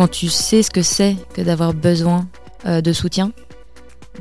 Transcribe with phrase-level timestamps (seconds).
[0.00, 2.26] quand tu sais ce que c'est que d'avoir besoin
[2.64, 3.32] euh, de soutien,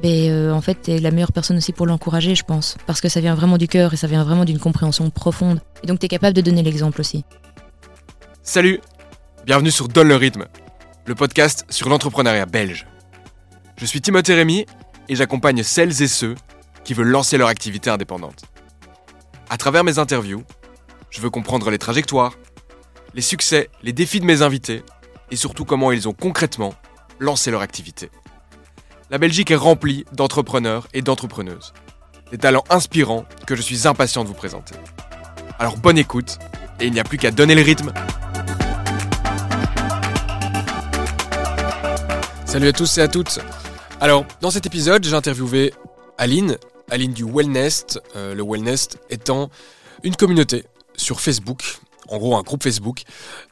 [0.04, 2.76] ben, euh, en fait, tu es la meilleure personne aussi pour l'encourager, je pense.
[2.86, 5.62] Parce que ça vient vraiment du cœur et ça vient vraiment d'une compréhension profonde.
[5.82, 7.24] Et donc, tu es capable de donner l'exemple aussi.
[8.44, 8.82] Salut
[9.46, 10.48] Bienvenue sur Donne le rythme,
[11.06, 12.86] le podcast sur l'entrepreneuriat belge.
[13.78, 14.66] Je suis Timothée Rémy
[15.08, 16.36] et j'accompagne celles et ceux
[16.84, 18.44] qui veulent lancer leur activité indépendante.
[19.50, 20.44] À travers mes interviews,
[21.10, 22.34] je veux comprendre les trajectoires,
[23.14, 24.84] les succès, les défis de mes invités
[25.32, 26.74] et surtout comment ils ont concrètement
[27.20, 28.10] lancé leur activité.
[29.10, 31.74] La Belgique est remplie d'entrepreneurs et d'entrepreneuses.
[32.32, 34.76] Des talents inspirants que je suis impatient de vous présenter.
[35.58, 36.38] Alors bonne écoute
[36.80, 37.92] et il n'y a plus qu'à donner le rythme.
[42.46, 43.40] Salut à tous et à toutes.
[44.02, 45.74] Alors, dans cet épisode, j'ai interviewé
[46.18, 46.58] Aline,
[46.90, 49.50] Aline du Wellnest, euh, le Wellnest étant
[50.04, 50.64] une communauté
[50.96, 53.04] sur Facebook, en gros un groupe Facebook,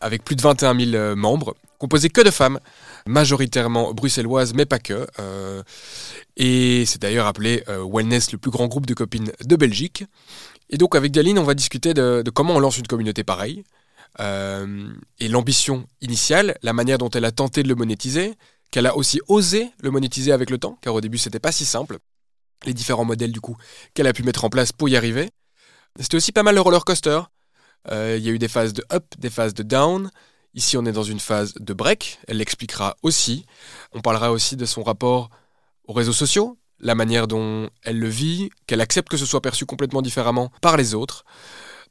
[0.02, 2.59] avec plus de 21 000 euh, membres, composé que de femmes,
[3.06, 5.08] majoritairement bruxelloises, mais pas que.
[5.20, 5.64] euh,
[6.36, 10.05] et c'est d'ailleurs appelé euh, Wellness, le plus grand groupe de copines de Belgique.
[10.70, 13.64] Et donc avec Aline, on va discuter de, comment on lance une communauté pareille,
[14.20, 14.89] euh,
[15.20, 18.33] et l'ambition initiale, la manière dont elle a tenté de le monétiser,
[18.72, 21.66] qu'elle a aussi osé le monétiser avec le temps, car au début c'était pas si
[21.66, 22.00] simple,
[22.66, 23.55] les différents modèles du coup
[23.94, 25.30] qu'elle a pu mettre en place pour y arriver.
[26.00, 27.22] C'était aussi pas mal le roller coaster.
[27.89, 30.11] Il y a eu des phases de up, des phases de down.
[30.58, 33.45] Ici on est dans une phase de break, elle l'expliquera aussi.
[33.94, 35.30] On parlera aussi de son rapport
[35.86, 39.67] aux réseaux sociaux, la manière dont elle le vit, qu'elle accepte que ce soit perçu
[39.67, 41.25] complètement différemment par les autres.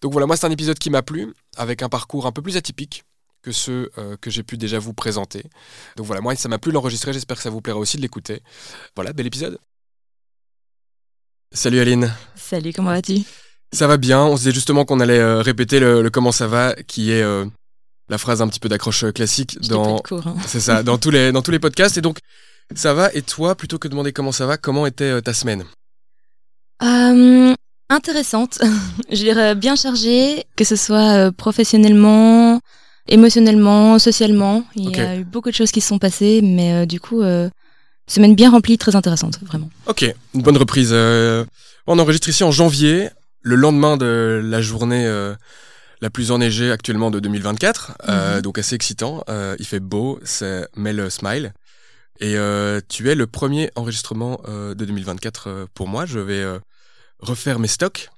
[0.00, 2.56] Donc voilà, moi c'est un épisode qui m'a plu, avec un parcours un peu plus
[2.56, 3.04] atypique
[3.40, 5.44] que ceux euh, que j'ai pu déjà vous présenter.
[5.94, 8.42] Donc voilà, moi ça m'a plu l'enregistrer, j'espère que ça vous plaira aussi de l'écouter.
[8.96, 9.60] Voilà, bel épisode.
[11.52, 12.12] Salut Aline.
[12.34, 13.22] Salut, comment vas-tu?
[13.72, 16.48] Ça va bien, on se disait justement qu'on allait euh, répéter le, le comment ça
[16.48, 17.46] va, qui est euh,
[18.08, 20.34] la phrase un petit peu d'accroche euh, classique Je dans, hein.
[20.46, 21.96] c'est ça, dans tous les dans tous les podcasts.
[21.98, 22.18] Et donc
[22.74, 23.12] ça va.
[23.14, 25.64] Et toi, plutôt que de demander comment ça va, comment était euh, ta semaine?
[26.82, 27.54] Euh,
[27.88, 28.58] intéressante,
[29.10, 32.60] je dirais bien chargée, que ce soit professionnellement,
[33.08, 34.64] émotionnellement, socialement.
[34.74, 37.22] Il y a eu beaucoup de choses qui se sont passées, mais euh, du coup,
[37.22, 37.48] euh,
[38.06, 39.70] semaine bien remplie, très intéressante, vraiment.
[39.86, 40.90] Ok, une bonne reprise.
[40.92, 41.44] euh,
[41.86, 43.08] on enregistre ici en janvier,
[43.42, 45.34] le lendemain de la journée euh,
[46.00, 47.92] la plus enneigée actuellement de 2024.
[48.08, 48.42] euh, Mhm.
[48.42, 49.24] donc assez excitant.
[49.28, 51.52] Euh, il fait beau, c'est Mel Smile.
[52.20, 56.06] Et euh, tu es le premier enregistrement euh, de 2024 euh, pour moi.
[56.06, 56.58] Je vais euh,
[57.18, 58.08] refaire mes stocks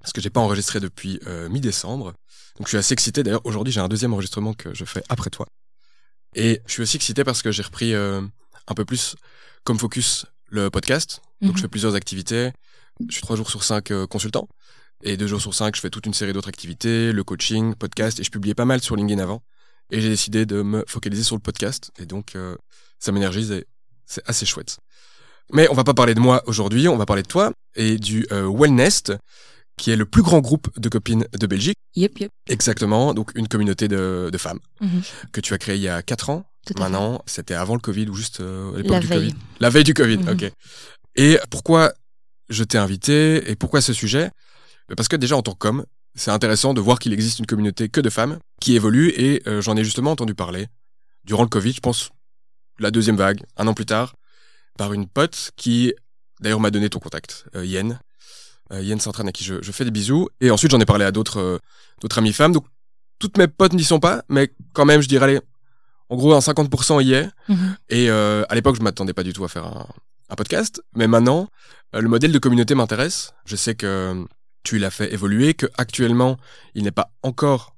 [0.00, 2.12] parce que j'ai pas enregistré depuis euh, mi-décembre.
[2.58, 3.22] Donc je suis assez excité.
[3.22, 5.46] D'ailleurs aujourd'hui j'ai un deuxième enregistrement que je fais après toi.
[6.34, 8.20] Et je suis aussi excité parce que j'ai repris euh,
[8.68, 9.16] un peu plus
[9.64, 11.20] comme focus le podcast.
[11.40, 11.56] Donc Mhm.
[11.56, 12.52] je fais plusieurs activités.
[13.08, 14.48] Je suis trois jours sur cinq consultant.
[15.04, 18.18] Et deux jours sur cinq, je fais toute une série d'autres activités, le coaching, podcast.
[18.20, 19.42] Et je publiais pas mal sur LinkedIn avant.
[19.90, 21.90] Et j'ai décidé de me focaliser sur le podcast.
[21.98, 22.56] Et donc euh,
[22.98, 23.64] ça m'énergise et
[24.06, 24.78] c'est assez chouette.
[25.52, 28.26] Mais on va pas parler de moi aujourd'hui, on va parler de toi et du
[28.32, 29.12] euh, Wellnest,
[29.78, 31.76] qui est le plus grand groupe de copines de Belgique.
[31.94, 32.30] Yep, yep.
[32.50, 35.02] Exactement, donc une communauté de, de femmes Mhm.
[35.32, 36.44] que tu as créée il y a 4 ans.
[36.66, 36.74] Tout.
[36.78, 39.18] Maintenant, c'était avant le Covid ou juste euh, à l'époque du veille.
[39.30, 40.28] Covid La veille du Covid, Mhm.
[40.28, 40.52] ok.
[41.16, 41.94] Et pourquoi
[42.50, 44.30] je t'ai invité et pourquoi ce sujet?
[44.96, 45.84] Parce que déjà en tant qu'homme,
[46.14, 49.60] c'est intéressant de voir qu'il existe une communauté que de femmes qui évolue et euh,
[49.60, 50.68] j'en ai justement entendu parler
[51.24, 52.10] durant le Covid, je pense
[52.78, 54.14] la deuxième vague, un an plus tard,
[54.78, 55.92] par une pote qui
[56.40, 58.00] d'ailleurs m'a donné ton contact, euh, Yen.
[58.72, 60.28] Euh, Yen s'entraîne à qui je, je fais des bisous.
[60.40, 61.58] Et ensuite j'en ai parlé à d'autres euh,
[62.00, 62.52] d'autres amies femmes.
[62.52, 62.66] Donc
[63.18, 65.40] toutes mes potes n'y sont pas, mais quand même je dirais allez,
[66.08, 67.28] en gros un 50% y est.
[67.48, 67.76] Mhm.
[67.90, 69.86] Et euh, à l'époque, je m'attendais pas du tout à faire un,
[70.30, 71.48] un podcast, mais maintenant,
[71.92, 73.34] le modèle de communauté m'intéresse.
[73.44, 74.24] Je sais que
[74.68, 76.36] tu l'as fait évoluer, que actuellement,
[76.74, 77.74] il n'est pas encore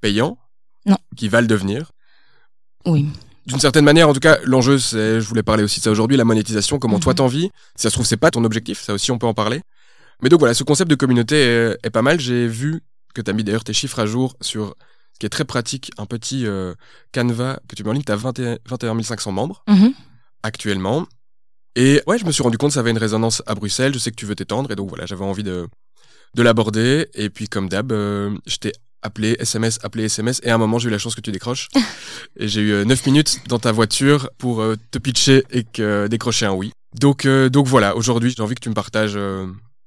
[0.00, 0.38] payant,
[0.86, 0.96] Non.
[1.16, 1.92] qui va le devenir.
[2.86, 3.06] Oui.
[3.46, 6.16] D'une certaine manière, en tout cas, l'enjeu, c'est, je voulais parler aussi de ça aujourd'hui,
[6.16, 7.16] la monétisation, comment toi Mhm.
[7.18, 7.50] t'en vis.
[7.76, 9.60] Si ça se trouve, c'est pas ton objectif, ça aussi, on peut en parler.
[10.22, 12.18] Mais donc voilà, ce concept de communauté est, est pas mal.
[12.18, 12.80] J'ai vu
[13.14, 14.74] que tu as mis d'ailleurs tes chiffres à jour sur
[15.12, 16.74] ce qui est très pratique, un petit euh,
[17.12, 18.02] Canva que tu mets en ligne.
[18.04, 19.92] Tu as 21, 21 500 membres Mhm.
[20.42, 21.06] actuellement.
[21.76, 23.92] Et ouais, je me suis rendu compte que ça avait une résonance à Bruxelles.
[23.92, 24.70] Je sais que tu veux t'étendre.
[24.70, 25.68] Et donc voilà, j'avais envie de,
[26.34, 27.08] de l'aborder.
[27.14, 30.40] Et puis, comme d'hab, euh, je t'ai appelé SMS, appelé SMS.
[30.42, 31.68] Et à un moment, j'ai eu la chance que tu décroches.
[32.36, 36.06] et j'ai eu euh, 9 minutes dans ta voiture pour euh, te pitcher et que,
[36.08, 36.72] décrocher un oui.
[36.98, 39.46] Donc, euh, donc voilà, aujourd'hui, j'ai envie que tu me partages euh,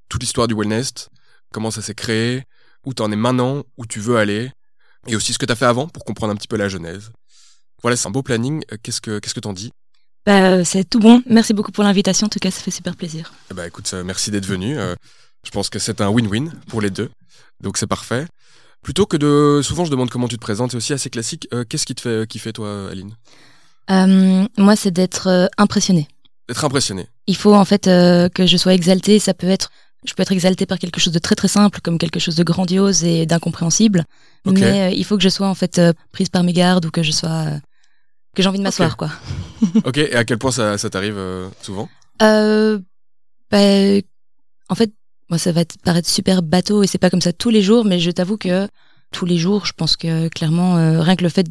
[0.09, 1.09] toute l'histoire du Wellnest,
[1.51, 2.43] comment ça s'est créé,
[2.85, 4.51] où t'en es maintenant, où tu veux aller,
[5.07, 7.11] et aussi ce que t'as fait avant pour comprendre un petit peu la genèse.
[7.81, 8.63] Voilà, c'est un beau planning.
[8.71, 9.71] Euh, Qu'est-ce que qu'est-ce que t'en dis?
[10.25, 11.23] Bah, euh, c'est tout bon.
[11.25, 12.27] Merci beaucoup pour l'invitation.
[12.27, 13.33] En tout cas, ça fait super plaisir.
[13.51, 14.77] Eh ben, écoute, euh, merci d'être venu.
[15.43, 17.09] Je pense que c'est un win-win pour les deux.
[17.61, 18.25] Donc c'est parfait.
[18.81, 19.61] Plutôt que de...
[19.61, 21.47] Souvent je demande comment tu te présentes, c'est aussi assez classique.
[21.53, 23.13] Euh, Qu'est-ce qui te fait kiffer toi, Aline?
[23.89, 26.07] Euh, moi, c'est d'être euh, impressionné.
[26.47, 27.07] Être impressionné.
[27.27, 29.19] Il faut en fait euh, que je sois exaltée.
[29.19, 29.71] Ça peut être,
[30.05, 32.43] je peux être exaltée par quelque chose de très très simple, comme quelque chose de
[32.43, 34.05] grandiose et d'incompréhensible.
[34.45, 35.81] Mais il faut que je sois en fait
[36.11, 37.45] prise par mes gardes ou que je sois
[38.35, 39.09] que j'ai envie de m'asseoir quoi.
[39.83, 41.19] ok, et à quel point ça, ça t'arrive
[41.61, 41.89] souvent?
[42.19, 43.57] Bah,
[44.69, 44.91] en fait,
[45.29, 47.85] moi, ça va te paraître super bateau et c'est pas comme ça tous les jours,
[47.85, 48.67] mais je t'avoue que
[49.11, 51.47] tous les jours, je pense que clairement, euh, rien que le fait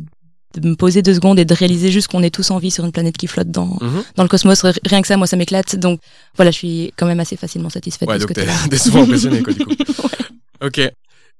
[0.56, 2.84] de me poser deux secondes et de réaliser juste qu'on est tous en vie sur
[2.84, 4.02] une planète qui flotte dans, Mhm.
[4.16, 5.76] dans le cosmos, rien que ça, moi, ça m'éclate.
[5.76, 6.00] Donc
[6.36, 8.58] voilà, je suis quand même assez facilement satisfaite Ouais, de ce donc t'es côté-là.
[8.70, 9.72] t'es souvent impressionné quoi du coup.
[10.64, 10.80] Ok.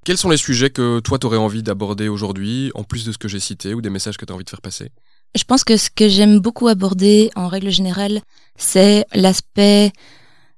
[0.05, 3.27] Quels sont les sujets que toi t'aurais envie d'aborder aujourd'hui, en plus de ce que
[3.27, 4.89] j'ai cité, ou des messages que t'as envie de faire passer?
[5.35, 8.21] Je pense que ce que j'aime beaucoup aborder en règle générale,
[8.57, 9.91] c'est l'aspect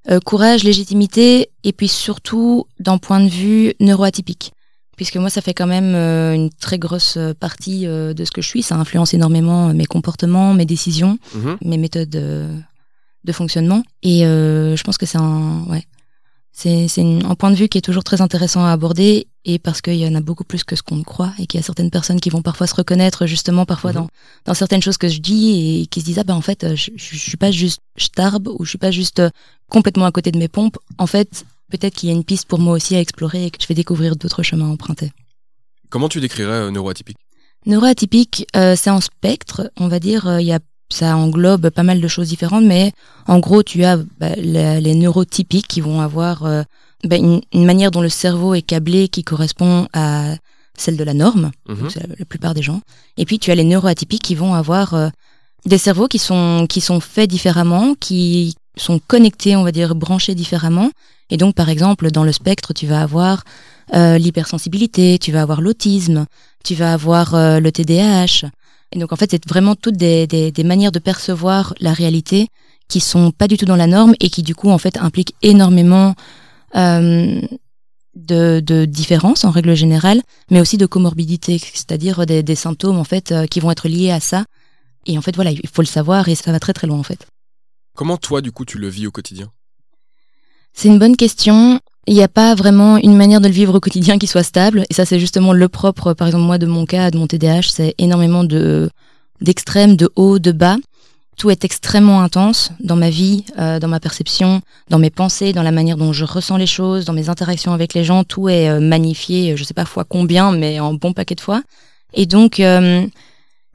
[0.09, 4.51] euh, courage, légitimité, et puis surtout d'un point de vue neuroatypique.
[4.97, 8.31] Puisque moi, ça fait quand même euh, une très grosse euh, partie euh, de ce
[8.31, 8.61] que je suis.
[8.61, 11.57] Ça influence énormément mes comportements, mes décisions, Mhm.
[11.63, 13.83] mes méthodes de fonctionnement.
[14.03, 15.83] Et je pense que c'est un, ouais,
[16.87, 19.27] c'est un point de vue qui est toujours très intéressant à aborder.
[19.43, 21.63] Et parce qu'il y en a beaucoup plus que ce qu'on croit, et qu'il y
[21.63, 23.95] a certaines personnes qui vont parfois se reconnaître justement parfois Mhm.
[24.01, 24.07] dans
[24.45, 26.91] dans certaines choses que je dis et qui se disent ah ben en fait je,
[26.95, 29.29] je, je suis pas juste starbe ou je suis pas juste euh,
[29.67, 30.77] complètement à côté de mes pompes.
[30.99, 33.57] En fait, peut-être qu'il y a une piste pour moi aussi à explorer et que
[33.61, 35.11] je vais découvrir d'autres chemins à emprunter.
[35.89, 37.17] Comment tu décrirais euh, neuroatypique
[37.65, 40.27] Neuroatypique, euh, c'est un spectre, on va dire.
[40.27, 40.59] euh, Il y a,
[40.91, 42.91] ça englobe pas mal de choses différentes, mais
[43.27, 46.63] en gros, tu as bah, la- les neurotypiques qui vont avoir euh,
[47.03, 50.35] bah, une, une manière dont le cerveau est câblé qui correspond à
[50.77, 51.51] celle de la norme.
[51.67, 51.77] Mhm.
[51.81, 52.81] Donc, la, la plupart des gens.
[53.17, 55.09] Et puis tu as les neuroatypiques qui vont avoir euh,
[55.65, 60.33] des cerveaux qui sont qui sont faits différemment, qui sont connectés, on va dire branchés
[60.35, 60.89] différemment.
[61.29, 63.43] Et donc par exemple dans le spectre, tu vas avoir
[63.93, 66.25] euh, l'hypersensibilité, tu vas avoir l'autisme,
[66.63, 68.49] tu vas avoir le TDAH.
[68.91, 72.47] Et donc en fait c'est vraiment toutes des, des, des manières de percevoir la réalité
[72.87, 75.35] qui sont pas du tout dans la norme et qui du coup en fait impliquent
[75.41, 76.15] énormément
[76.75, 77.41] euh,
[78.15, 83.05] de, de différences en règle générale mais aussi de comorbidité, c'est-à-dire des, des symptômes en
[83.05, 84.43] fait euh, qui vont être liés à ça.
[85.05, 87.03] Et en fait, voilà, il faut le savoir et ça va très très loin en
[87.03, 87.25] fait.
[87.95, 89.51] Comment toi du coup tu le vis au quotidien?
[90.73, 91.79] C'est une bonne question.
[92.07, 94.83] Il n'y a pas vraiment une manière de le vivre au quotidien qui soit stable.
[94.89, 97.69] Et ça, c'est justement le propre, par exemple, moi, de mon cas, de mon TDAH,
[97.73, 98.89] c'est énormément de
[99.39, 100.77] d'extrêmes, de haut, de bas.
[101.37, 105.63] Tout est extrêmement intense dans ma vie, euh, dans ma perception, dans mes pensées, dans
[105.63, 108.23] la manière dont je ressens les choses, dans mes interactions avec les gens.
[108.23, 111.63] Tout est euh, magnifié, je sais pas fois combien, mais en bon paquet de fois.
[112.13, 113.05] Et donc, euh,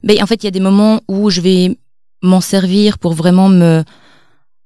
[0.05, 1.77] ben, en fait, il y a des moments où je vais
[2.23, 3.83] m'en servir pour vraiment me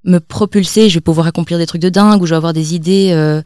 [0.03, 0.89] me propulser.
[0.89, 3.41] Je vais pouvoir accomplir des trucs de dingue, où je vais avoir des idées euh,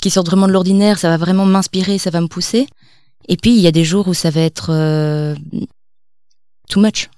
[0.00, 0.98] qui sortent vraiment de l'ordinaire.
[0.98, 2.66] Ça va vraiment m'inspirer, ça va me pousser.
[3.28, 5.34] Et puis, il y a des jours où ça va être euh,
[6.68, 7.08] too much.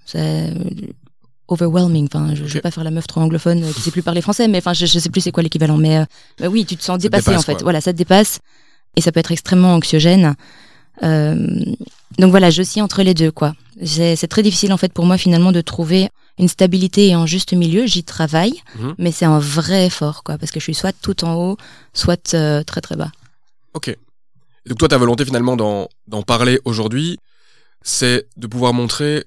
[1.48, 2.06] Overwhelming.
[2.12, 4.20] Enfin, je, je vais pas faire la meuf trop anglophone euh, qui sait plus parler
[4.22, 5.76] français, mais enfin, je, je sais plus c'est quoi l'équivalent.
[5.76, 6.04] Mais euh,
[6.38, 7.54] bah oui, tu te sens dépassé dépasse, en fait.
[7.54, 7.62] quoi.
[7.64, 8.38] Voilà, ça te dépasse
[8.96, 10.34] et ça peut être extrêmement anxiogène.
[11.02, 11.34] Euh,
[12.18, 13.54] donc voilà, je suis entre les deux quoi.
[13.84, 16.10] C'est très difficile en fait pour moi finalement de trouver
[16.42, 17.86] une stabilité et un juste milieu.
[17.86, 18.94] J'y travaille, Mhm.
[18.98, 21.56] mais c'est un vrai effort quoi, parce que je suis soit tout en haut,
[21.94, 23.10] soit euh, très très bas.
[23.74, 23.88] Ok.
[23.88, 27.18] Et donc toi ta volonté finalement d'en parler aujourd'hui,
[27.82, 29.24] c'est de pouvoir montrer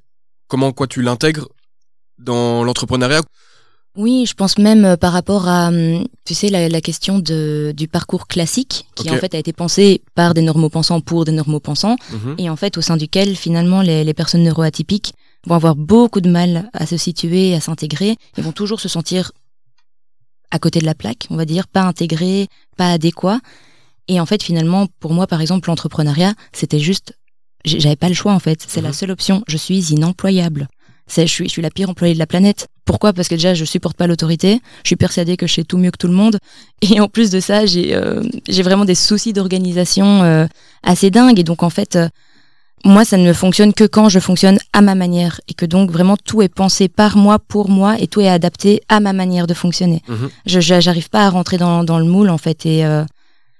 [0.47, 1.47] comment quoi tu l'intègres
[2.19, 3.21] dans l'entrepreneuriat?
[3.97, 7.73] Oui, je pense même euh, par rapport à, hum, tu sais, la, la question de,
[7.75, 11.95] du parcours classique, qui en fait a été pensé par des normaux-pensants pour des normaux-pensants,
[12.11, 12.35] Mhm.
[12.37, 15.13] et en fait au sein duquel finalement les, les personnes neuroatypiques
[15.45, 19.31] vont avoir beaucoup de mal à se situer, à s'intégrer, ils vont toujours se sentir
[20.51, 22.47] à côté de la plaque, on va dire, pas intégrés,
[22.77, 23.39] pas adéquats.
[24.07, 27.13] Et en fait, finalement, pour moi, par exemple, l'entrepreneuriat, c'était juste,
[27.65, 28.63] j'avais pas le choix en fait.
[28.67, 28.93] C'est la Mhm.
[28.93, 29.43] seule option.
[29.47, 30.67] Je suis inemployable.
[31.07, 32.67] C'est, je suis, je suis la pire employée de la planète.
[32.83, 33.13] Pourquoi?
[33.13, 34.59] Parce que déjà, je supporte pas l'autorité.
[34.83, 36.37] Je suis persuadée que je sais tout mieux que tout le monde.
[36.81, 40.47] Et en plus de ça, j'ai, euh, j'ai vraiment des soucis d'organisation euh,
[40.83, 41.39] assez dingues.
[41.39, 42.07] Et donc, en fait, euh,
[42.85, 45.41] moi, ça ne fonctionne que quand je fonctionne à ma manière.
[45.47, 48.83] Et que donc, vraiment, tout est pensé par moi, pour moi, et tout est adapté
[48.89, 50.03] à ma manière de fonctionner.
[50.07, 50.29] Mhm.
[50.45, 52.65] Je, j'arrive pas à rentrer dans, dans le moule, en fait.
[52.67, 53.03] Et, euh,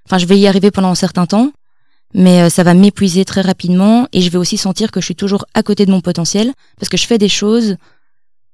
[0.05, 1.51] enfin, je vais y arriver pendant un certain temps.
[2.13, 5.15] Mais euh, ça va m'épuiser très rapidement et je vais aussi sentir que je suis
[5.15, 7.75] toujours à côté de mon potentiel parce que je fais des choses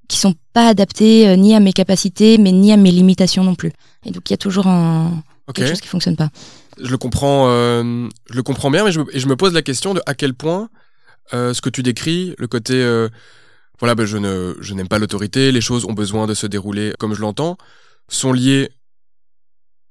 [0.08, 3.54] qui sont pas adaptées euh, ni à mes capacités mais ni à mes limitations non
[3.54, 3.72] plus.
[4.04, 5.22] Et donc il y a toujours un,
[5.54, 6.30] quelque chose qui fonctionne pas.
[6.80, 10.02] Je le comprends, euh, je le comprends bien, mais je me, pose la question de
[10.06, 10.70] à quel point
[11.34, 13.10] euh, ce que tu décris, le côté, euh,
[13.80, 16.94] voilà, ben, je ne, je n'aime pas l'autorité, les choses ont besoin de se dérouler
[17.00, 17.58] comme je l'entends,
[18.08, 18.70] sont liées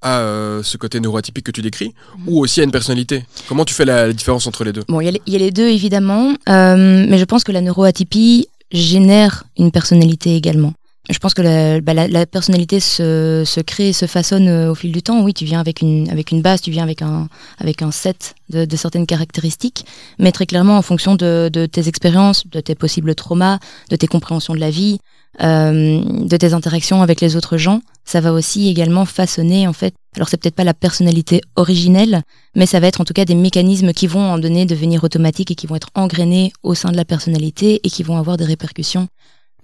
[0.03, 1.95] à euh, ce côté neuroatypique que tu décris
[2.27, 3.25] ou aussi à une personnalité?
[3.49, 4.85] Comment tu fais la, différence entre les deux?
[4.89, 9.45] Bon, il y, a les deux évidemment, euh, mais je pense que la neuroatypie génère
[9.59, 10.73] une personnalité également.
[11.11, 15.23] Je pense que la, bah, personnalité se, crée se façonne euh, au fil du temps.
[15.23, 18.35] Oui, tu viens avec une, avec une base, tu viens avec un, avec un set
[18.49, 19.85] de, certaines caractéristiques,
[20.19, 23.59] mais très clairement en fonction de, de tes expériences, de tes possibles traumas,
[23.91, 24.99] de tes compréhensions de la vie,
[25.43, 29.95] euh, de tes interactions avec les autres gens, ça va aussi également façonner en fait.
[30.17, 32.23] Alors c'est peut-être pas la personnalité originelle,
[32.57, 35.51] mais ça va être en tout cas des mécanismes qui vont en donner devenir automatiques
[35.51, 38.45] et qui vont être engrainés au sein de la personnalité et qui vont avoir des
[38.45, 39.09] répercussions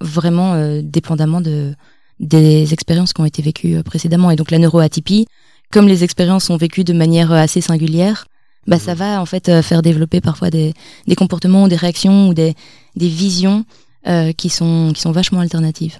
[0.00, 1.74] vraiment euh, dépendamment de
[2.18, 4.30] des expériences qui ont été vécues euh, précédemment.
[4.30, 5.26] Et donc la neuroatypie,
[5.70, 8.26] comme les expériences sont vécues de manière euh, assez singulière,
[8.66, 10.74] bah ça va en fait faire développer parfois des,
[11.06, 12.54] des comportements, des réactions ou des,
[12.96, 13.64] des visions
[14.08, 15.98] euh, qui, sont, qui sont vachement alternatives.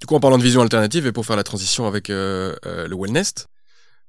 [0.00, 2.86] Du coup, en parlant de vision alternative, et pour faire la transition avec euh, euh,
[2.86, 3.34] le wellness,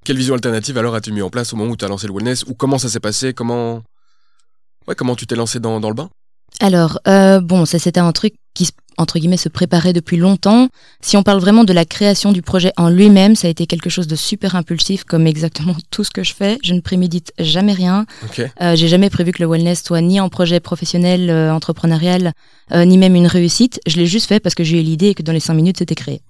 [0.04, 2.12] quelle vision alternative alors as-tu mis en place au moment où tu as lancé le
[2.12, 3.82] wellness Ou comment ça s'est passé Comment
[4.86, 6.10] ouais, comment tu t'es lancé dans, dans le bain?
[6.60, 7.00] Alors,
[7.42, 10.68] bon, ça c'était un truc qui entre guillemets, se préparer depuis longtemps.
[11.00, 13.90] Si on parle vraiment de la création du projet en lui-même, ça a été quelque
[13.90, 16.58] chose de super impulsif, comme exactement tout ce que je fais.
[16.62, 18.06] Je ne prémédite jamais rien.
[18.60, 22.32] Euh, j'ai jamais prévu que le wellness soit ni en projet professionnel, euh, entrepreneurial,
[22.72, 23.80] euh, ni même une réussite.
[23.86, 25.78] Je l'ai juste fait parce que j'ai eu l'idée et que dans les cinq minutes,
[25.78, 26.22] c'était créé.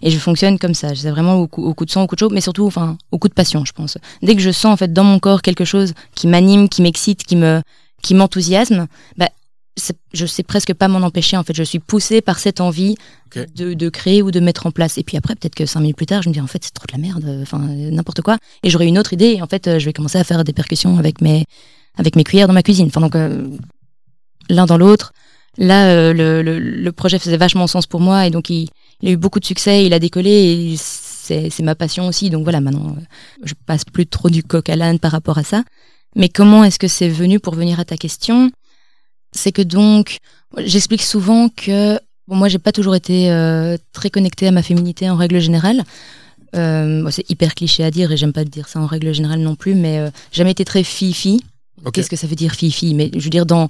[0.00, 0.94] Et je fonctionne comme ça.
[0.94, 2.96] C'est vraiment au coup, au coup, de sang, au coup de chaud, mais surtout, enfin,
[3.10, 3.98] au coup de passion, je pense.
[4.22, 7.24] Dès que je sens en fait dans mon corps quelque chose qui m'anime, qui m'excite,
[7.24, 7.60] qui me,
[8.02, 9.28] qui m'enthousiasme, bah,
[10.12, 11.36] je sais presque pas m'en empêcher.
[11.36, 12.96] En fait, je suis poussée par cette envie
[13.34, 14.98] de, de, créer ou de mettre en place.
[14.98, 16.74] Et puis après, peut-être que cinq minutes plus tard, je me dis en fait c'est
[16.74, 18.36] trop de la merde, enfin n'importe quoi.
[18.62, 19.34] Et j'aurai une autre idée.
[19.36, 21.46] Et en fait, euh, je vais commencer à faire des percussions avec mes
[21.96, 22.88] avec mes cuillères dans ma cuisine.
[22.88, 23.48] Enfin donc euh,
[24.48, 25.12] l'un dans l'autre.
[25.58, 28.70] Là, euh, le, le, le, projet faisait vachement sens pour moi et donc il,
[29.02, 29.84] il, a eu beaucoup de succès.
[29.84, 32.30] Il a décollé et c'est ma passion aussi.
[32.30, 32.96] Donc voilà, maintenant
[33.42, 35.62] je passe plus trop du coq à l'âne par rapport à ça.
[36.14, 38.50] Mais comment est-ce que c'est venu pour venir à ta question?
[39.32, 40.18] C'est que donc,
[40.58, 41.98] j'explique souvent que
[42.28, 45.82] bon, moi, j'ai pas toujours été euh, très connectée à ma féminité en règle générale.
[46.54, 49.54] Euh, c'est hyper cliché à dire et j'aime pas dire ça en règle générale non
[49.54, 51.42] plus, mais euh, jamais été très fifi.
[51.92, 52.94] Qu'est-ce que ça veut dire fifi?
[52.94, 53.68] Mais je veux dire dans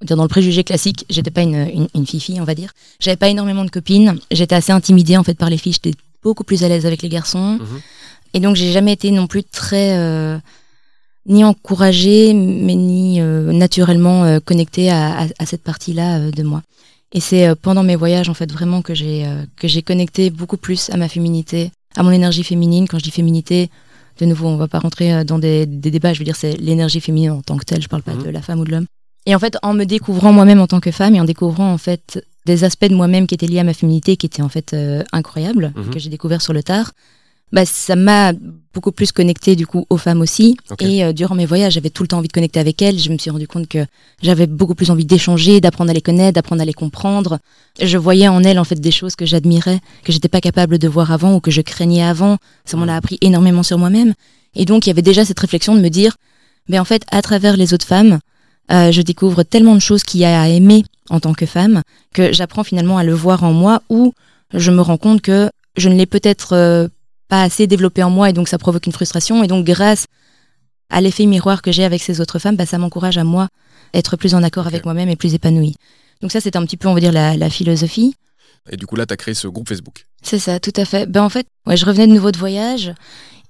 [0.00, 2.72] dans le préjugé classique, j'étais pas une, une, fifi, on va dire.
[2.98, 4.18] J'avais pas énormément de copines.
[4.32, 5.74] J'étais assez intimidée en fait par les filles.
[5.74, 7.58] J'étais beaucoup plus à l'aise avec les garçons.
[7.60, 7.80] Mhm.
[8.34, 10.38] Et donc j'ai jamais été non plus très euh,
[11.26, 16.62] ni encouragée, mais ni euh, naturellement euh, connectée à, à, cette partie-là euh, de moi.
[17.12, 19.26] Et c'est pendant mes voyages, en fait, vraiment que j'ai
[19.56, 22.88] que j'ai connecté beaucoup plus à ma féminité, à mon énergie féminine.
[22.88, 23.68] Quand je dis féminité,
[24.18, 26.14] de nouveau, on va pas rentrer dans des, des débats.
[26.14, 27.82] Je veux dire, c'est l'énergie féminine en tant que telle.
[27.82, 28.22] Je parle pas mhm.
[28.22, 28.86] de la femme ou de l'homme.
[29.26, 31.76] Et en fait, en me découvrant moi-même en tant que femme et en découvrant en
[31.76, 34.74] fait des aspects de moi-même qui étaient liés à ma féminité, qui étaient en fait
[35.12, 35.90] incroyables, mhm.
[35.90, 36.92] que j'ai découvert sur le tard,
[37.52, 38.32] bah, ça m'a
[38.72, 40.56] beaucoup plus connecté du coup aux femmes aussi.
[40.80, 42.98] Et euh, durant mes voyages, j'avais tout le temps envie de connecter avec elles.
[42.98, 43.84] Je me suis rendu compte que
[44.22, 47.38] j'avais beaucoup plus envie d'échanger, d'apprendre à les connaître, d'apprendre à les comprendre.
[47.80, 50.88] Je voyais en elles en fait des choses que j'admirais, que j'étais pas capable de
[50.88, 52.38] voir avant ou que je craignais avant.
[52.64, 54.14] Ça m'en a appris énormément sur moi-même.
[54.54, 56.16] Et donc il y avait déjà cette réflexion de me dire,
[56.68, 58.18] mais en fait à travers les autres femmes,
[58.70, 61.82] euh, je découvre tellement de choses qu'il y a à aimer en tant que femme
[62.14, 64.14] que j'apprends finalement à le voir en moi ou
[64.54, 66.88] je me rends compte que je ne l'ai peut-être euh,
[67.32, 69.42] pas assez développé en moi et donc ça provoque une frustration.
[69.42, 70.04] Et donc grâce
[70.90, 73.48] à l'effet miroir que j'ai avec ces autres femmes, bah, ça m'encourage à moi
[73.94, 75.74] être plus en accord avec moi-même et plus épanouie.
[76.20, 78.14] Donc ça, c'est un petit peu, on va dire, la, philosophie.
[78.70, 80.04] Et du coup, là, tu as créé ce groupe Facebook.
[80.20, 81.06] C'est ça, tout à fait.
[81.06, 82.92] Ben, en fait, ouais, je revenais de nouveau de voyage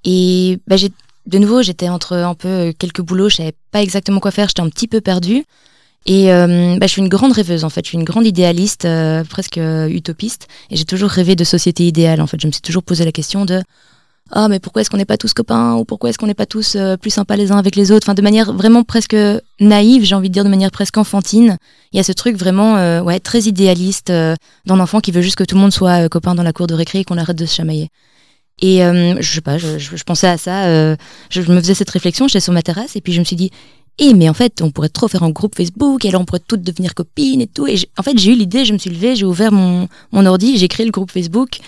[0.05, 0.93] et ben, j'ai,
[1.27, 4.63] de nouveau, j'étais entre un peu quelques boulots, je savais pas exactement quoi faire, j'étais
[4.63, 5.45] un petit peu perdue.
[6.07, 8.85] Et euh, bah, je suis une grande rêveuse en fait, je suis une grande idéaliste,
[8.85, 12.41] euh, presque euh, utopiste, et j'ai toujours rêvé de société idéale en fait.
[12.41, 13.63] Je me suis toujours posé la question de
[14.35, 16.47] ah mais pourquoi est-ce qu'on n'est pas tous copains ou pourquoi est-ce qu'on n'est pas
[16.47, 19.17] tous plus sympas les uns avec les autres, enfin de manière vraiment presque
[19.61, 21.59] naïve, j'ai envie de dire de manière presque enfantine.
[21.93, 25.45] Il y a ce truc vraiment ouais très idéaliste d'un enfant qui veut juste que
[25.45, 27.55] tout le monde soit copain dans la cour de récré et qu'on arrête de se
[27.55, 27.91] chamailler.
[28.63, 30.97] Et je sais pas, je, je, pensais à ça,
[31.29, 33.51] je, me faisais cette réflexion, j'étais sur ma terrasse et puis je me suis dit
[33.99, 36.43] et mais en fait, on pourrait trop faire un groupe Facebook, et alors on pourrait
[36.47, 37.67] toutes devenir copines et tout.
[37.67, 40.57] Et en fait, j'ai eu l'idée, je me suis levée, j'ai ouvert mon, mon ordi,
[40.59, 41.59] j'ai créé le groupe Facebook.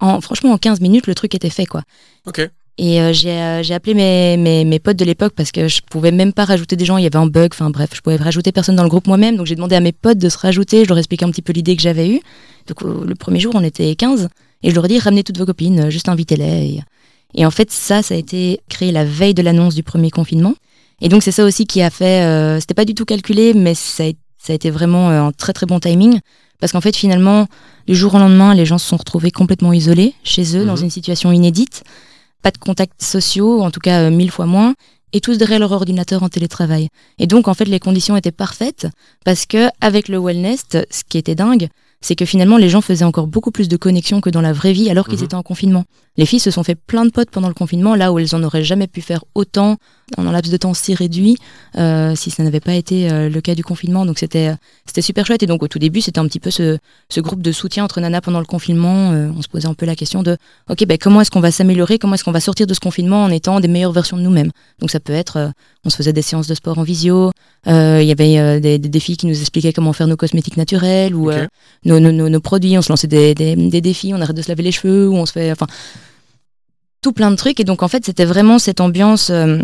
[0.00, 1.82] en, franchement, en 15 minutes, le truc était fait, quoi.
[2.26, 2.48] Ok.
[2.78, 6.12] Et euh, euh, j'ai appelé mes, mes, mes, potes de l'époque parce que je pouvais
[6.12, 8.52] même pas rajouter des gens, il y avait un bug, enfin bref, je pouvais rajouter
[8.52, 9.36] personne dans le groupe moi-même.
[9.36, 11.52] Donc j'ai demandé à mes potes de se rajouter, je leur expliqué un petit peu
[11.52, 12.20] l'idée que j'avais eue.
[12.68, 14.28] Donc le premier jour, on était 15,
[14.62, 16.44] et je leur ai dit, ramenez toutes vos copines, juste invitez-les.
[16.44, 16.80] Et,
[17.34, 20.54] et en fait, ça, ça a été créé la veille de l'annonce du premier confinement.
[21.00, 23.74] Et donc c'est ça aussi qui a fait, euh, c'était pas du tout calculé, mais
[23.74, 26.20] ça a, ça a été vraiment euh, un très très bon timing.
[26.60, 27.46] Parce qu'en fait finalement,
[27.86, 30.84] du jour au lendemain, les gens se sont retrouvés complètement isolés chez eux, dans mhm.
[30.84, 31.84] une situation inédite.
[32.42, 34.74] pas de contacts sociaux, en tout cas euh, mille fois moins,
[35.12, 36.88] et tous derrière leur ordinateur en télétravail.
[37.18, 38.86] Et donc en fait les conditions étaient parfaites
[39.24, 41.68] parce que avec le wellness, ce qui était dingue,
[42.00, 44.72] c'est que finalement les gens faisaient encore beaucoup plus de connexions que dans la vraie
[44.72, 45.24] vie alors qu'ils Mhm.
[45.24, 45.84] étaient en confinement.
[46.16, 48.42] Les filles se sont fait plein de potes pendant le confinement, là où elles en
[48.42, 49.76] auraient jamais pu faire autant
[50.18, 51.36] en un laps de temps si réduit
[51.78, 54.04] euh, si ça n'avait pas été euh, le cas du confinement.
[54.04, 54.54] Donc c'était euh,
[54.86, 55.42] c'était super chouette.
[55.44, 58.00] Et donc au tout début, c'était un petit peu ce, ce groupe de soutien entre
[58.00, 59.12] nanas pendant le confinement.
[59.12, 60.36] Euh, on se posait un peu la question de
[60.68, 63.22] ok, ben comment est-ce qu'on va s'améliorer, comment est-ce qu'on va sortir de ce confinement
[63.24, 64.50] en étant des meilleures versions de nous-mêmes?
[64.80, 65.48] Donc ça peut être, euh,
[65.84, 67.30] on se faisait des séances de sport en visio.
[67.68, 70.56] euh, Il y avait euh, des, des, filles qui nous expliquaient comment faire nos cosmétiques
[70.56, 71.36] naturels ou Ok.
[71.36, 71.46] euh,
[71.84, 72.76] nos, nos, nos, nos produits.
[72.76, 75.14] On se lançait des, des, des défis, on arrête de se laver les cheveux ou
[75.14, 75.66] on se fait, enfin
[77.02, 77.60] tout plein de trucs.
[77.60, 79.30] Et donc en fait, c'était vraiment cette ambiance.
[79.30, 79.58] euh,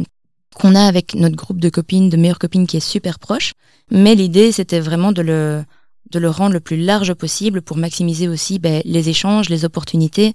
[0.55, 3.53] qu'on a avec notre groupe de copines, de meilleures copines qui est super proche.
[3.91, 5.63] Mais l'idée, c'était vraiment de le,
[6.13, 10.33] de le rendre le plus large possible pour maximiser aussi ben, les échanges, les opportunités,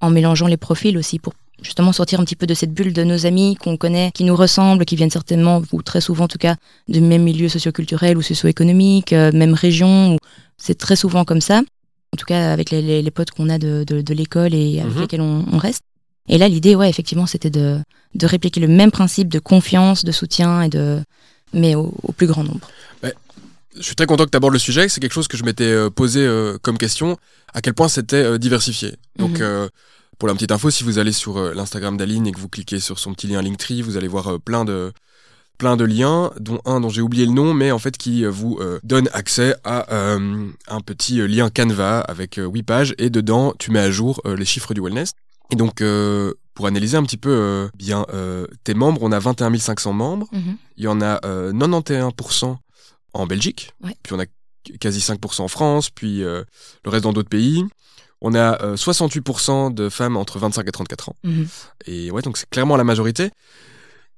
[0.00, 3.04] en mélangeant les profils aussi, pour justement sortir un petit peu de cette bulle de
[3.04, 6.38] nos amis qu'on connaît, qui nous ressemblent, qui viennent certainement, ou très souvent en tout
[6.38, 6.56] cas,
[6.88, 10.14] du même milieu socio-culturel ou socio-économique, euh, même région.
[10.14, 10.18] ou-
[10.56, 11.58] C'est très souvent comme ça.
[12.12, 14.80] En tout cas, avec les, les, les potes qu'on a de, de, de l'école et
[14.80, 15.00] avec Mhm.
[15.02, 15.82] lesquels on, on reste.
[16.28, 17.78] Et là, l'idée, ouais, effectivement, c'était de,
[18.14, 21.00] de répliquer le même principe de confiance, de soutien, et de,
[21.52, 22.68] mais au, au plus grand nombre.
[23.76, 24.88] Je suis très content que tu abordes le sujet.
[24.88, 27.16] C'est quelque chose que je m'étais euh, posé euh, comme question,
[27.54, 28.96] à quel point c'était euh, diversifié.
[29.18, 29.42] Donc, Mhm.
[29.42, 29.68] euh,
[30.18, 32.98] pour la petite info, si vous allez sur l'Instagram d'Aline et que vous cliquez sur
[32.98, 34.90] son petit lien Linktree, vous allez voir plein de
[35.58, 38.58] plein de liens, dont un dont j'ai oublié le nom, mais en fait qui vous
[38.82, 43.78] donne accès à un petit lien Canva avec euh, 8 pages et dedans tu mets
[43.78, 45.12] à jour les chiffres du wellness.
[45.52, 49.18] Et donc euh, pour analyser un petit peu euh, bien euh, tes membres, on a
[49.18, 50.26] 21 500 membres,
[50.76, 52.56] il y en a euh, 91%
[53.14, 53.94] en Belgique, Ouais.
[54.02, 54.24] puis on a
[54.80, 56.44] quasi 5% en France, puis euh,
[56.84, 57.64] le reste dans d'autres pays.
[58.20, 61.16] On a euh, 68% de femmes entre 25 et 34 ans.
[61.22, 61.46] Mhm.
[61.86, 63.30] Et ouais, donc c'est clairement la majorité.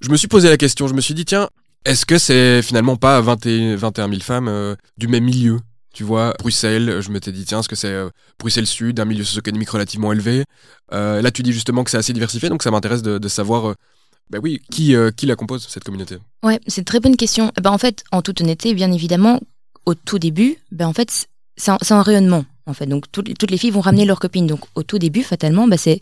[0.01, 1.49] Je me suis posé la question, je me suis dit, tiens,
[1.85, 5.61] est-ce que c'est finalement pas 20 et- 21 000 femmes euh, du même milieu?
[5.93, 9.25] Tu vois, Bruxelles, je m'étais dit, tiens, est-ce que c'est euh, Bruxelles Sud, un milieu
[9.25, 10.45] socio-économique relativement élevé?
[10.93, 13.71] Euh, Là, tu dis justement que c'est assez diversifié, donc ça m'intéresse de, de savoir,
[13.71, 13.75] euh,
[14.31, 16.19] ben oui, qui, euh, qui la compose, cette communauté?
[16.45, 17.51] Ouais, c'est une très bonne question.
[17.59, 19.41] Eh Ben, en fait, en toute honnêteté, bien évidemment,
[19.85, 21.27] au tout début, ben, en fait,
[21.57, 22.45] c'est un, rayonnement.
[22.67, 22.87] En fait.
[22.87, 24.47] Donc, toutes, les- toutes les filles vont ramener leurs copines.
[24.47, 26.01] Donc, au tout début, fatalement, ben, c'est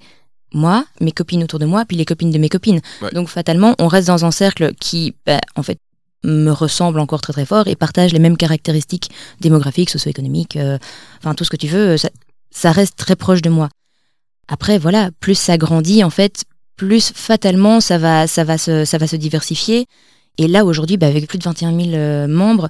[0.53, 2.81] moi, mes copines autour de moi, puis les copines de mes copines.
[3.01, 3.11] Ouais.
[3.12, 5.79] Donc, fatalement, on reste dans un cercle qui, ben, en fait,
[6.24, 10.78] me ressemble encore très très fort et partage les mêmes caractéristiques démographiques, socio-économiques, euh,
[11.18, 11.96] enfin tout ce que tu veux,
[12.50, 13.68] ça, reste très proche de moi.
[14.48, 16.44] Après, voilà, plus ça grandit, en fait,
[16.76, 19.87] plus fatalement ça va, ça va, se, ça va se diversifier.
[20.38, 22.68] Et là, aujourd'hui, bah, avec plus de 21 000 euh, membres,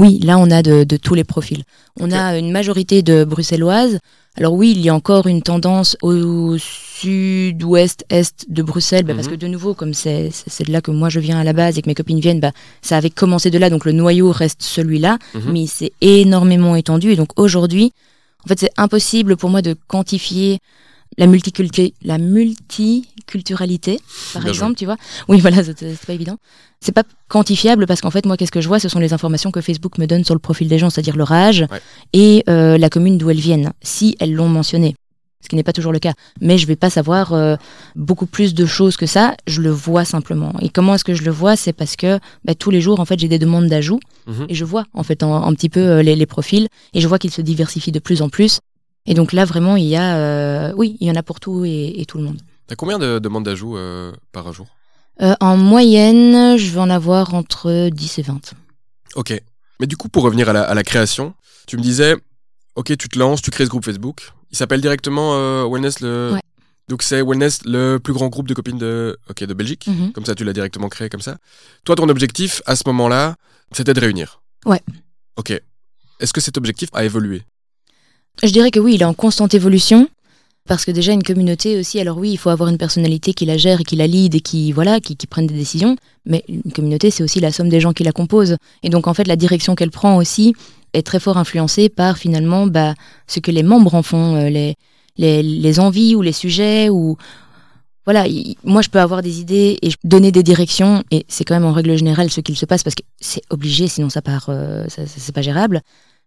[0.00, 1.64] oui, là, on a de, de tous les profils.
[2.00, 3.98] On a une majorité de bruxelloises.
[4.36, 9.26] Alors oui, il y a encore une tendance au sud-ouest, est de Bruxelles, bah, parce
[9.26, 9.32] Mhm.
[9.34, 11.52] que de nouveau, comme c'est c'est c'est de là que moi je viens à la
[11.52, 14.30] base et que mes copines viennent, bah, ça avait commencé de là, donc le noyau
[14.32, 15.52] reste celui-là, Mhm.
[15.52, 17.10] mais il s'est énormément étendu.
[17.12, 17.92] Et donc aujourd'hui,
[18.44, 20.60] en fait, c'est impossible pour moi de quantifier
[21.16, 24.00] la, multiculti- la multiculturalité,
[24.32, 24.96] par Bien exemple, tu vois.
[25.28, 26.36] Oui, voilà, c'est pas évident.
[26.80, 29.50] C'est pas quantifiable parce qu'en fait, moi, qu'est-ce que je vois Ce sont les informations
[29.50, 31.80] que Facebook me donne sur le profil des gens, c'est-à-dire leur âge Ouais.
[32.12, 34.94] et euh, la commune d'où elles viennent, si elles l'ont mentionné.
[35.42, 36.14] Ce qui n'est pas toujours le cas.
[36.40, 37.54] Mais je vais pas savoir euh,
[37.94, 39.36] beaucoup plus de choses que ça.
[39.46, 40.52] Je le vois simplement.
[40.60, 41.54] Et comment est-ce que je le vois?
[41.54, 44.46] C'est parce que bah, tous les jours, en fait, j'ai des demandes d'ajout Mhm.
[44.48, 47.06] et je vois en fait un, un petit peu euh, les, les profils et je
[47.08, 48.58] vois qu'ils se diversifient de plus en plus.
[49.06, 51.64] Et donc là, vraiment, il y a, euh, oui, il y en a pour tout
[51.64, 52.40] et, et tout le monde.
[52.66, 54.66] T'as combien de demandes d'ajout euh, par jour?
[55.22, 58.52] Euh, en moyenne, je vais en avoir entre 10 et 20.
[59.14, 59.40] Ok.
[59.80, 61.34] Mais du coup, pour revenir à la, à la création,
[61.66, 62.14] tu me disais,
[62.76, 64.32] ok, tu te lances, tu crées ce groupe Facebook.
[64.50, 66.32] Il s'appelle directement Wellness le.
[66.34, 66.40] Ouais.
[66.88, 69.86] Donc c'est Wellness le plus grand groupe de copines de, ok, de Belgique.
[69.86, 70.12] Mhm.
[70.12, 71.36] Comme ça, tu l'as directement créé comme ça.
[71.84, 73.36] Toi, ton objectif à ce moment-là,
[73.72, 74.40] c'était de réunir.
[74.64, 74.80] Ouais.
[75.36, 75.50] Ok.
[76.20, 77.42] Est-ce que cet objectif a évolué?
[78.42, 80.08] Je dirais que oui, il est en constante évolution.
[80.66, 83.56] Parce que déjà, une communauté aussi, alors oui, il faut avoir une personnalité qui la
[83.56, 85.96] gère et qui la lead et qui, voilà, qui, qui prenne des décisions.
[86.26, 88.56] Mais une communauté, c'est aussi la somme des gens qui la composent.
[88.82, 90.52] Et donc, en fait, la direction qu'elle prend aussi
[90.92, 92.92] est très fort influencée par finalement bah,
[93.26, 94.74] ce que les membres en font, euh, les,
[95.16, 97.16] les, les envies ou les sujets ou.
[98.04, 101.54] Voilà, il- moi je peux avoir des idées et donner des directions, et c'est quand
[101.54, 104.46] même en règle générale ce qu'il se passe parce que c'est obligé, sinon ça part,
[104.48, 105.82] euh, c'est pas gérable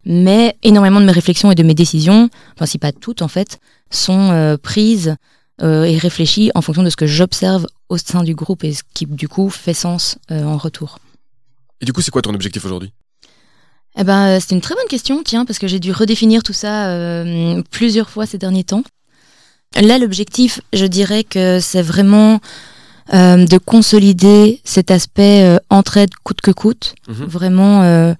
[0.05, 3.59] mais énormément de mes réflexions et de mes décisions, enfin si pas toutes en fait,
[3.89, 5.15] sont euh, prises
[5.61, 8.83] euh, et réfléchies en fonction de ce que j'observe au sein du groupe et ce
[8.93, 10.97] qui du coup fait sens euh, en retour.
[11.81, 12.93] Et du coup, c'est quoi ton objectif aujourd'hui?
[13.97, 16.95] Eh ben, c'est une très bonne question, tiens, parce que j'ai dû redéfinir tout ça
[17.71, 18.83] plusieurs fois ces derniers temps.
[19.75, 22.39] Là, l'objectif, je dirais que c'est vraiment
[23.11, 27.25] de consolider cet aspect entraide coûte que coûte, Mhm.
[27.25, 28.15] vraiment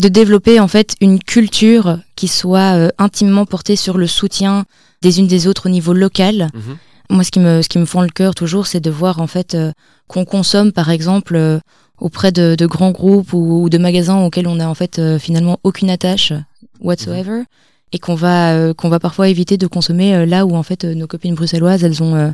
[0.00, 4.64] de développer en fait une culture qui soit euh, intimement portée sur le soutien
[5.02, 6.48] des unes des autres au niveau local.
[6.54, 6.76] Mhm.
[7.10, 9.26] Moi, ce qui me, ce qui me fend le cœur toujours, c'est de voir en
[9.26, 9.72] fait euh,
[10.06, 11.58] qu'on consomme, par exemple, euh,
[11.98, 15.18] auprès de, de grands groupes ou, ou de magasins auxquels on a en fait euh,
[15.18, 16.32] finalement aucune attache
[16.80, 17.42] whatsoever,
[17.92, 20.84] et qu'on va euh, qu'on va parfois éviter de consommer euh, là où en fait
[20.84, 22.32] nos copines bruxelloises, elles ont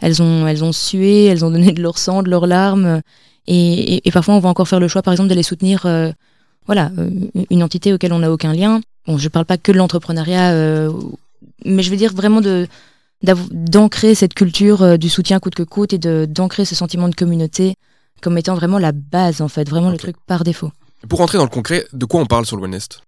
[0.00, 3.00] elles ont elles ont sué, elles ont donné de leur sang, de leurs larmes,
[3.46, 6.12] et, et, et parfois on va encore faire le choix, par exemple, d'aller soutenir euh,
[6.70, 7.10] voilà euh,
[7.50, 8.80] une entité auquel on n'a aucun lien.
[9.06, 10.92] Bon, je parle pas que de l'entrepreneuriat, euh,
[11.64, 12.68] mais je veux dire vraiment de
[13.52, 17.74] d'ancrer cette culture euh, du soutien coûte que coûte et d'ancrer ce sentiment de communauté
[18.22, 20.70] comme étant vraiment la base en fait, vraiment le truc par défaut.
[21.08, 23.00] Pour rentrer dans le concret, de quoi on parle sur le Wellnest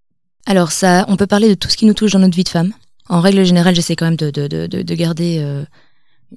[0.46, 2.48] Alors ça, on peut parler de tout ce qui nous touche dans notre vie de
[2.48, 2.72] femme.
[3.08, 5.64] En règle générale, j'essaie quand même de, de, de, de- de garder euh,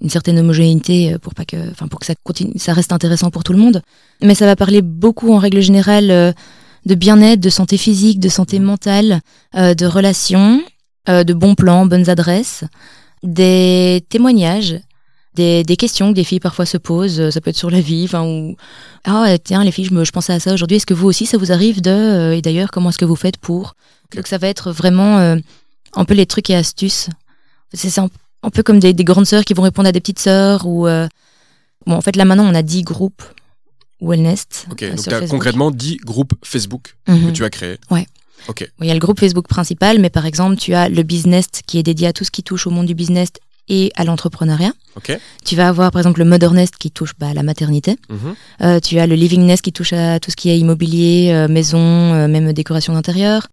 [0.01, 3.43] une certaine homogénéité pour pas que, enfin pour que ça continue, ça reste intéressant pour
[3.45, 3.81] tout le monde.
[4.21, 6.11] Mais ça va parler beaucoup en règle générale
[6.85, 9.21] de bien-être, de santé physique, de santé mentale,
[9.55, 10.61] euh, de relations,
[11.09, 12.63] euh, de bons plans, bonnes adresses,
[13.23, 14.79] des témoignages,
[15.33, 17.19] des, des questions que des filles parfois se posent.
[17.19, 18.55] euh, Ça peut être sur la vie, enfin ou
[19.03, 20.77] ah tiens les filles, je, me, je pensais à ça aujourd'hui.
[20.77, 23.15] Est-ce que vous aussi ça vous arrive de euh, et d'ailleurs comment est-ce que vous
[23.15, 23.75] faites pour.
[24.15, 25.35] Donc ça va être vraiment euh,
[25.93, 27.09] un peu les trucs et astuces?
[27.73, 28.09] C'est un,
[28.43, 30.87] un peu comme des, des grandes sœurs qui vont répondre à des petites sœurs ou
[30.87, 31.07] euh,
[31.85, 33.23] bon en fait là maintenant on a 10 groupes
[34.05, 34.45] Wellness.
[34.71, 35.29] Ok, euh, donc tu as Facebook.
[35.29, 37.27] concrètement 10 groupes Facebook Mhm.
[37.27, 37.77] que tu as créés.
[37.91, 38.05] Ouais.
[38.47, 41.47] Ok, Il y a le groupe Facebook principal, mais par exemple, tu as le business
[41.65, 43.29] qui est dédié à tout ce qui touche au monde du business
[43.69, 44.71] et à l'entrepreneuriat.
[44.95, 45.17] ok.
[45.43, 47.97] Tu vas avoir par exemple le Modernest qui touche bah, à la maternité.
[48.09, 48.35] Mhm.
[48.61, 51.47] Euh, tu as le Living Nest qui touche à tout ce qui est immobilier, euh,
[51.47, 53.47] maison, euh, même décoration d'intérieur.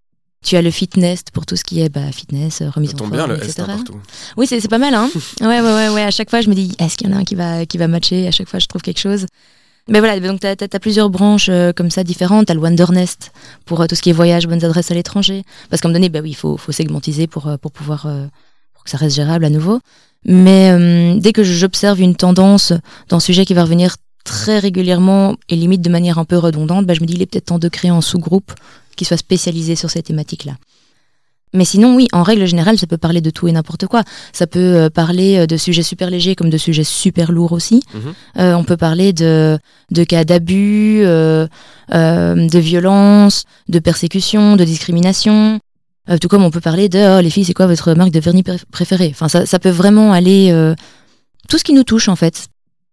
[0.44, 3.12] Tu as le Fitness pour tout ce qui est bah, fitness, remise Ça en forme,
[3.12, 3.62] bien le S etc.
[3.68, 3.94] partout.
[4.36, 5.08] Oui, c'est c'est pas mal, hein
[5.40, 6.02] Ouais, ouais, ouais, ouais.
[6.02, 7.78] À chaque fois, je me dis, est-ce qu'il y en a un qui va, qui
[7.78, 8.26] va matcher?
[8.26, 9.24] À chaque fois, je trouve quelque chose.
[9.88, 12.46] Mais voilà, donc tu as, plusieurs branches euh, comme ça différentes.
[12.46, 13.32] Tu as le Wondernest
[13.64, 15.42] pour euh, tout ce qui est voyage, bonnes adresses à l'étranger.
[15.70, 18.06] Parce qu'à un moment donné, bah oui, il faut, faut segmentiser pour, euh, pour pouvoir
[18.74, 19.80] pour que ça reste gérable à nouveau.
[20.24, 22.72] Mais dès que j'observe une tendance
[23.08, 26.86] dans ce sujet qui va revenir très régulièrement et limite de manière un peu redondante,
[26.86, 28.52] bah, je me dis, il est peut-être temps de créer un sous-groupe
[28.94, 30.52] qui soit spécialisé sur ces thématiques-là.
[31.54, 34.02] Mais sinon, oui, en règle générale, ça peut parler de tout et n'importe quoi.
[34.32, 37.82] Ça peut euh, parler euh, de sujets super légers comme de sujets super lourds aussi.
[37.94, 38.00] Mhm.
[38.38, 39.58] Euh, on peut parler de,
[39.90, 41.46] de cas d'abus, euh,
[41.92, 45.60] euh, de violence, de persécution, de discrimination.
[46.08, 48.20] Euh, tout comme on peut parler de oh, les filles, c'est quoi votre marque de
[48.20, 49.10] vernis pré- préférée?
[49.12, 50.74] Enfin, ça, ça peut vraiment aller euh,
[51.48, 52.46] tout ce qui nous touche en fait.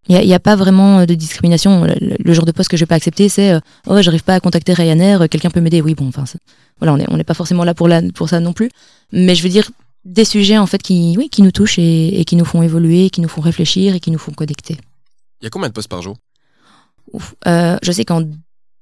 [0.10, 1.86] Il n'y a, a pas vraiment de discrimination.
[1.86, 3.54] Le, genre de poste que je vais pas accepter, c'est
[3.88, 5.82] oh j'arrive pas à contacter Ryanair, quelqu'un peut m'aider.
[5.82, 6.24] Oui, bon, enfin,
[6.80, 8.70] voilà, on n'est on n'est pas forcément là pour, la, pour ça non plus.
[9.12, 9.70] Mais je veux dire
[10.06, 13.10] des sujets en fait qui, oui, qui nous touchent et, et qui nous font évoluer,
[13.10, 14.78] qui nous font réfléchir et qui nous font connecter.
[15.42, 16.18] Il y a combien de posts par jour?
[17.14, 17.36] Ouf.
[17.48, 18.24] Euh, je sais qu'en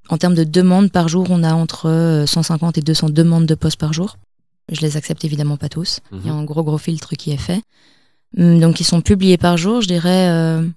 [0.10, 3.56] en termes de demandes par jour, on a entre euh, 150 et 200 demandes de
[3.56, 4.18] postes par jour.
[4.72, 6.00] Je les accepte évidemment pas tous.
[6.12, 6.20] Mhm.
[6.24, 7.62] Il y a un gros gros filtre qui est fait.
[8.38, 10.68] Hum, Donc ils sont publiés par jour, je dirais euh,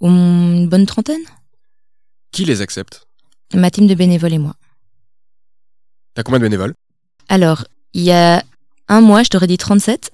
[0.00, 1.22] une bonne trentaine.
[2.32, 3.06] Qui les accepte?
[3.54, 4.54] Ma team de bénévoles et moi.
[6.16, 6.72] T'as combien de bénévoles?
[7.28, 8.42] Alors, il y a
[8.88, 10.10] un mois, je t'aurais dit 37.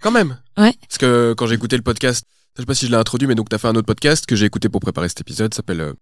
[0.00, 0.72] Quand même Ouais.
[0.88, 2.24] Parce que quand j'ai écouté le podcast,
[2.56, 4.34] je sais pas si je l'ai introduit, mais donc t'as fait un autre podcast que
[4.34, 5.92] j'ai écouté pour préparer cet épisode, s'appelle euh,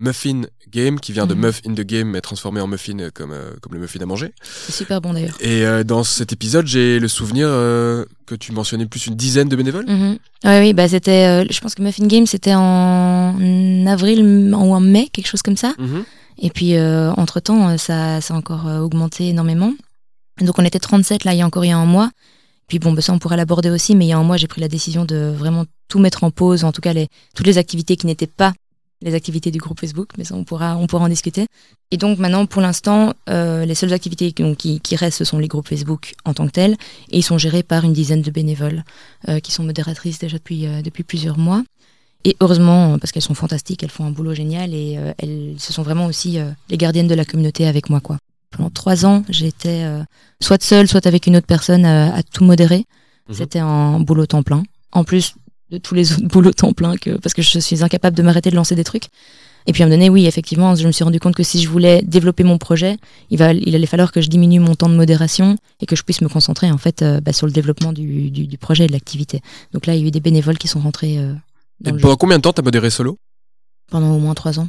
[0.00, 1.40] Muffin Game, qui vient de Mhm.
[1.40, 4.06] Muff in the Game, mais transformé en muffin euh, comme, euh, comme le muffin à
[4.06, 4.32] manger.
[4.42, 5.36] C'est super bon d'ailleurs.
[5.40, 9.56] Et euh, dans cet épisode, j'ai le souvenir que tu mentionnais plus une dizaine de
[9.56, 9.86] bénévoles?
[9.88, 10.18] Mhm.
[10.44, 14.22] Ouais, oui, bah c'était, euh, je pense que Muffin Game c'était en avril
[14.54, 15.72] ou en mai, quelque chose comme ça.
[15.78, 16.04] Mhm.
[16.38, 19.72] Et puis, euh, entre-temps, euh, ça, ça a encore euh, augmenté énormément.
[20.40, 22.10] Donc, on était 37 là, il y a encore il y a un mois.
[22.66, 24.48] Puis, bon, bah, ça, on pourrait l'aborder aussi, mais il y a un mois, j'ai
[24.48, 27.58] pris la décision de vraiment tout mettre en pause, en tout cas, les, toutes les
[27.58, 28.52] activités qui n'étaient pas
[29.02, 31.46] les activités du groupe Facebook, mais ça, on pourra, on pourra en discuter.
[31.90, 35.38] Et donc, maintenant, pour l'instant, euh, les seules activités qui, qui, qui restent, ce sont
[35.38, 36.76] les groupes Facebook en tant que tels,
[37.10, 38.82] et ils sont gérés par une dizaine de bénévoles
[39.28, 41.62] euh, qui sont modératrices déjà depuis, euh, depuis plusieurs mois.
[42.24, 45.72] Et heureusement, parce qu'elles sont fantastiques, elles font un boulot génial et euh, elles ce
[45.72, 48.00] sont vraiment aussi euh, les gardiennes de la communauté avec moi.
[48.00, 48.18] quoi.
[48.56, 50.02] Pendant trois ans, j'étais euh,
[50.40, 52.84] soit seule, soit avec une autre personne euh, à tout modérer.
[53.28, 53.34] Mhm.
[53.34, 54.62] C'était un boulot temps plein.
[54.92, 55.34] En plus
[55.70, 58.50] de tous les autres boulots temps plein, que, parce que je suis incapable de m'arrêter
[58.50, 59.08] de lancer des trucs.
[59.66, 61.62] Et puis à un moment donné, oui, effectivement, je me suis rendu compte que si
[61.62, 62.98] je voulais développer mon projet,
[63.30, 66.02] il, va, il allait falloir que je diminue mon temps de modération et que je
[66.02, 68.88] puisse me concentrer en fait euh, bah, sur le développement du, du, du projet et
[68.88, 69.40] de l'activité.
[69.72, 71.32] Donc là, il y a eu des bénévoles qui sont rentrés euh,
[71.84, 73.18] Et jeu pendant combien de temps t'as modéré solo
[73.90, 74.68] pendant au moins trois ans.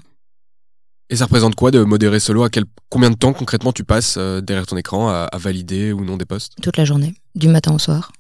[1.10, 2.44] Et ça représente quoi de modérer solo?
[2.44, 5.92] À quel, combien de temps concrètement tu passes euh, derrière ton écran à, à valider
[5.92, 8.12] ou non des posts toute la journée, du matin au soir.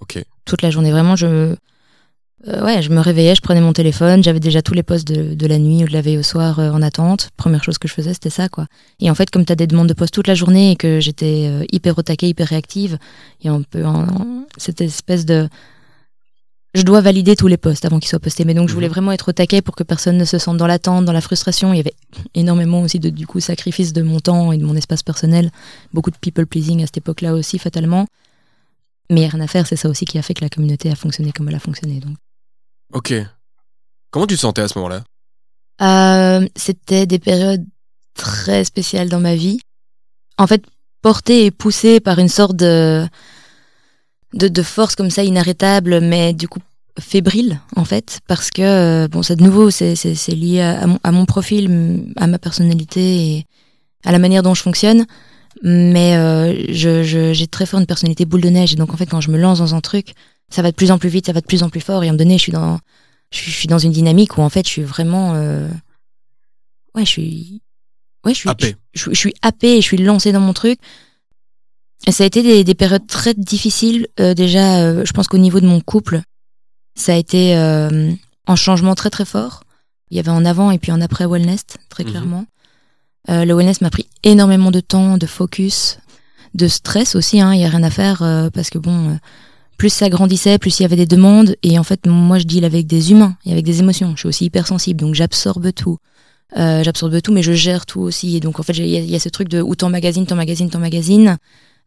[0.00, 0.22] Ok.
[0.44, 1.26] Toute la journée, vraiment, je,
[2.46, 5.34] euh, ouais, je me réveillais, je prenais mon téléphone, j'avais déjà tous les postes de,
[5.34, 7.30] de, la nuit ou de la veille au soir euh, en attente.
[7.36, 8.66] Première chose que je faisais, c'était ça, quoi.
[9.00, 11.00] Et en fait, comme tu as des demandes de poste toute la journée et que
[11.00, 12.96] j'étais hyper au taquet, hyper réactive,
[13.40, 13.84] il y a un peu
[14.56, 15.48] cette espèce de.
[16.74, 18.44] Je dois valider tous les postes avant qu'ils soient postés.
[18.44, 18.92] Mais donc, je voulais mhm.
[18.92, 21.72] vraiment être au taquet pour que personne ne se sente dans l'attente, dans la frustration.
[21.72, 21.94] Il y avait
[22.34, 25.50] énormément aussi de, du coup, sacrifice de mon temps et de mon espace personnel.
[25.92, 28.06] Beaucoup de people pleasing à cette époque-là aussi, fatalement.
[29.10, 31.32] Mais rien à faire, c'est ça aussi qui a fait que la communauté a fonctionné
[31.32, 31.98] comme elle a fonctionné.
[31.98, 32.16] Donc.
[32.92, 33.14] Ok.
[34.12, 35.02] Comment tu te sentais à ce moment-là?
[35.82, 37.64] Euh, C'était des périodes
[38.14, 39.58] très spéciales dans ma vie.
[40.38, 40.64] En fait,
[41.02, 43.08] portée et poussée par une sorte de,
[44.34, 46.60] de, force comme ça inarrêtable, mais du coup
[46.98, 49.94] fébrile en fait, parce que, euh, bon, ça de nouveau, c'est
[50.28, 53.46] lié à, mon, à, mon, profil, à ma personnalité et
[54.04, 55.06] à la manière dont je fonctionne.
[55.62, 59.20] Mais euh, j'ai très fort une personnalité boule de neige, et donc en fait, quand
[59.20, 60.14] je me lance dans un truc,
[60.48, 62.02] ça va de plus en plus vite, ça va de plus en plus fort.
[62.02, 62.78] Et à un moment donné, je suis dans,
[63.30, 65.68] je suis, dans une dynamique où en fait, je suis vraiment, euh...
[66.94, 67.62] ouais, je suis,
[68.24, 68.76] ouais, je suis, happé.
[68.94, 70.78] Je, suis happé et je suis lancé dans mon truc.
[72.08, 74.08] Ça a été des, des périodes très difficiles.
[74.18, 76.22] Euh, déjà, euh, je pense qu'au niveau de mon couple,
[76.94, 78.10] ça a été euh,
[78.46, 79.64] un changement très très fort.
[80.10, 82.10] Il y avait en avant et puis en après wellness, très mhm.
[82.10, 82.46] clairement.
[83.28, 85.98] Euh, le wellness m'a pris énormément de temps, de focus,
[86.54, 87.36] de stress aussi.
[87.36, 88.18] Il hein, y a rien à faire
[88.52, 89.18] parce que bon
[89.80, 91.56] plus ça grandissait, plus il y avait des demandes.
[91.62, 94.12] Et en fait, moi, je deal avec des humains et avec des émotions.
[94.14, 95.96] Je suis aussi hypersensible, donc j'absorbe tout.
[96.58, 98.36] Euh, j'absorbe tout, mais je gère tout aussi.
[98.36, 101.38] Et donc, en fait, il y, a ce truc de où t'emmagasines, t'emmagasines, t'emmagasines.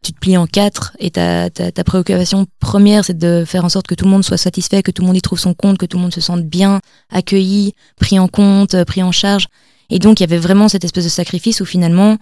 [0.04, 3.70] Tu te plies en quatre et ta, ta, ta préoccupation première, c'est de faire en
[3.70, 5.78] sorte que tout le monde soit satisfait, que tout le monde y trouve son compte,
[5.78, 9.46] que tout le monde se sente bien, accueilli, pris en compte, pris en charge.
[9.88, 12.18] Et donc, il y avait vraiment cette espèce de sacrifice où finalement,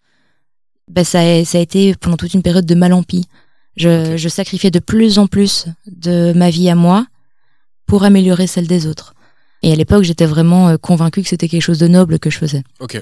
[0.88, 3.26] bah, ça, a, ça a été pendant toute une période de mal en pis.
[3.76, 7.06] Je, je sacrifiais de plus en plus de ma vie à moi
[7.86, 9.14] pour améliorer celle des autres.
[9.62, 12.38] Et à l'époque, j'étais vraiment euh, convaincue que c'était quelque chose de noble que je
[12.38, 12.62] faisais.
[12.78, 13.00] Ok.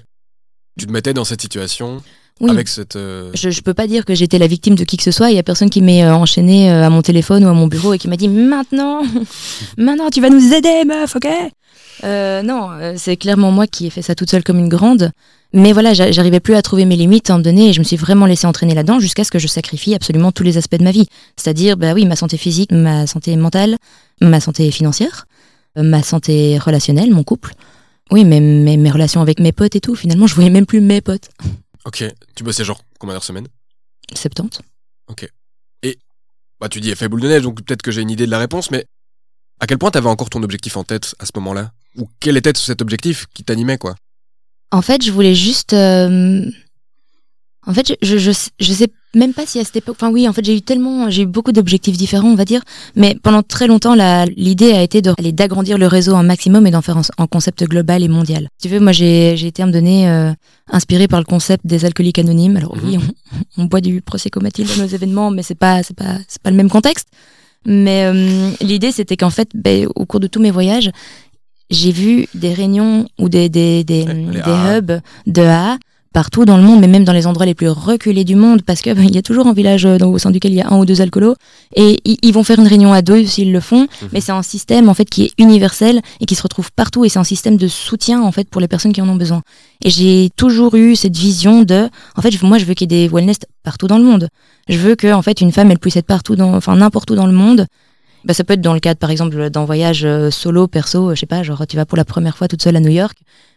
[0.78, 2.02] Tu te mettais dans cette situation
[2.40, 2.50] oui.
[2.50, 2.96] avec cette.
[2.96, 5.30] Euh, je, je peux pas dire que j'étais la victime de qui que ce soit.
[5.30, 7.94] Il y a personne qui m'est euh, enchaîné à mon téléphone ou à mon bureau
[7.94, 9.02] et qui m'a dit maintenant,
[9.78, 11.28] maintenant tu vas nous aider, meuf, ok?
[12.04, 15.10] Euh, Non, c'est clairement moi qui ai fait ça toute seule comme une grande.
[15.52, 17.84] Mais voilà, j'arrivais plus à trouver mes limites à un moment donné et je me
[17.84, 20.84] suis vraiment laissé entraîner là-dedans jusqu'à ce que je sacrifie absolument tous les aspects de
[20.84, 21.08] ma vie.
[21.36, 23.76] C'est-à-dire, bah oui, ma santé physique, ma santé mentale,
[24.20, 25.26] ma santé financière,
[25.76, 27.52] euh, ma santé relationnelle, mon couple.
[28.12, 31.00] Oui, mais mes, relations avec mes potes et tout, finalement, je voyais même plus mes
[31.00, 31.30] potes.
[31.84, 32.04] Ok.
[32.34, 33.48] Tu bossais genre combien d'heures semaine?
[34.14, 34.60] 70.
[35.08, 35.30] Ok.
[35.82, 35.98] Et
[36.60, 38.38] bah, tu dis effet boule de neige, donc peut-être que j'ai une idée de la
[38.38, 38.86] réponse, mais
[39.60, 41.72] à quel point tu avais encore ton objectif en tête à ce moment-là?
[41.96, 43.94] Ou quel était cet objectif qui t'animait, quoi?
[44.70, 45.72] En fait, je voulais juste.
[45.72, 46.48] Euh,
[47.66, 49.96] en fait, je, je, je, sais même pas si à cette époque.
[49.98, 51.10] Enfin, oui, en fait, j'ai eu tellement.
[51.10, 52.62] J'ai eu beaucoup d'objectifs différents, on va dire.
[52.94, 53.94] Mais pendant très longtemps,
[54.36, 58.08] l'idée a été d'agrandir le réseau un maximum et d'en faire un, concept global et
[58.08, 58.48] mondial.
[58.60, 60.32] tu veux, moi, j'ai été à me donner euh,
[60.68, 62.56] inspiré par le concept des alcooliques anonymes.
[62.56, 63.10] Alors, oui, mhm.
[63.58, 66.42] on, on boit du Prosecco Mathilde dans nos événements, mais c'est pas, c'est pas, c'est
[66.42, 67.08] pas le même contexte.
[67.66, 70.90] Mais euh, l'idée, c'était qu'en fait, ben, au cours de tous mes voyages,
[71.70, 75.78] j'ai vu des réunions ou des, des, des, des hubs de A
[76.12, 78.80] partout dans le monde, mais même dans les endroits les plus reculés du monde, parce
[78.80, 80.78] que il y a toujours un village euh, au sein duquel il y a un
[80.78, 81.34] ou deux alcoolos,
[81.74, 84.08] et ils vont faire une réunion à deux s'ils le font, mhm.
[84.12, 87.08] mais c'est un système en fait qui est universel et qui se retrouve partout, et
[87.08, 89.42] c'est un système de soutien en fait pour les personnes qui en ont besoin.
[89.84, 93.06] Et j'ai toujours eu cette vision de, en fait, moi je veux qu'il y ait
[93.06, 94.28] des wellness partout dans le monde.
[94.68, 97.14] Je veux que en fait une femme elle puisse être partout dans, enfin n'importe où
[97.14, 97.66] dans le monde,
[98.24, 101.20] bah, ça peut être dans le cadre, par exemple, d'un voyage euh, solo, perso, je
[101.20, 103.16] sais pas, genre tu vas pour la première fois toute seule à New York.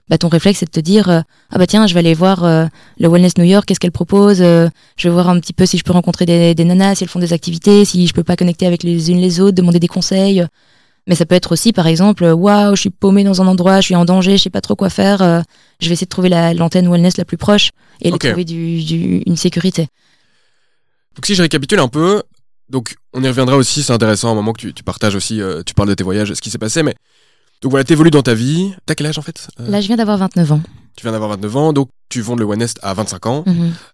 [0.10, 2.43] Bah, ton réflexe, c'est de te dire euh, Ah bah tiens, je vais aller voir
[2.43, 2.65] euh,
[2.99, 4.69] le Wellness New York, qu'est-ce qu'elle propose Je
[5.04, 7.19] vais voir un petit peu si je peux rencontrer des, des, nanas, si elles font
[7.19, 10.45] des activités, si je peux pas connecter avec les unes les autres, demander des conseils.
[11.08, 13.88] Mais ça peut être aussi, par exemple, waouh, je suis paumé dans un endroit, je
[13.88, 15.19] suis en danger, je sais pas trop quoi faire.
[15.82, 17.71] je vais essayer de trouver l'antenne wellness la plus proche
[18.02, 19.88] et de trouver du, du, une sécurité.
[21.15, 22.23] Donc si je récapitule un peu,
[22.73, 25.75] donc, on y reviendra aussi, c'est intéressant, un moment que tu, partages aussi, euh, tu
[25.75, 26.95] parles de tes voyages, ce qui s'est passé, mais.
[27.62, 28.73] Donc voilà, t'évolues dans ta vie.
[28.88, 29.69] T'as quel âge en fait euh?
[29.69, 30.62] Là, je viens d'avoir 29 ans.
[30.97, 33.45] Tu viens d'avoir 29 ans, donc tu vends le One à 25 ans.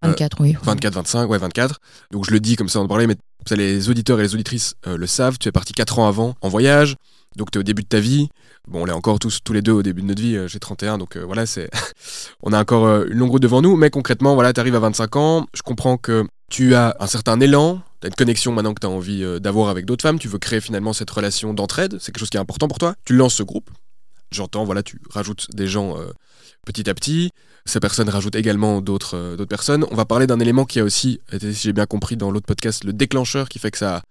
[0.02, 0.48] 24, mhm.
[0.48, 0.58] oui.
[0.64, 1.80] 24, 25, ouais, 24.
[2.10, 3.18] Donc je le dis comme ça, on en parlait, mais
[3.52, 5.38] les auditeurs et les auditrices euh, le savent.
[5.38, 6.96] Tu es parti 4 ans avant en voyage,
[7.36, 8.30] donc tu es au début de ta vie.
[8.70, 10.38] Bon, on est encore tous, tous les deux au début de notre vie.
[10.48, 11.70] J'ai 31, donc voilà, c'est,
[12.44, 13.76] on a encore une longue route devant nous.
[13.76, 15.46] Mais concrètement, voilà, tu arrives à 25 ans.
[15.54, 18.88] Je comprends que tu as un certain élan, tu as une connexion maintenant que tu
[18.88, 22.12] as envie euh, d'avoir avec d'autres femmes, tu veux créer finalement cette relation d'entraide, c'est
[22.12, 22.96] quelque chose qui est important pour toi.
[23.06, 23.70] Tu lances ce groupe,
[24.32, 26.12] j'entends, voilà, tu rajoutes des gens euh,
[26.66, 27.32] petit à petit,
[27.66, 29.86] ces personnes rajoutent également d'autres euh, d'autres personnes.
[29.92, 32.84] On va parler d'un élément qui a aussi si j'ai bien compris dans l'autre podcast,
[32.84, 34.02] le déclencheur qui fait que ça,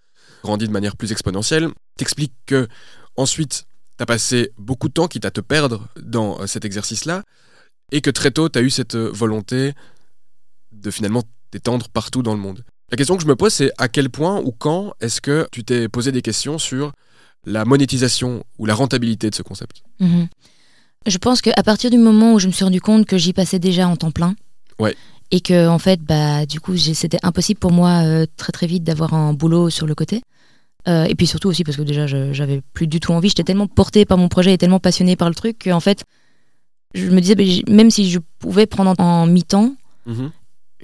[0.42, 1.68] grandi de manière plus exponentielle.
[1.96, 2.68] T'expliques que
[3.16, 3.64] ensuite,
[3.96, 7.24] t'as passé beaucoup de temps, quitte à te perdre dans cet exercice-là,
[7.90, 9.72] et que très tôt, t'as eu cette volonté
[10.72, 12.64] de finalement t'étendre partout dans le monde.
[12.90, 15.62] La question que je me pose, c'est à quel point ou quand est-ce que tu
[15.64, 16.92] t'es posé des questions sur
[17.44, 19.82] la monétisation ou la rentabilité de ce concept?
[20.00, 20.28] Mhm.
[21.06, 23.58] Je pense qu'à partir du moment où je me suis rendu compte que j'y passais
[23.58, 24.34] déjà en temps plein,
[24.78, 24.96] Ouais.
[25.30, 28.84] et que en fait, bah, du coup, c'était impossible pour moi euh, très très vite
[28.84, 30.22] d'avoir un boulot sur le côté.
[30.86, 33.28] Euh, et puis surtout aussi parce que déjà, je- j'avais plus du tout envie.
[33.28, 36.04] J'étais tellement portée par mon projet et tellement passionnée par le truc qu'en fait,
[36.94, 39.74] je me disais, bah, même si je pouvais prendre en, en mi-temps,
[40.06, 40.30] Mhm.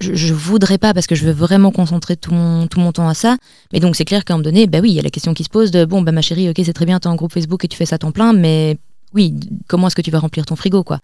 [0.01, 3.09] Je, je voudrais pas parce que je veux vraiment concentrer tout mon, tout mon temps
[3.09, 3.37] à ça.
[3.73, 5.35] Mais donc c'est clair qu'à un moment donné, bah oui, il y a la question
[5.35, 7.33] qui se pose de bon, bah ma chérie, ok, c'est très bien, t'es en groupe
[7.33, 8.79] Facebook et tu fais ça à temps plein, mais
[9.13, 9.35] oui,
[9.69, 10.99] comment est-ce que tu vas remplir ton frigo, quoi?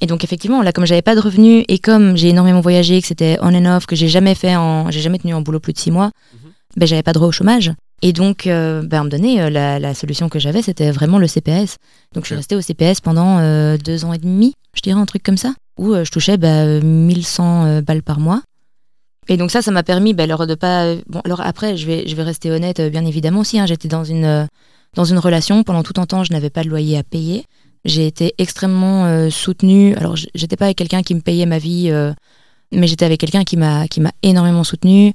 [0.00, 3.06] Et donc effectivement, là, comme j'avais pas de revenus et comme j'ai énormément voyagé, que
[3.06, 5.72] c'était on and off, que j'ai jamais fait en, j'ai jamais tenu en boulot plus
[5.72, 6.12] de six mois,
[6.76, 7.72] ben j'avais pas droit au chômage.
[8.02, 10.90] Et donc, euh, ben, à un moment donné, euh, la, la solution que j'avais, c'était
[10.92, 11.76] vraiment le CPS.
[12.14, 15.06] Donc, je suis restée au CPS pendant euh, deux ans et demi, je dirais un
[15.06, 18.42] truc comme ça, où euh, je touchais bah, euh, 1100 euh, balles par mois.
[19.30, 20.94] Et donc ça, ça m'a permis bah, alors de pas.
[21.06, 23.58] Bon, alors après, je vais, je vais rester honnête, bien évidemment aussi.
[23.58, 24.48] hein, J'étais dans une,
[24.94, 27.44] dans une relation pendant tout un temps, je n'avais pas de loyer à payer.
[27.84, 29.94] J'ai été extrêmement soutenue.
[29.96, 32.12] Alors, j'étais pas avec quelqu'un qui me payait ma vie, euh,
[32.72, 35.12] mais j'étais avec quelqu'un qui m'a qui m'a énormément soutenue,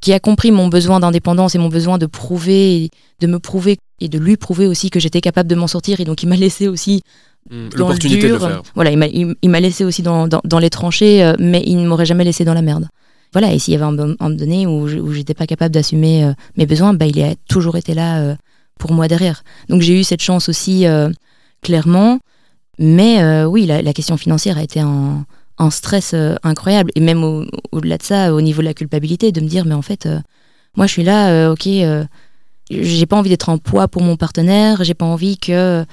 [0.00, 4.08] qui a compris mon besoin d'indépendance et mon besoin de prouver, de me prouver et
[4.08, 6.00] de lui prouver aussi que j'étais capable de m'en sortir.
[6.00, 7.02] Et donc, il m'a laissé aussi
[7.50, 8.40] Mm, dans le L'opportunité de dur.
[8.46, 8.62] faire.
[8.74, 8.98] Voilà, il
[9.50, 12.44] m'a- laissé aussi dans, dans, dans les tranchées, euh, mais il ne m'aurait jamais laissé
[12.44, 12.86] dans la merde.
[13.32, 16.22] Voilà, et s'il y avait un, mo- un moment donné où j'étais pas capable d'assumer
[16.24, 18.34] euh, mes besoins, bah, il a toujours été là euh,
[18.78, 19.42] pour moi derrière.
[19.70, 21.08] Donc j'ai eu cette chance aussi, euh,
[21.62, 22.18] clairement.
[22.78, 25.24] Mais oui, la, la question financière a été un,
[25.60, 26.90] un stress euh, incroyable.
[26.96, 29.74] Et même au- au-delà de ça, au niveau de la culpabilité, de me dire, mais
[29.74, 30.18] en fait, euh,
[30.76, 31.68] moi je suis là, euh, ok,
[32.70, 35.84] j'ai pas envie d'être un poids pour mon partenaire, j'ai pas envie que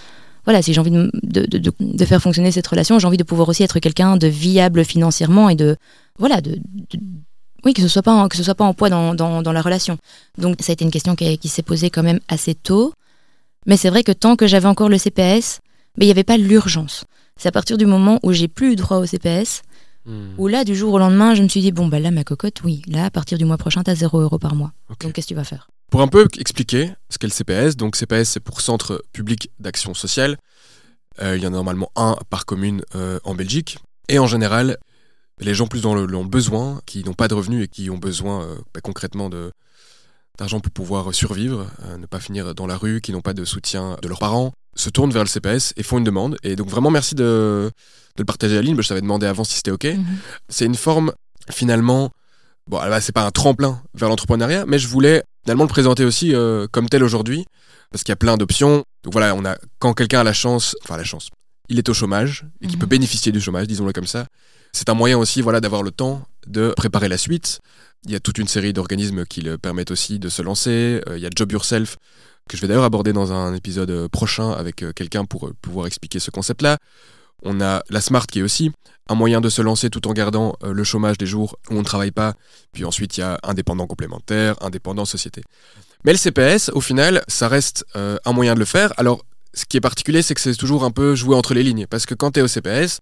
[0.45, 3.49] voilà, si j'ai envie de, de, de- faire fonctionner cette relation, j'ai envie de pouvoir
[3.49, 5.75] aussi être quelqu'un de viable financièrement et de
[6.19, 6.57] voilà, de,
[7.65, 9.51] oui, que ce soit pas en, que ce soit pas en poids dans, dans, dans
[9.51, 9.97] la relation.
[10.37, 12.93] Donc ça a été une question qui, qui s'est posée quand même assez tôt.
[13.65, 15.59] Mais c'est vrai que tant que j'avais encore le CPS,
[15.97, 17.03] mais il n'y avait pas l'urgence.
[17.37, 19.61] C'est à partir du moment où j'ai plus eu droit au CPS,
[20.07, 20.35] Mm.
[20.37, 22.63] où là, du jour au lendemain, je me suis dit, bon, bah là, ma cocotte,
[22.63, 24.71] oui, là, à partir du mois prochain, tu as 0 euros par mois.
[24.89, 25.69] Donc qu'est-ce que tu vas faire?
[25.91, 29.93] Pour un peu expliquer ce qu'est le CPS, donc CPS c'est pour Centre Public d'Action
[29.93, 30.37] Sociale.
[31.21, 33.79] Euh, il y en a normalement un par commune euh, en Belgique.
[34.07, 34.77] Et en général,
[35.39, 38.43] les gens plus dans le, besoin, qui n'ont pas de revenus et qui ont besoin
[38.43, 39.51] euh, bah, concrètement de
[40.37, 43.43] d'argent pour pouvoir survivre, euh, ne pas finir dans la rue, qui n'ont pas de
[43.43, 46.37] soutien de leurs parents, se tournent vers le CPS et font une demande.
[46.43, 47.23] Et donc vraiment merci de,
[48.15, 49.83] de le partager à Lynn, je t'avais demandé avant si c'était OK.
[49.85, 50.05] Mhm.
[50.49, 51.11] C'est une forme
[51.51, 52.11] finalement,
[52.69, 56.33] bon, là, c'est pas un tremplin vers l'entrepreneuriat, mais je voulais finalement le présenter aussi
[56.35, 57.45] euh, comme tel aujourd'hui,
[57.91, 58.83] parce qu'il y a plein d'options.
[59.03, 61.29] Donc voilà, on a quand quelqu'un a la chance, enfin la chance,
[61.69, 62.79] il est au chômage et qui Mhm.
[62.81, 64.27] peut bénéficier du chômage, disons-le comme ça.
[64.73, 67.59] C'est un moyen aussi, voilà, d'avoir le temps de préparer la suite.
[68.05, 71.01] Il y a toute une série d'organismes qui le permettent aussi de se lancer.
[71.07, 71.97] Euh, il y a Job Yourself
[72.47, 75.53] que je vais d'ailleurs aborder dans un épisode euh, prochain avec euh, quelqu'un pour euh,
[75.61, 76.77] pouvoir expliquer ce concept-là.
[77.43, 78.71] On a la Smart qui est aussi
[79.09, 81.83] un moyen de se lancer tout en gardant le chômage des jours où on ne
[81.83, 82.33] travaille pas.
[82.73, 85.43] Puis ensuite, il y a indépendant complémentaire, indépendant société.
[86.03, 88.91] Mais le CPS, au final, ça reste un moyen de le faire.
[88.97, 91.85] Alors, ce qui est particulier, c'est que c'est toujours un peu joué entre les lignes.
[91.87, 92.99] Parce que quand tu es au CPS,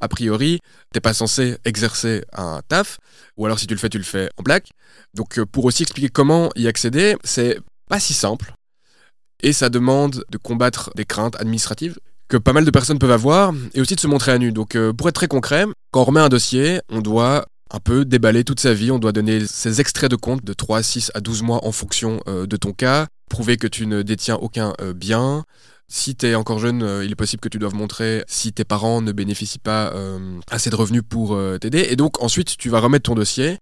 [0.00, 0.60] a priori,
[0.92, 2.98] t'es pas censé exercer un taf.
[3.38, 4.70] Ou alors, si tu le fais, tu le fais en black.
[5.14, 7.58] Donc, pour aussi expliquer comment y accéder, c'est
[7.88, 8.52] pas si simple.
[9.42, 11.98] Et ça demande de combattre des craintes administratives
[12.28, 14.52] que pas mal de personnes peuvent avoir et aussi de se montrer à nu.
[14.52, 18.04] Donc euh, pour être très concret, quand on remet un dossier, on doit un peu
[18.04, 21.10] déballer toute sa vie, on doit donner ses extraits de compte de 3 à 6
[21.14, 24.72] à 12 mois en fonction euh, de ton cas, prouver que tu ne détiens aucun
[24.80, 25.44] euh, bien.
[25.90, 29.00] Si tu es encore jeune, il est possible que tu doives montrer si tes parents
[29.00, 29.94] ne bénéficient pas
[30.50, 31.86] assez de revenus pour t'aider.
[31.88, 33.56] Et donc ensuite, tu vas remettre ton dossier.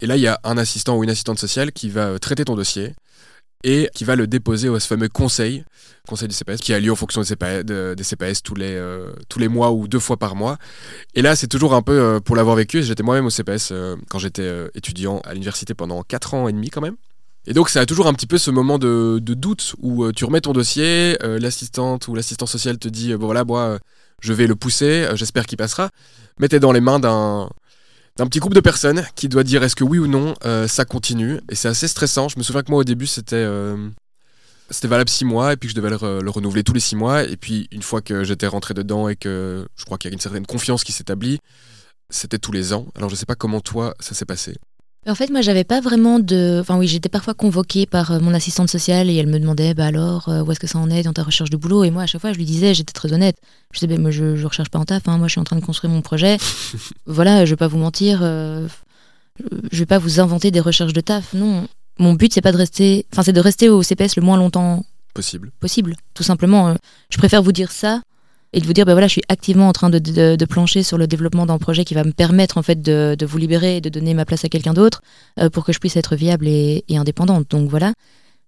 [0.00, 2.54] Et là, il y a un assistant ou une assistante sociale qui va traiter ton
[2.54, 2.92] dossier
[3.64, 5.64] et qui va le déposer au fameux conseil,
[6.06, 7.26] conseil du CPS, qui a lieu en fonction des
[8.04, 10.58] CPS, tous, les, euh, tous les mois ou deux fois par mois.
[11.14, 13.96] Et là, c'est toujours un peu, euh, pour l'avoir vécu, j'étais moi-même au CPS euh,
[14.10, 16.96] quand j'étais étudiant à l'université pendant 4 ans et demi quand même.
[17.46, 20.42] Et donc, ça a toujours un petit peu ce moment de, doute où tu remets
[20.42, 23.78] ton dossier, l'assistante ou l'assistant social te dit, bon voilà, moi,
[24.20, 25.90] je vais le pousser, j'espère qu'il passera.
[26.38, 27.50] Mais t'es dans les mains d'un
[28.16, 30.84] d'un petit groupe de personnes qui doit dire est-ce que oui ou non euh, ça
[30.84, 31.40] continue.
[31.50, 32.28] Et c'est assez stressant.
[32.28, 33.36] Je me souviens que moi, au début, c'était...
[33.36, 33.88] euh,
[34.70, 37.24] c'était valable six mois et puis je devais le renouveler tous les six mois.
[37.24, 40.14] Et puis une fois que j'étais rentré dedans et que je crois qu'il y a
[40.14, 41.38] une certaine confiance qui s'établit,
[42.08, 42.86] c'était tous les ans.
[42.96, 44.56] Alors je sais pas comment toi ça s'est passé.
[45.06, 46.58] En fait, moi, j'avais pas vraiment de.
[46.60, 49.86] Enfin, oui, j'étais parfois convoquée par euh, mon assistante sociale et elle me demandait, bah
[49.86, 51.84] alors, euh, où est-ce que ça en est dans ta recherche de boulot?
[51.84, 53.36] Et moi, à chaque fois, je lui disais, j'étais très honnête.
[53.72, 55.44] Je disais, bah, moi, je, je recherche pas en taf, hein, moi, je suis en
[55.44, 56.38] train de construire mon projet.
[57.06, 58.66] voilà, je vais pas vous mentir, euh,
[59.70, 61.34] je vais pas vous inventer des recherches de taf.
[61.34, 63.04] Non, mon but, c'est pas de rester.
[63.12, 65.52] Enfin, c'est de rester au CPS le moins longtemps Possible.
[65.60, 66.68] possible, tout simplement.
[66.68, 66.74] Euh,
[67.10, 68.00] Je préfère vous dire ça
[68.56, 70.82] et de vous dire, bah voilà, je suis activement en train de, de- de plancher
[70.82, 73.76] sur le développement d'un projet qui va me permettre en fait de, de vous libérer
[73.76, 75.02] et de donner ma place à quelqu'un d'autre
[75.40, 77.46] euh, pour que je puisse être viable et, et indépendante.
[77.50, 77.92] Donc voilà.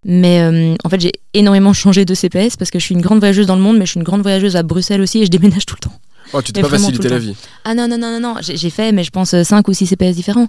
[0.04, 3.18] Mais euh, en fait, j'ai énormément changé de CPS parce que je suis une grande
[3.18, 5.30] voyageuse dans le monde, mais je suis une grande voyageuse à Bruxelles aussi et je
[5.30, 5.94] déménage tout le temps.
[6.32, 7.34] Oh, tu t'es pas facilité la vie.
[7.64, 10.14] Ah non, non, non, non, non, j'ai fait, mais je pense 5 ou 6 CPS
[10.14, 10.46] différents.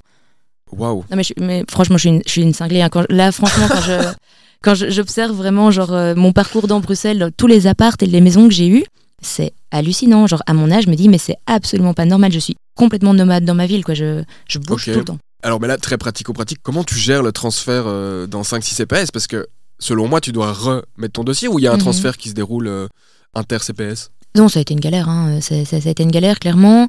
[0.72, 1.04] Waouh.
[1.10, 2.82] Non mais, je, mais franchement, je suis une, je suis une cinglée.
[2.82, 2.90] hein.
[2.90, 3.94] Quand, là, franchement, quand je
[4.64, 8.48] quand j'observe vraiment genre euh, mon parcours dans Bruxelles, tous les appartes et les maisons
[8.48, 8.84] que j'ai eues,
[9.22, 10.28] c'est hallucinant.
[10.28, 12.32] Genre à mon âge, je me dis mais c'est absolument pas normal.
[12.32, 13.94] Je suis complètement nomade dans ma ville, quoi.
[13.94, 15.18] Je, je bouge tout le temps.
[15.44, 19.28] Alors, mais là, très pratico-pratique, comment tu gères le transfert euh, dans 5-6 CPS Parce
[19.28, 19.46] que,
[19.80, 21.82] selon moi, tu dois remettre ton dossier ou il y a un Mhm.
[21.82, 22.88] transfert qui se déroule euh,
[23.36, 25.10] inter-CPS Non, ça a été une galère.
[25.10, 25.40] Hein.
[25.42, 26.88] Ça, ça- ça a été une galère, clairement.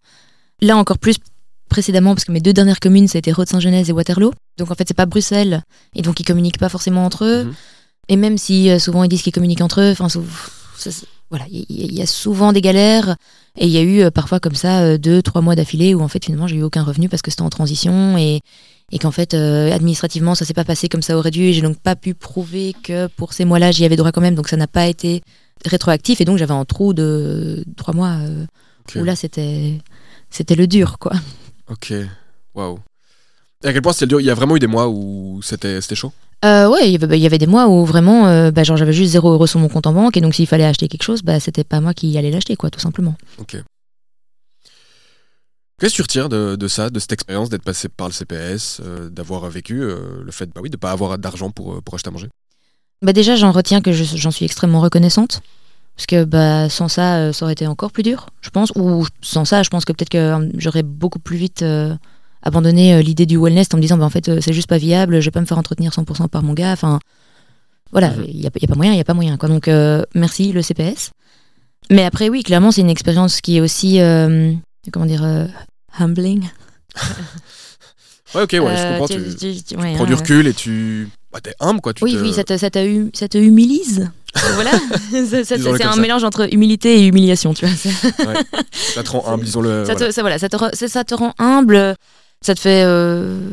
[0.63, 1.17] Là, encore plus
[1.69, 4.33] précédemment, parce que mes deux dernières communes, ça a été Rode-Saint-Genèse et Waterloo.
[4.57, 5.63] Donc, en fait, c'est pas Bruxelles.
[5.95, 7.45] Et donc, ils communiquent pas forcément entre eux.
[7.45, 7.55] Mhm.
[8.09, 10.21] Et même si euh, souvent ils disent qu'ils communiquent entre eux, enfin, ça,
[11.31, 13.17] voilà, il y, a souvent des galères.
[13.57, 16.01] Et il y a eu euh, parfois comme ça euh, deux, trois mois d'affilée où
[16.01, 18.41] en fait finalement j'ai eu aucun revenu parce que c'était en transition et,
[18.93, 21.43] et qu'en fait euh, administrativement ça s'est pas passé comme ça aurait dû.
[21.43, 24.35] Et j'ai donc pas pu prouver que pour ces mois-là j'y avais droit quand même.
[24.35, 25.23] Donc ça n'a pas été
[25.67, 28.47] rétroactif et donc j'avais un trou de trois mois euh,
[28.97, 29.79] où là c'était
[30.31, 31.13] c'était le dur quoi.
[31.69, 31.93] Ok.
[32.55, 32.79] Waouh.
[33.65, 34.21] Et à quel point c'était dur?
[34.21, 36.13] Il y a vraiment eu des mois où c'était chaud?
[36.45, 38.63] Euh, ouais, il y avait- bah, il y avait des mois où vraiment, euh, bah,
[38.63, 40.87] genre j'avais juste 0 euro sur mon compte en banque et donc s'il fallait acheter
[40.87, 43.17] quelque chose, bah c'était pas moi qui allais l'acheter quoi, tout simplement.
[43.39, 43.57] Ok.
[45.81, 48.81] Qu'est-ce que tu retires de, de ça, de cette expérience d'être passé par le CPS,
[48.85, 51.95] euh, d'avoir vécu euh, le fait bah oui, de ne pas avoir d'argent pour, pour
[51.95, 52.29] acheter à manger?
[53.03, 55.41] Bah déjà j'en retiens que je- j'en suis extrêmement reconnaissante
[55.97, 58.73] parce que bah sans ça ça aurait été encore plus dur, je pense.
[58.77, 61.65] Ou sans ça, je pense que peut-être que j'aurais beaucoup plus vite
[62.43, 64.79] abandonné euh, l'idée du wellness en me disant bah en fait euh, c'est juste pas
[64.79, 66.73] viable, je vais pas me faire entretenir 100% par mon gars.
[66.73, 66.99] Enfin
[67.93, 69.49] voilà, il y, a, y a pas moyen, il y a pas moyen quoi.
[69.49, 71.11] Donc euh, merci le CPS.
[71.91, 74.53] Mais après oui, clairement c'est une expérience qui est aussi euh,
[74.93, 75.47] comment dire euh,
[75.99, 76.45] humbling.
[78.35, 79.07] Ouais, ok, ouais, je comprends.
[79.07, 81.09] tu- Tu, tu- tu- ouais, prends hein, du euh, recul et tu.
[81.33, 81.95] Bah, t'es humble, quoi.
[81.95, 84.11] Tu Oui, te- oui, ça te, ça te, hum- ça te humilise.
[84.55, 84.73] voilà,
[85.11, 85.51] c'est
[85.85, 85.97] un ça.
[85.97, 87.75] mélange entre humilité et humiliation, tu vois.
[87.75, 87.89] Ça,
[88.73, 89.87] Ça te rend humble, disons-le.
[89.87, 90.13] ça voilà.
[90.13, 91.97] ça, voilà, ça, te, ça te rend humble,
[92.41, 92.83] ça te fait.
[92.85, 93.51] euh,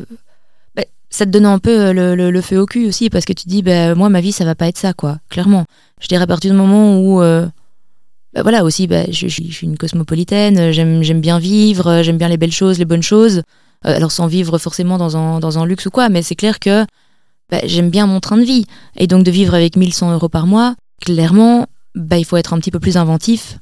[0.74, 3.32] bah, ça te donne un peu euh, le, le- feu au cul aussi, parce que
[3.32, 5.64] tu te dis, bah, moi, ma vie, ça va pas être ça, quoi, clairement.
[6.00, 7.22] Je dirais à partir du moment où.
[7.22, 7.46] euh,
[8.34, 12.36] bah, voilà, aussi, bah, je, je- suis une cosmopolitaine, j'aime bien vivre, j'aime bien les
[12.36, 13.38] belles choses, les bonnes choses.
[13.86, 16.58] Euh, alors, sans vivre forcément dans un, dans un luxe ou quoi, mais c'est clair
[16.58, 16.84] que
[17.64, 18.66] j'aime bien mon train de vie.
[18.96, 22.70] Et donc, de vivre avec 1100 euros par mois, clairement, il faut être un petit
[22.70, 23.58] peu plus inventif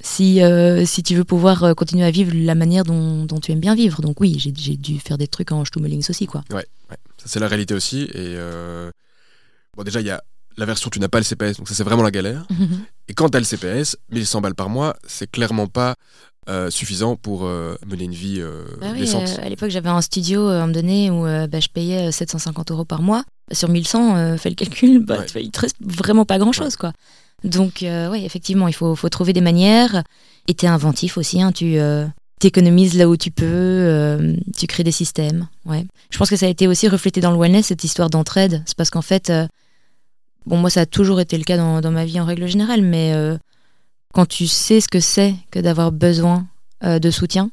[0.00, 3.52] si, euh, si tu veux pouvoir euh, continuer à vivre la manière dont, dont tu
[3.52, 4.00] aimes bien vivre.
[4.02, 6.44] Donc oui, j'ai dû faire des trucs en Stummelings aussi, quoi.
[6.52, 6.66] Ouais,
[7.24, 8.02] c'est la réalité aussi.
[8.02, 8.08] Et.
[8.16, 8.90] euh,
[9.76, 10.22] Bon, déjà, il y a
[10.56, 12.44] la version tu n'as pas le CPS, donc ça, c'est vraiment la galère.
[13.08, 15.94] Et quand t'as le CPS, 1100 balles par mois, c'est clairement pas
[16.48, 19.38] euh, suffisant pour euh, mener une vie euh, Bah oui, décente.
[19.40, 22.72] à l'époque, j'avais un studio à un moment donné où bah, je payais euh, 750
[22.72, 23.22] euros par mois.
[23.52, 25.26] Sur 1100, euh, fais le calcul, bah, Ouais.
[25.26, 26.92] tu il te reste vraiment pas grand-chose, quoi.
[27.44, 30.02] Donc, euh, oui, effectivement, il faut, faut trouver des manières.
[30.48, 32.06] Et t'es inventif aussi, hein, tu euh,
[32.40, 35.46] t'économises là où tu peux, euh, tu crées des systèmes.
[35.66, 35.84] Ouais.
[36.10, 38.62] Je pense que ça a été aussi reflété dans le wellness, cette histoire d'entraide.
[38.64, 39.46] C'est parce qu'en fait, euh,
[40.46, 42.80] bon, moi, ça a toujours été le cas dans, dans ma vie en règle générale,
[42.82, 43.12] mais
[44.14, 46.46] quand tu sais ce que c'est que d'avoir besoin
[46.82, 47.50] de soutien,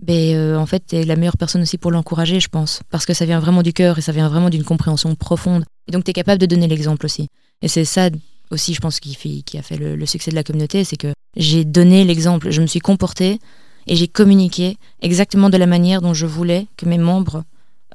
[0.00, 2.82] ben, en fait, t'es la meilleure personne aussi pour l'encourager, je pense.
[2.90, 5.64] Parce que ça vient vraiment du cœur et ça vient vraiment d'une compréhension profonde.
[5.88, 7.28] Et donc, t'es capable de donner l'exemple aussi.
[7.60, 8.08] Et c'est ça
[8.50, 11.12] aussi, je pense, qui, fait, qui a fait le, succès de la communauté, c'est que
[11.36, 13.38] j'ai donné l'exemple, je me suis comportée
[13.86, 17.44] et j'ai communiqué exactement de la manière dont je voulais que mes membres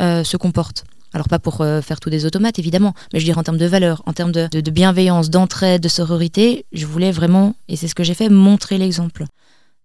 [0.01, 0.83] euh, se comportent.
[1.13, 3.57] Alors pas pour euh, faire tout des automates, évidemment, mais je veux dire en termes
[3.57, 7.87] de valeur, en termes de, de- bienveillance, d'entraide, de sororité, je voulais vraiment, et c'est
[7.87, 9.25] ce que j'ai fait, montrer l'exemple.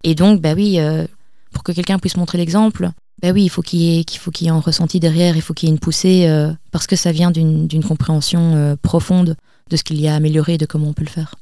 [0.03, 1.07] Et donc, bah oui, euh,
[1.53, 2.91] pour que quelqu'un puisse montrer l'exemple,
[3.23, 5.55] bah oui, il faut qu'il y faut qu'il y ait un ressenti derrière, il faut
[5.55, 6.29] qu'il y ait une poussée,
[6.73, 9.37] parce que ça vient d'une compréhension profonde
[9.71, 11.35] de ce qu'il y a à améliorer et de comment on peut le faire.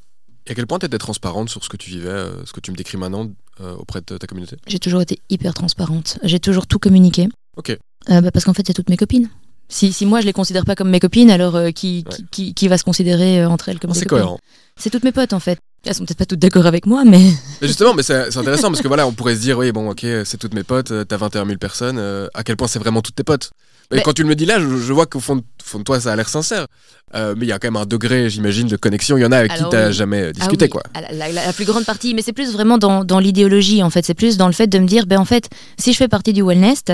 [0.46, 2.60] Et à quel point tu étais transparente sur ce que tu vivais, euh, ce que
[2.60, 4.56] tu me décris maintenant euh, auprès de ta communauté?
[4.66, 6.18] J'ai toujours été hyper transparente.
[6.24, 7.28] J'ai toujours tout communiqué.
[7.56, 7.70] Ok.
[7.70, 9.28] Euh, bah, parce qu'en fait, c'est toutes mes copines.
[9.68, 12.16] Si, si moi, je les considère pas comme mes copines, alors qui, Ouais.
[12.16, 14.38] qui, qui, qui va se considérer entre elles comme des C'est cohérent.
[14.76, 15.58] C'est toutes mes potes, en fait.
[15.84, 17.18] Elles sont peut-être pas toutes d'accord avec moi, mais...
[17.60, 20.04] Mais justement, mais c'est intéressant parce que voilà, on pourrait se dire, oui, bon, ok,
[20.24, 23.16] c'est toutes mes potes, t'as 21 000 personnes, euh, à quel point c'est vraiment toutes
[23.16, 23.50] tes potes?
[23.92, 26.12] Et quand tu le me dis là, je, vois qu'au fond, fond, de toi, ça
[26.12, 26.66] a l'air sincère.
[27.14, 29.16] Euh, mais il y a quand même un degré, j'imagine, de connexion.
[29.16, 30.68] Il y en a avec qui tu n'as jamais ah discuté.
[30.68, 30.82] quoi.
[31.12, 34.04] La, la, plus grande partie, mais c'est plus vraiment dans, dans l'idéologie, en fait.
[34.04, 36.32] C'est plus dans le fait de me dire, ben, en fait, si je fais partie
[36.32, 36.84] du Wellness,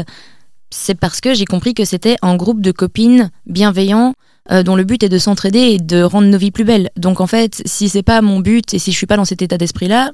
[0.70, 4.14] c'est parce que j'ai compris que c'était un groupe de copines bienveillants
[4.50, 6.90] euh, dont le but est de s'entraider et de rendre nos vies plus belles.
[6.96, 9.42] Donc en fait, si c'est pas mon but et si je suis pas dans cet
[9.42, 10.10] état d'esprit-là,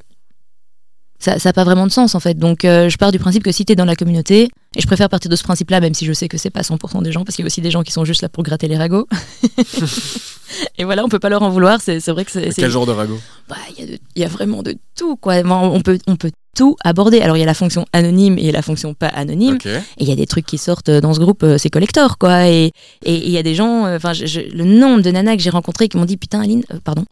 [1.19, 2.35] ça n'a pas vraiment de sens en fait.
[2.35, 4.87] Donc euh, je pars du principe que si tu es dans la communauté, et je
[4.87, 7.25] préfère partir de ce principe-là, même si je sais que c'est pas 100% des gens,
[7.25, 9.07] parce qu'il y a aussi des gens qui sont juste là pour gratter les ragots.
[10.79, 11.81] et voilà, on peut pas leur en vouloir.
[11.81, 12.51] C'est vrai que c'est.
[12.55, 13.21] Quel genre de ragots?
[13.49, 15.37] Bah, Il y, a vraiment de tout quoi.
[15.45, 17.21] On peut, on peut tout aborder.
[17.21, 19.59] Alors il y a la fonction anonyme et la fonction pas anonyme.
[19.65, 22.49] Et il y a des trucs qui sortent dans ce groupe, euh, c'est collector quoi.
[22.49, 22.73] Et
[23.05, 25.97] il y a des gens, euh, enfin le nombre de nanas que j'ai rencontrées qui
[25.97, 27.05] m'ont dit putain Aline, pardon.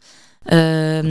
[0.51, 1.03] Euh,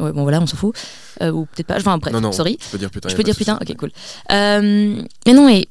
[0.00, 0.74] ouais, bon voilà, on s'en fout.
[1.20, 1.76] Euh, ou peut-être pas.
[1.76, 2.58] Enfin bref, non, non, sorry.
[2.60, 3.08] Je peux dire putain.
[3.08, 3.58] Je peux dire putain.
[3.60, 3.90] Ok, cool.
[4.32, 5.68] Euh, mais non, et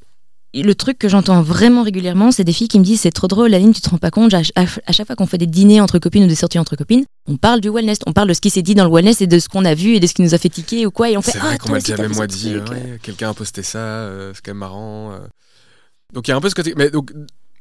[0.53, 3.53] le truc que j'entends vraiment régulièrement, c'est des filles qui me disent c'est trop drôle,
[3.53, 4.33] Aline, tu te rends pas compte.
[4.33, 4.43] À,
[4.91, 7.61] chaque fois qu'on fait des dîners entre copines ou des sorties entre copines, on parle
[7.61, 9.49] du wellness, on parle de ce qui s'est dit dans le wellness et de ce
[9.49, 11.09] qu'on a vu et de ce qui nous a fait tiquer ou quoi.
[11.09, 11.31] Et on fait.
[11.31, 12.55] C'est vrai ah, qu'on m'a déjà moi dit,
[13.01, 15.11] quelqu'un a posté ça, c'est quand même marrant.
[16.13, 16.73] Donc il y a un peu ce côté.
[16.77, 17.11] Mais donc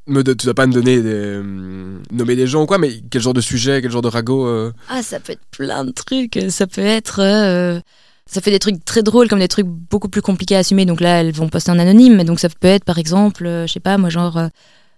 [0.07, 3.20] me, tu dois pas me donner des, euh, nommer des gens ou quoi, mais quel
[3.20, 6.39] genre de sujet, quel genre de ragot euh Ah, ça peut être plein de trucs.
[6.51, 7.20] Ça peut être.
[7.20, 7.80] Euh,
[8.29, 10.85] ça fait des trucs très drôles comme des trucs beaucoup plus compliqués à assumer.
[10.85, 12.22] Donc là, elles vont poster en anonyme.
[12.24, 14.41] Donc ça peut être par exemple, je sais pas, moi, genre.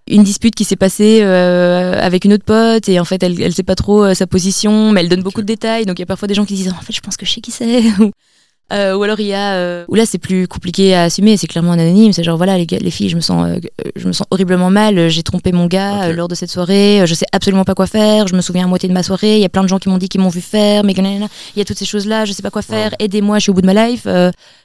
[0.06, 3.62] une dispute qui s'est passée avec une autre pote et en fait elle, elle sait
[3.62, 6.26] pas trop sa position mais elle donne beaucoup de détails donc il y a parfois
[6.28, 7.82] des gens qui disent en fait je pense que je sais qui c'est
[8.70, 11.46] Euh, ou alors il y a euh, où là c'est plus compliqué à assumer, c'est
[11.46, 13.60] clairement anonyme, c'est genre voilà les, les filles, je me sens euh,
[13.96, 17.24] je me sens horriblement mal, j'ai trompé mon gars lors de cette soirée, je sais
[17.32, 19.48] absolument pas quoi faire, je me souviens à moitié de ma soirée, il y a
[19.48, 21.78] plein de gens qui m'ont dit qu'ils m'ont vu faire, mais il y a toutes
[21.78, 23.88] ces choses là, je sais pas quoi faire, aidez-moi, je suis au bout de ma
[23.88, 24.06] life,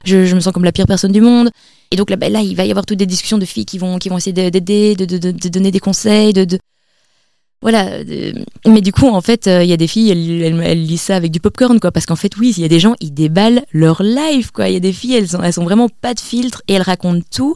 [0.04, 1.50] je, je, me sens comme la pire personne du monde.
[1.92, 3.78] Et donc là, ben, là, il va y avoir toutes des discussions de filles qui
[3.78, 6.58] vont qui vont essayer d'aider, de, de, de, de, donner des conseils, de,
[7.64, 7.86] voilà.
[7.94, 8.34] Euh,
[8.68, 11.32] mais du coup, en fait, euh, il y a des filles, elles, lisent ça avec
[11.32, 11.92] du popcorn, quoi.
[11.92, 14.68] Parce qu'en fait, oui, il y a des gens, ils déballent leur life, quoi.
[14.68, 16.82] Il y a des filles, elles, sont, elles sont vraiment pas de filtre et elles
[16.82, 17.56] racontent tout.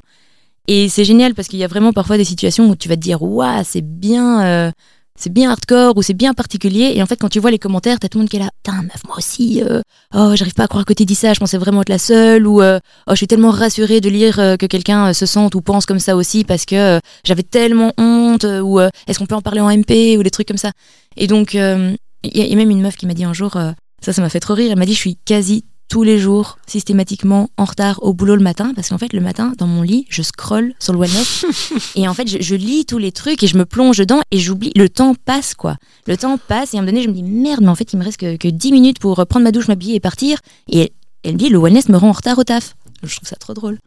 [0.67, 3.01] Et c'est génial parce qu'il y a vraiment parfois des situations où tu vas te
[3.01, 4.45] dire, waouh, c'est bien.
[4.45, 4.71] Euh,
[5.17, 6.93] c'est bien hardcore ou c'est bien particulier.
[6.95, 8.49] Et en fait, quand tu vois les commentaires, t'as tout le monde qui est là,
[8.63, 9.81] putain, meuf, moi aussi, euh,
[10.13, 12.47] oh, j'arrive pas à croire que t'aies dit ça, je pensais vraiment être la seule,
[12.47, 15.61] ou euh, oh, je suis tellement rassurée de lire euh, que quelqu'un se sente ou
[15.61, 19.61] pense comme ça aussi parce que j'avais tellement honte, ou est-ce qu'on peut en parler
[19.61, 20.71] en MP, ou des trucs comme ça.
[21.17, 23.57] Et donc, il y, a même une meuf qui m'a dit un jour,
[24.01, 26.57] ça, ça m'a fait trop rire, elle m'a dit, je suis quasi tous les jours,
[26.67, 30.05] systématiquement, en retard au boulot le matin, parce qu'en fait, le matin, dans mon lit,
[30.09, 31.45] je scrolle sur le wellness,
[31.95, 34.71] et en fait, je, lis tous les trucs, et je me plonge dedans, et j'oublie,
[34.75, 35.77] le temps passe, quoi.
[36.05, 37.93] Le temps passe, et à un moment donné, je me dis, merde, mais en fait,
[37.93, 40.91] il me reste que, que 10 minutes pour prendre ma douche, m'habiller et partir, et
[41.23, 42.75] elle, me dit, le wellness me rend en retard au taf.
[43.03, 43.77] Je trouve ça trop drôle.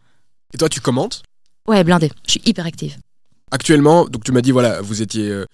[0.54, 1.22] Et toi, tu commentes?
[1.68, 2.10] Ouais, blindé.
[2.26, 2.96] Je suis hyper active.
[3.52, 5.46] Actuellement, donc tu m'as dit, voilà, vous étiez 10 euh,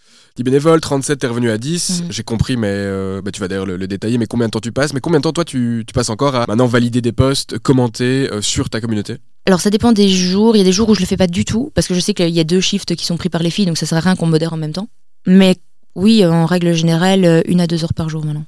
[0.45, 2.03] bénévoles, 37, t'es revenu à 10.
[2.03, 2.13] Mhm.
[2.13, 4.73] J'ai compris, mais euh, bah, tu vas d'ailleurs le, détailler, mais combien de temps tu
[4.73, 4.93] passes?
[4.93, 8.43] Mais combien de temps, toi, tu, passes encore à maintenant valider des posts, commenter euh,
[8.43, 9.17] sur ta communauté?
[9.47, 10.57] Alors ça dépend des jours.
[10.57, 12.01] Il y a des jours où je le fais pas du tout parce que je
[12.01, 13.99] sais qu'il y a deux shifts qui sont pris par les filles, donc ça sert
[13.99, 14.89] à rien qu'on modère en même temps.
[15.27, 15.57] Mais
[15.95, 18.45] oui, en règle générale, une à deux heures par jour maintenant.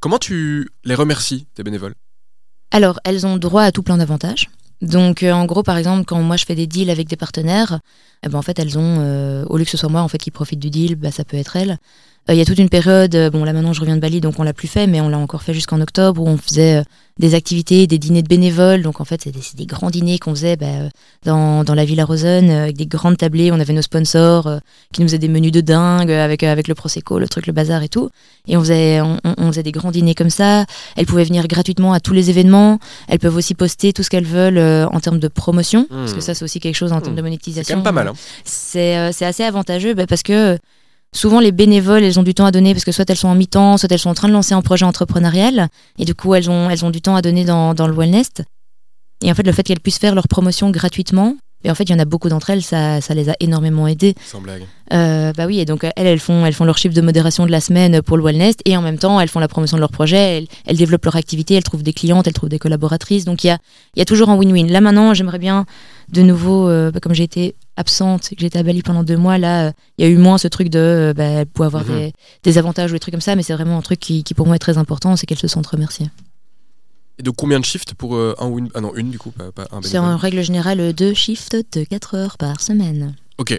[0.00, 1.94] Comment tu les remercies, tes bénévoles?
[2.70, 4.48] Alors, elles ont droit à tout plein d'avantages.
[4.80, 7.80] Donc en gros, par exemple, quand moi je fais des deals avec des partenaires,
[8.24, 10.18] eh ben, en fait, elles ont, euh, au lieu que ce soit moi en fait
[10.18, 11.78] qui profite du deal, bah, ça peut être elles.
[12.28, 14.20] Euh, il y a toute une période, euh, bon là maintenant je reviens de Bali,
[14.20, 16.82] donc on l'a plus fait, mais on l'a encore fait jusqu'en octobre, où on faisait
[17.18, 18.82] des activités, des dîners de bénévoles.
[18.82, 20.66] Donc en fait, c'est des, grands dîners qu'on faisait bah,
[21.24, 23.50] dans, dans, la Villa Rosen, avec des grandes tablées.
[23.50, 24.48] On avait nos sponsors
[24.92, 27.82] qui nous faisaient des menus de dingue avec, avec le Prosecco, le truc, le bazar
[27.82, 28.10] et tout.
[28.46, 30.64] Et on faisait, on, faisait des grands dîners comme ça.
[30.96, 32.78] Elles pouvaient venir gratuitement à tous les événements.
[33.08, 36.20] Elles peuvent aussi poster tout ce qu'elles veulent en termes de promotion, parce que hmm.
[36.20, 37.64] ça c'est aussi quelque chose en termes de monétisation.
[37.66, 38.08] C'est quand même pas mal.
[38.08, 38.12] Hein.
[38.44, 40.56] C'est assez avantageux bah, parce que
[41.14, 43.34] souvent les bénévoles, elles ont du temps à donner parce que soit elles sont en
[43.34, 46.50] mi-temps, soit elles sont en train de lancer un projet entrepreneurial et du coup elles
[46.50, 48.30] ont, elles ont du temps à donner dans, dans le wellness.
[49.22, 51.90] Et en fait, le fait qu'elles puissent faire leur promotion gratuitement, et en fait, il
[51.90, 54.14] y en a beaucoup d'entre elles, ça, ça, les a énormément aidées.
[54.24, 54.62] Sans blague.
[54.92, 57.50] Euh, bah oui, et donc elles, elles font, elles font leur chiffre de modération de
[57.50, 59.90] la semaine pour le wellness, et en même temps, elles font la promotion de leur
[59.90, 63.24] projet, elles, développent leur activité, elles trouvent des clientes, elles trouvent des collaboratrices.
[63.24, 63.58] Donc il y a,
[63.96, 64.70] y a toujours un win-win.
[64.70, 65.66] Là maintenant, j'aimerais bien
[66.10, 69.38] de nouveau, euh, bah, comme j'ai été absente, que j'étais à Bali pendant deux mois,
[69.38, 72.06] là, il y a eu moins ce truc de, euh, bah, pouvoir avoir mhm.
[72.06, 72.12] des,
[72.42, 74.46] des, avantages ou des trucs comme ça, mais c'est vraiment un truc qui, qui pour
[74.46, 76.10] moi est très important, c'est qu'elles se sentent remerciées.
[77.18, 79.30] Et de combien de shifts pour euh, un ou une Ah non, une du coup,
[79.30, 83.16] pas, un C'est en règle générale deux shifts de 4 heures par semaine.
[83.38, 83.58] Ok.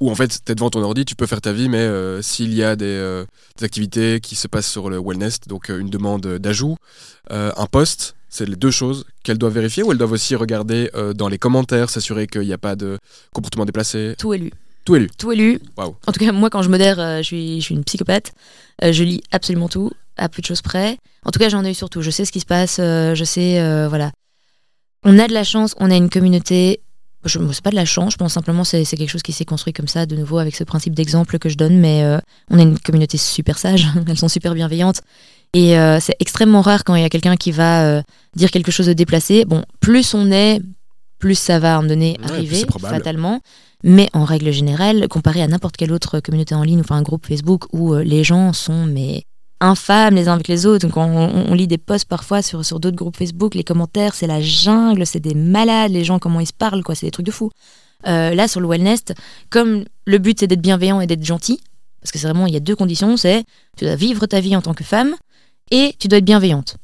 [0.00, 2.22] Ou en fait, tu es devant ton ordi, tu peux faire ta vie, mais euh,
[2.22, 3.24] s'il y a euh,
[3.56, 6.76] des, activités qui se passent sur le Wellness, donc une demande d'ajout,
[7.30, 11.28] un post, c'est les deux choses qu'elles doivent vérifier ou elles doivent aussi regarder dans
[11.28, 12.98] les commentaires, s'assurer qu'il n'y a pas de
[13.32, 14.14] comportement déplacé?
[14.18, 14.50] Tout est lu.
[14.84, 15.10] Tout est lu.
[15.18, 15.60] Tout est lu.
[15.76, 18.32] En tout cas, moi, quand je modère, euh, je, suis, je suis une psychopathe.
[18.82, 20.96] Euh, je lis absolument tout, à peu de choses près.
[21.26, 22.00] En tout cas, j'en ai eu surtout.
[22.00, 22.78] Je sais ce qui se passe.
[22.80, 24.12] euh, je sais, euh, voilà.
[25.04, 26.80] On a de la chance, on a une communauté.
[27.24, 29.44] Je, c'est pas de la chance, je pense simplement c'est c'est quelque chose qui s'est
[29.44, 31.78] construit comme ça, de nouveau avec ce principe d'exemple que je donne.
[31.78, 32.18] Mais euh,
[32.48, 35.02] on a une communauté super sage, elles sont super bienveillantes.
[35.54, 38.02] Et euh, c'est extrêmement rare quand il y a quelqu'un qui va euh,
[38.36, 39.44] dire quelque chose de déplacé.
[39.44, 40.60] Bon, plus on est,
[41.18, 43.40] plus ça va à un moment donné Ouais, arriver, fatalement.
[43.84, 47.26] Mais en règle générale, comparé à n'importe quelle autre communauté en ligne, enfin un groupe
[47.26, 49.24] Facebook où euh, les gens sont mais
[49.60, 50.88] infâmes les uns avec les autres.
[50.88, 54.26] Quand on, on lit des posts parfois sur, sur d'autres groupes Facebook, les commentaires, c'est
[54.26, 57.26] la jungle, c'est des malades, les gens, comment ils se parlent, quoi, c'est des trucs
[57.26, 57.50] de fou.
[58.06, 59.04] Euh, là, sur le Wellness,
[59.50, 61.60] comme le but c'est d'être bienveillant et d'être gentil,
[62.00, 63.44] parce que c'est vraiment, il y a deux conditions, c'est
[63.76, 65.14] tu dois vivre ta vie en tant que femme
[65.70, 66.76] et tu dois être bienveillante.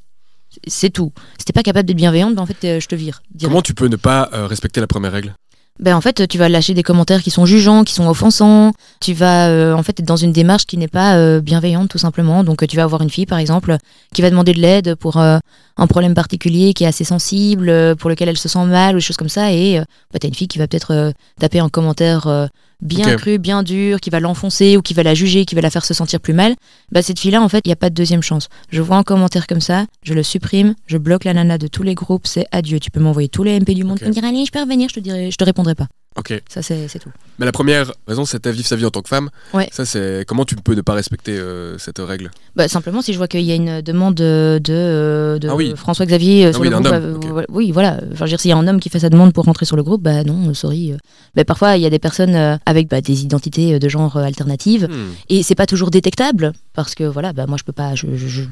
[0.67, 1.13] C'est tout.
[1.39, 3.23] Si t'es pas capable d'être bienveillante, ben en fait, euh, je te vire.
[3.35, 3.51] direct.
[3.51, 5.35] Comment tu peux ne pas euh, respecter la première règle?
[5.81, 8.73] Ben en fait, tu vas lâcher des commentaires qui sont jugeants, qui sont offensants.
[9.01, 11.99] Tu vas euh, en fait être dans une démarche qui n'est pas euh, bienveillante tout
[11.99, 12.45] simplement.
[12.45, 13.77] Donc tu vas avoir une fille par exemple
[14.13, 15.39] qui va demander de l'aide pour euh,
[15.77, 19.05] un problème particulier qui est assez sensible, pour lequel elle se sent mal ou des
[19.05, 19.53] choses comme ça.
[19.53, 19.81] Et
[20.13, 22.49] bah, t'as une fille qui va peut-être taper un commentaire
[22.81, 25.71] bien cru, bien dur, qui va l'enfoncer ou qui va la juger, qui va la
[25.71, 26.55] faire se sentir plus mal.
[26.93, 28.49] Bah cette fille-là en fait, il n'y a pas de deuxième chance.
[28.71, 31.83] Je vois un commentaire comme ça, je le supprime, je bloque la nana de tous
[31.83, 32.79] les groupes, c'est adieu.
[32.81, 34.03] Tu peux m'envoyer tous les MP du monde, Ok.
[34.03, 35.87] tu me diras allez, je peux revenir, je te dirai, je te répondrai pas.
[36.17, 36.33] Ok.
[36.49, 37.11] Ça, c'est tout.
[37.41, 39.31] Mais la première raison, c'était vivre sa vie en tant que femme.
[39.53, 39.69] Ouais.
[39.73, 42.31] Ça, c'est comment tu peux ne pas respecter euh, cette règle?
[42.55, 45.73] Bah, simplement, si je vois qu'il y a une demande de, de, de Ah oui.
[45.75, 47.47] François-Xavier euh, Ah sur oui, le groupe, homme, euh, voilà.
[47.51, 48.01] oui, voilà.
[48.13, 50.03] Enfin, s'il y a un homme qui fait sa demande pour rentrer sur le groupe,
[50.03, 50.93] bah non, euh, sorry.
[50.93, 50.97] euh.
[51.35, 54.17] Bah, parfois, il y a des personnes euh, avec bah, des identités euh, de genre
[54.17, 55.13] euh, alternatives, Hmm.
[55.31, 58.29] et c'est pas toujours détectable, parce que voilà, bah, moi, je peux pas, je, je,
[58.29, 58.43] je-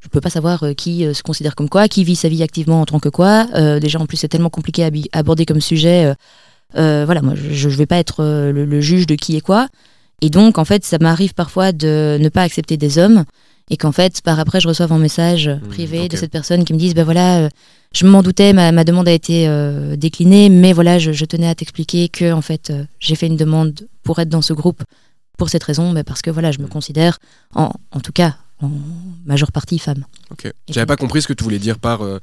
[0.00, 2.42] je peux pas savoir euh, qui euh, se considère comme quoi, qui vit sa vie
[2.42, 3.46] activement en tant que quoi.
[3.54, 6.14] Euh, déjà, en plus, c'est tellement compliqué à aborder comme sujet.
[6.76, 9.40] Euh, voilà, moi, je, je vais pas être euh, le, le juge de qui est
[9.40, 9.68] quoi.
[10.20, 13.24] Et donc, en fait, ça m'arrive parfois de ne pas accepter des hommes
[13.70, 16.10] et qu'en fait, par après, je reçoive un message privé ok.
[16.10, 17.48] de cette personne qui me disent, ben voilà, euh,
[17.94, 21.48] je m'en doutais, ma, ma demande a été euh, déclinée, mais voilà, je, je tenais
[21.48, 24.82] à t'expliquer que, en fait, j'ai fait une demande pour être dans ce groupe
[25.38, 27.18] pour cette raison, mais parce que voilà, je me considère,
[27.54, 28.70] en, en tout cas, en
[29.24, 30.04] majeure partie femme.
[30.30, 30.52] Ok.
[30.68, 32.18] J'avais pas compris ce que tu voulais dire par euh,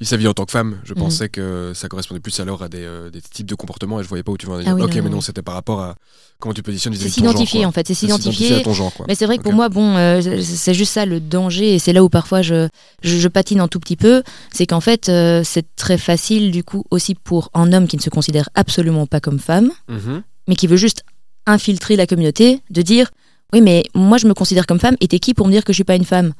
[0.00, 0.78] vivre sa vie en tant que femme.
[0.84, 1.00] Je Mhm.
[1.00, 4.08] pensais que ça correspondait plus alors à des, euh, des types de comportements et je
[4.08, 4.64] voyais pas où tu veux en aller.
[4.68, 5.96] Ah oui, ok, non, mais non, c'était par rapport à
[6.38, 9.06] comment tu positionnes vis-à-vis de ton genre, en fait, c'est s'identifier à ton genre, quoi.
[9.08, 11.92] Mais c'est vrai que pour moi, bon, euh, c'est- juste ça le danger, et c'est
[11.92, 12.68] là où parfois je,
[13.02, 14.22] je, je patine un tout petit peu,
[14.52, 18.02] c'est qu'en fait, euh, c'est très facile du coup aussi pour un homme qui ne
[18.02, 20.22] se considère absolument pas comme femme, Mhm.
[20.46, 21.02] mais qui veut juste
[21.46, 23.10] infiltrer la communauté, de dire
[23.52, 25.72] oui, mais moi je me considère comme femme, et t'es qui pour me dire que
[25.72, 26.34] je suis pas une femme?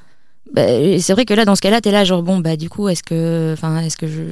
[0.53, 0.63] Bah,
[1.01, 3.03] c'est vrai que là, dans ce cas-là, t'es là, genre bon, bah du coup, est-ce
[3.03, 4.23] que, enfin, est-ce que je,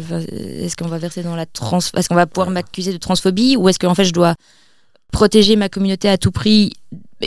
[0.65, 3.69] est-ce qu'on va verser dans la trans, est-ce qu'on va pouvoir m'accuser de transphobie, ou
[3.69, 4.35] est-ce qu'en fait je dois
[5.13, 6.73] protéger ma communauté à tout prix?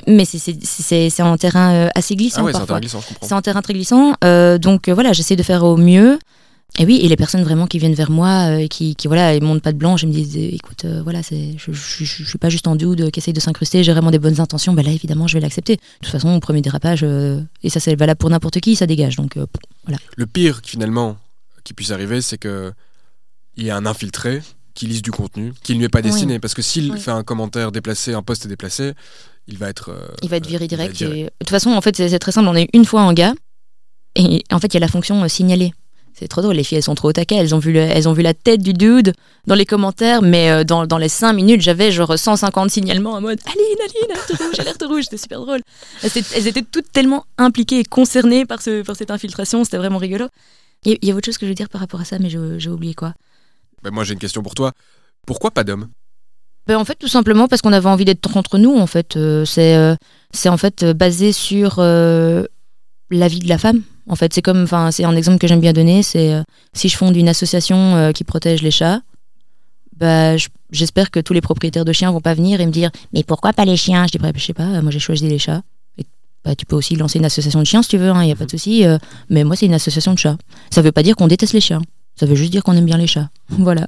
[0.07, 2.77] Mais c'est- c'est c'est- c'est un terrain euh, assez glissant Ah ouais, c'est parfois.
[2.77, 3.27] intéressant, je comprends.
[3.27, 6.19] C'est un terrain très glissant, euh, donc euh, voilà, j'essaie de faire au mieux.
[6.77, 9.43] Et oui, et les personnes vraiment qui viennent vers moi, euh, qui, qui voilà, ils
[9.43, 12.23] montent pas de blanche, ils me disent, euh, écoute, euh, voilà, c'est, je, je, je,
[12.23, 14.71] je suis pas juste en dude qui essaye de s'incruster, j'ai vraiment des bonnes intentions.
[14.73, 15.75] Ben là, évidemment, je vais l'accepter.
[15.75, 18.85] De toute façon, au premier dérapage, euh, et ça c'est valable pour n'importe qui, ça
[18.85, 19.15] dégage.
[19.17, 19.45] Donc euh,
[20.15, 21.17] Le pire, finalement,
[21.65, 22.71] qui puisse arriver, c'est que
[23.57, 24.41] il y a un infiltré
[24.73, 26.03] qui lise du contenu qui ne lui est pas Oui.
[26.11, 26.39] destiné.
[26.39, 26.99] Parce que s'il Oui.
[26.99, 28.93] fait un commentaire déplacé, un post déplacé,
[29.47, 29.91] il va être.
[30.23, 31.01] il va être viré direct.
[31.01, 32.47] et- De toute façon, en fait, c'est c'est très simple.
[32.47, 33.33] On eu une fois un gars,
[34.15, 35.73] et en fait, il y a la fonction signaler.
[36.13, 37.35] C'est trop drôle, les filles, elles sont trop au taquet.
[37.35, 39.13] Elles ont vu, le- elles ont vu la tête du dude
[39.47, 43.21] dans les commentaires, mais euh, dans, dans les 5 minutes, j'avais genre 150 signalements en
[43.21, 45.03] mode Aline, Aline, alerte rouge, alerte rouge.
[45.05, 45.61] C'était super drôle.
[46.03, 49.63] Elles, étaient- elles étaient toutes tellement impliquées et concernées par, ce, par cette infiltration.
[49.63, 50.27] C'était vraiment rigolo.
[50.83, 52.05] Il y, a- il y a autre chose que je veux dire par rapport à
[52.05, 53.13] ça, mais j'ai oublié quoi.
[53.83, 54.73] Ben, moi, j'ai une question pour toi.
[55.25, 55.87] Pourquoi pas d'homme
[56.67, 58.75] Ben, en fait, tout simplement parce qu'on avait envie d'être entre nous.
[58.77, 59.95] En fait, Euh, c'est euh,
[60.33, 61.79] c'est en fait euh, basé sur
[63.11, 63.81] la vie de la femme.
[64.09, 66.03] En fait, c'est comme, enfin, c'est un exemple que j'aime bien donner.
[66.03, 66.41] C'est euh,
[66.73, 69.01] si je fonde une association euh, qui protège les chats,
[69.97, 72.89] bah, je- j'espère que tous les propriétaires de chiens vont pas venir et me dire,
[73.13, 74.05] mais pourquoi pas les chiens?
[74.07, 74.81] Je dis, bah, je sais pas.
[74.81, 75.61] Moi, j'ai choisi les chats.
[75.97, 76.05] Et,
[76.43, 78.11] bah, tu peux aussi lancer une association de chiens si tu veux.
[78.21, 78.85] Il y a pas de souci.
[78.85, 78.97] euh,
[79.29, 80.37] mais moi, c'est une association de chats.
[80.71, 81.81] Ça veut pas dire qu'on déteste les chiens.
[82.19, 83.29] Ça veut juste dire qu'on aime bien les chats.
[83.49, 83.87] voilà,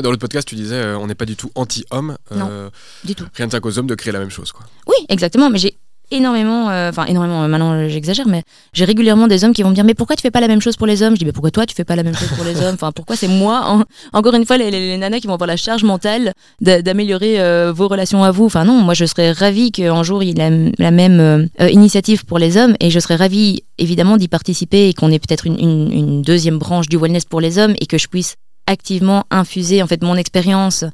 [0.00, 2.16] Dans l'autre podcast, tu disais, euh, on n'est pas du tout anti-homme.
[2.32, 2.68] euh,
[3.04, 3.24] du tout.
[3.34, 4.52] rien ne tient qu'aux hommes de créer la même chose.
[4.52, 4.66] Quoi.
[4.88, 5.48] Oui, exactement.
[5.50, 5.78] Mais j'ai
[6.10, 8.42] énormément, euh, enfin énormément, euh, maintenant euh, j'exagère, mais
[8.72, 10.60] j'ai régulièrement des hommes qui vont me dire Mais pourquoi tu fais pas la même
[10.60, 11.14] chose pour les hommes?
[11.14, 12.74] Je dis Mais pourquoi toi tu fais pas la même chose pour les hommes?
[12.74, 13.82] Enfin, pourquoi c'est moi en-
[14.16, 17.38] Encore une fois, les, nanas qui vont avoir la charge mentale d'a- d'améliorer
[17.72, 18.44] vos relations à vous?
[18.46, 22.38] Enfin, non, moi je serais ravie qu'un jour il y ait la, même initiative pour
[22.38, 25.92] les hommes et je serais ravie évidemment d'y participer et qu'on ait peut-être une, une-
[25.92, 28.36] une deuxième branche du wellness pour les hommes et que je puisse
[28.66, 30.84] activement infuser en fait mon expérience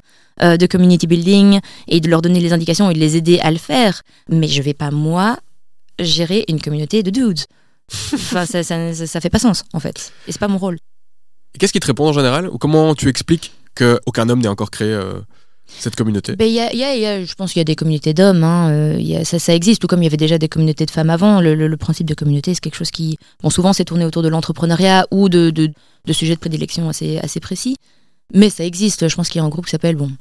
[0.43, 3.51] euh, de community building et de leur donner les indications et de les aider à
[3.51, 4.01] le faire.
[4.29, 5.37] Mais je vais pas moi
[5.99, 7.41] gérer une communauté de dudes.
[8.13, 10.13] enfin, ça, ça, ça, fait pas sens en fait.
[10.27, 10.77] Et c'est pas mon rôle.
[11.59, 14.87] Qu'est-ce qu'ils te répondent en général Ou comment tu expliques qu'aucun homme n'ait encore créé
[14.87, 15.19] euh,
[15.67, 16.35] cette communauté?
[16.35, 19.23] Ben, y a, y a, Je pense qu'il y a des communautés d'hommes, hein, euh,
[19.23, 21.41] ça, ça, existe, tout comme il y avait déjà des communautés de femmes avant.
[21.41, 24.29] Le, le, principe de communauté, c'est quelque chose qui, bon, souvent c'est tourné autour de
[24.29, 25.71] l'entrepreneuriat ou de, de,
[26.05, 27.77] de, sujets de prédilection assez, assez précis,
[28.33, 29.07] mais ça existe.
[29.07, 30.11] Je pense qu'il y a un groupe qui s'appelle, bon,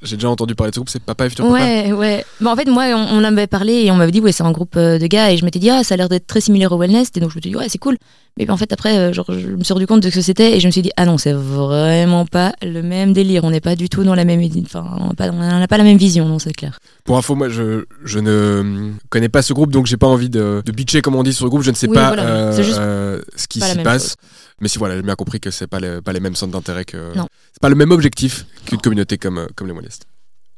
[0.00, 1.58] j'ai déjà entendu parler de ce groupe, c'est Papa et Futur Papa.
[1.60, 2.24] Ouais, ouais.
[2.44, 4.76] en fait, moi, on, en avait parlé et on m'avait dit, ouais, c'est un groupe
[4.76, 5.32] euh, de gars.
[5.32, 7.10] Et je m'étais dit, ah, ça a l'air d'être très similaire au wellness.
[7.16, 7.96] Et donc, je me suis dit, ouais, c'est cool.
[8.36, 10.56] Mais en fait, après, euh, genre, je me suis rendu compte de ce que c'était
[10.56, 13.42] et je me suis dit, ah non, c'est vraiment pas le même délire.
[13.42, 14.40] On n'est pas du tout dans la même.
[14.64, 16.78] Enfin, on n'a pas, la même vision, non, c'est clair.
[17.02, 20.62] Pour info, moi, je, je, ne connais pas ce groupe, donc j'ai pas envie de,
[20.64, 21.62] de bitcher, comme on dit, sur le groupe.
[21.62, 24.14] Je ne sais pas euh, ce qui s'y passe.
[24.60, 27.12] Mais si voilà, j'ai bien compris que c'est pas, pas les mêmes centres d'intérêt que.
[27.14, 30.00] C'est pas le même objectif qu'une communauté comme, comme les Wellness.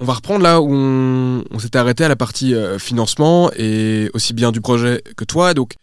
[0.02, 4.32] On va reprendre là où on, s'était arrêté à la partie euh, financement et aussi
[4.32, 5.52] bien du projet que toi.
[5.52, 5.74] Donc,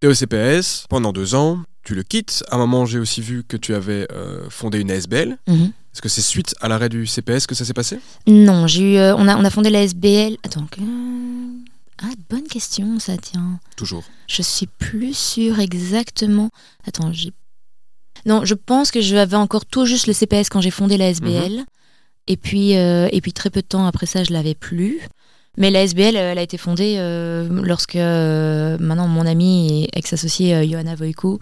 [0.00, 2.44] tu es au CPS pendant deux ans, tu le quittes.
[2.50, 5.36] À un moment, j'ai aussi vu que tu avais euh, fondé une ASBL.
[5.48, 5.72] Mhm.
[5.92, 7.98] Est-ce que c'est suite à l'arrêt du CPS que ça s'est passé?
[8.28, 10.36] Non, j'ai eu, euh, on, a, on a fondé la ASBL.
[10.44, 10.66] Attends,
[12.02, 13.60] ah, bonne question, ça tient.
[13.76, 14.04] Toujours.
[14.26, 16.50] Je suis plus sûre exactement.
[16.86, 17.32] Attends, j'ai.
[18.26, 21.64] Non, je pense que j'avais encore tout juste le CPS quand j'ai fondé la SBL.
[22.26, 25.00] Et puis, euh, et puis très peu de temps après ça, je l'avais plus.
[25.56, 30.68] Mais la SBL, elle a été fondée euh, lorsque euh, maintenant mon ami et ex-associé
[30.68, 31.38] Johanna Voikou,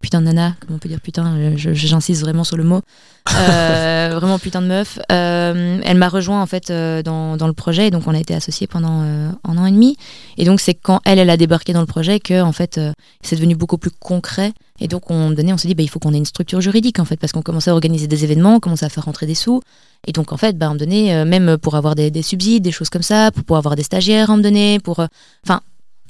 [0.00, 2.80] putain de nana, comment on peut dire putain, j'insiste vraiment sur le mot,
[3.26, 8.04] vraiment putain de meuf, elle m'a rejoint en fait dans, dans, le projet et donc
[8.06, 9.96] on a été associés pendant un an et demi.
[10.36, 12.80] Et donc c'est quand elle, elle a débarqué dans le projet que en fait
[13.22, 14.52] c'est devenu beaucoup plus concret.
[14.78, 16.98] Et donc on donnait, on s'est dit bah, il faut qu'on ait une structure juridique
[16.98, 19.34] en fait parce qu'on commençait à organiser des événements, on commençait à faire rentrer des
[19.34, 19.62] sous.
[20.06, 22.72] Et donc, en fait, bah, on me donnait, euh, même pour avoir des, subsides, des
[22.72, 25.00] choses comme ça, pour pouvoir avoir des stagiaires, on me donnait, pour.
[25.00, 25.06] Euh,
[25.44, 25.60] enfin,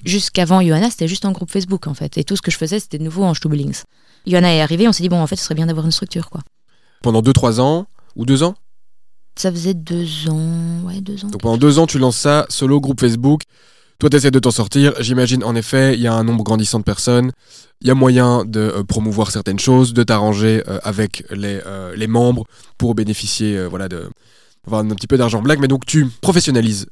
[0.04, 2.18] jusqu'avant Johanna, c'était juste un groupe Facebook, en fait.
[2.18, 3.82] Et tout ce que je faisais, c'était de nouveau en Stubelings.
[4.26, 6.30] Johanna est arrivée, on s'est dit, bon, en fait, ce serait bien d'avoir une structure,
[6.30, 6.40] quoi.
[7.02, 7.86] Pendant 2-3 ans,
[8.16, 8.54] ou 2 ans?
[9.36, 11.28] Ça faisait 2 ans, ouais, 2 ans.
[11.28, 13.42] Donc pendant 2 ans, tu lances ça, solo, groupe Facebook.
[13.98, 14.92] Toi, tu essaies de t'en sortir.
[15.00, 17.32] J'imagine, en effet, il y a un nombre grandissant de personnes.
[17.80, 21.94] Il y a moyen de euh, promouvoir certaines choses, de t'arranger euh, avec les, euh,
[21.96, 22.44] les, membres
[22.76, 24.10] pour bénéficier voilà, de
[24.66, 25.60] avoir un petit peu d'argent black.
[25.60, 26.86] Mais donc, tu professionnalises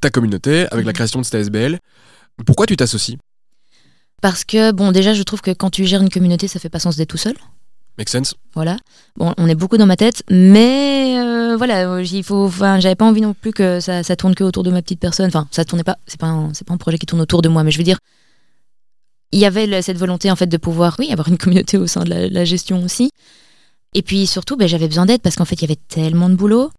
[0.00, 1.78] ta communauté avec la création de cette SBL.
[2.44, 3.16] Pourquoi tu t'associes?
[4.20, 6.78] Parce que, bon, déjà, je trouve que quand tu gères une communauté, ça fait pas
[6.78, 7.34] sens d'être tout seul.
[7.98, 8.34] Make sense.
[8.54, 8.76] Voilà.
[9.16, 12.44] Bon, on est beaucoup dans ma tête, mais voilà, il faut.
[12.44, 15.00] Enfin, j'avais pas envie non plus que ça, ça tourne que autour de ma petite
[15.00, 15.26] personne.
[15.26, 15.96] Enfin, ça tournait pas.
[16.06, 17.98] C'est pas, c'est pas un projet qui tourne autour de moi, mais je veux dire,
[19.32, 22.04] il y avait cette volonté en fait de pouvoir, oui, avoir une communauté au sein
[22.04, 23.10] de la, gestion aussi.
[23.94, 26.34] Et puis surtout, ben, j'avais besoin d'aide parce qu'en fait, il y avait tellement de
[26.34, 26.70] boulot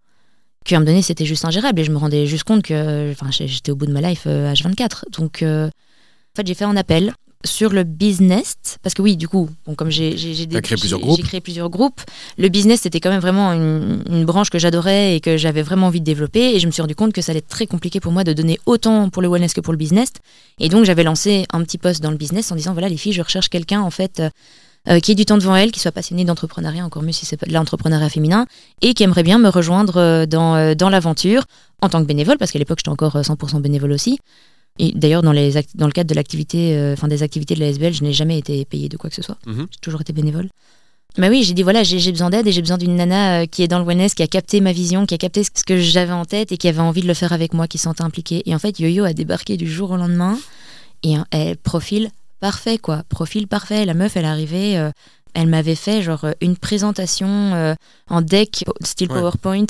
[0.65, 3.27] qu'à un moment donné, c'était juste ingérable et je me rendais juste compte que enfin,
[3.31, 4.81] j'étais au bout de ma life H24.
[4.81, 7.13] Euh, Donc, euh, en fait, j'ai fait un appel
[7.45, 11.21] sur le business, parce que oui, du coup, bon, comme j'ai créé, plusieurs groupes.
[11.23, 12.01] créé plusieurs groupes,
[12.37, 15.99] le business c'était quand même vraiment une, branche que j'adorais et que j'avais vraiment envie
[15.99, 16.55] de développer.
[16.55, 18.33] Et je me suis rendu compte que ça allait être très compliqué pour moi de
[18.33, 20.09] donner autant pour le wellness que pour le business.
[20.59, 23.13] Et donc j'avais lancé un petit post dans le business en disant voilà les filles,
[23.13, 24.21] je recherche quelqu'un en fait.
[24.89, 27.45] Euh, qui ait du temps devant elle, qui soit passionné d'entrepreneuriat, encore mieux si c'est
[27.45, 28.45] de l'entrepreneuriat féminin,
[28.81, 31.43] et qui aimerait bien me rejoindre euh, dans, euh, dans l'aventure
[31.81, 34.19] en tant que bénévole, parce qu'à l'époque j'étais encore 100% bénévole aussi,
[34.79, 37.67] et d'ailleurs, dans, les dans le cadre de l'activité, euh, enfin des activités de la
[37.67, 39.37] SBL, je n'ai jamais été payée de quoi que ce soit.
[39.45, 39.67] Mhm.
[39.71, 40.49] J'ai toujours été bénévole.
[41.17, 43.63] Mais oui, j'ai dit voilà, j'ai besoin d'aide et j'ai besoin d'une nana euh, qui
[43.63, 46.13] est dans le wellness, qui a capté ma vision, qui a capté ce que j'avais
[46.13, 48.43] en tête et qui avait envie de le faire avec moi, qui s'est impliquée.
[48.45, 50.37] Et en fait, Yo-Yo a débarqué du jour au lendemain
[51.01, 52.09] et elle, profil
[52.39, 53.85] parfait quoi, profil parfait.
[53.85, 54.91] La meuf, elle arrivée, euh,
[55.37, 57.75] elle m'avait fait genre une présentation
[58.09, 59.65] en deck style PowerPoint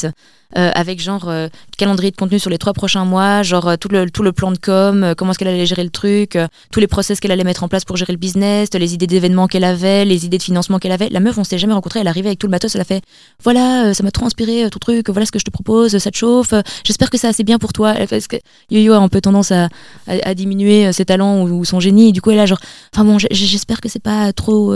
[0.55, 3.89] euh, avec genre euh, calendrier de contenu sur les trois prochains mois, genre euh, tout,
[3.89, 6.37] le, tout le plan de com, comment est-ce qu'elle allait gérer le truc,
[6.71, 9.47] tous les process qu'elle allait mettre en place pour gérer le business, les idées d'événements
[9.47, 11.09] qu'elle avait, les idées de financement qu'elle avait.
[11.09, 13.01] La meuf, on s'était jamais rencontré, elle arrivait avec tout le matos, elle a fait
[13.43, 16.17] voilà, ça m'a trop inspiré tout truc, voilà ce que je te propose, ça te
[16.17, 16.53] chauffe,
[16.85, 17.95] j'espère que c'est assez bien pour toi.
[18.09, 18.37] Parce que
[18.71, 19.67] Yo-Yo a un peu tendance à,
[20.07, 22.61] à, diminuer ses talents ou, son génie, du coup elle a genre,
[22.95, 24.73] enfin bon, j'espère que c'est pas trop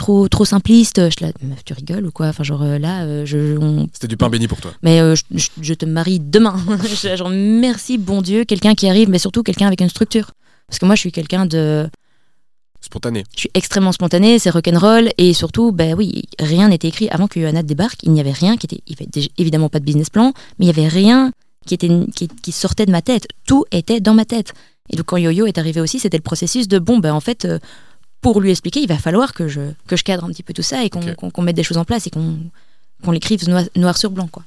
[0.00, 1.10] trop trop simpliste.
[1.10, 2.28] Je la, meuf, tu rigoles ou quoi?
[2.28, 3.86] Enfin, genre euh, là, euh, je.
[3.92, 4.72] C'était du pain béni pour toi.
[4.82, 5.14] Mais euh,
[5.60, 6.56] je, te marie demain.
[7.16, 10.30] genre, merci, bon Dieu, quelqu'un qui arrive, mais surtout quelqu'un avec une structure.
[10.66, 11.88] Parce que moi, je suis quelqu'un de.
[12.80, 13.24] Spontané.
[13.34, 17.10] Je suis extrêmement spontané, c'est rock'n'roll, et surtout, ben oui, rien n'était écrit.
[17.10, 18.80] Avant que Johanna débarque, il n'y avait rien qui était.
[18.86, 21.30] Il n'y avait évidemment pas de business plan, mais il n'y avait rien
[21.66, 21.90] qui, était,
[22.42, 23.28] qui, sortait de ma tête.
[23.46, 24.54] Tout était dans ma tête.
[24.88, 27.46] Et donc, quand Yo-Yo est arrivé aussi, c'était le processus de bon, ben en fait
[28.20, 30.62] pour lui expliquer, il va falloir que je, que je cadre un petit peu tout
[30.62, 34.28] ça et qu'on mette des choses en place et qu'on l'écrive noir, noir sur blanc.
[34.30, 34.44] Quoi.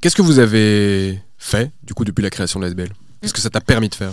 [0.00, 2.90] Qu'est-ce que vous avez fait, du coup, depuis la création de l'ASBL
[3.20, 4.12] Qu'est-ce que ça t'a permis de faire?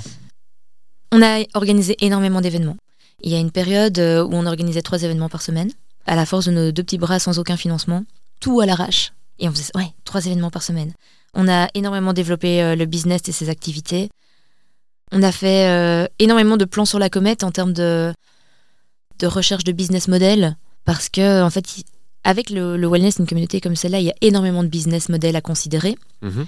[1.13, 2.75] On a organisé énormément d'événements.
[3.21, 5.71] Il y a une période euh, où on organisait trois événements par semaine,
[6.05, 8.03] à la force de nos deux petits bras sans aucun financement,
[8.41, 9.13] tout à l'arrache.
[9.39, 10.91] Et on faisait ouais, trois événements par semaine.
[11.33, 14.09] On a énormément développé euh, le business et ses activités.
[15.11, 18.13] On a fait euh, énormément de plans sur la comète en termes de,
[19.19, 21.65] de recherche de business model, parce que en fait,
[22.23, 25.35] avec le, le wellness, une communauté comme celle-là, il y a énormément de business models
[25.35, 25.95] à considérer.
[26.21, 26.45] Mhm.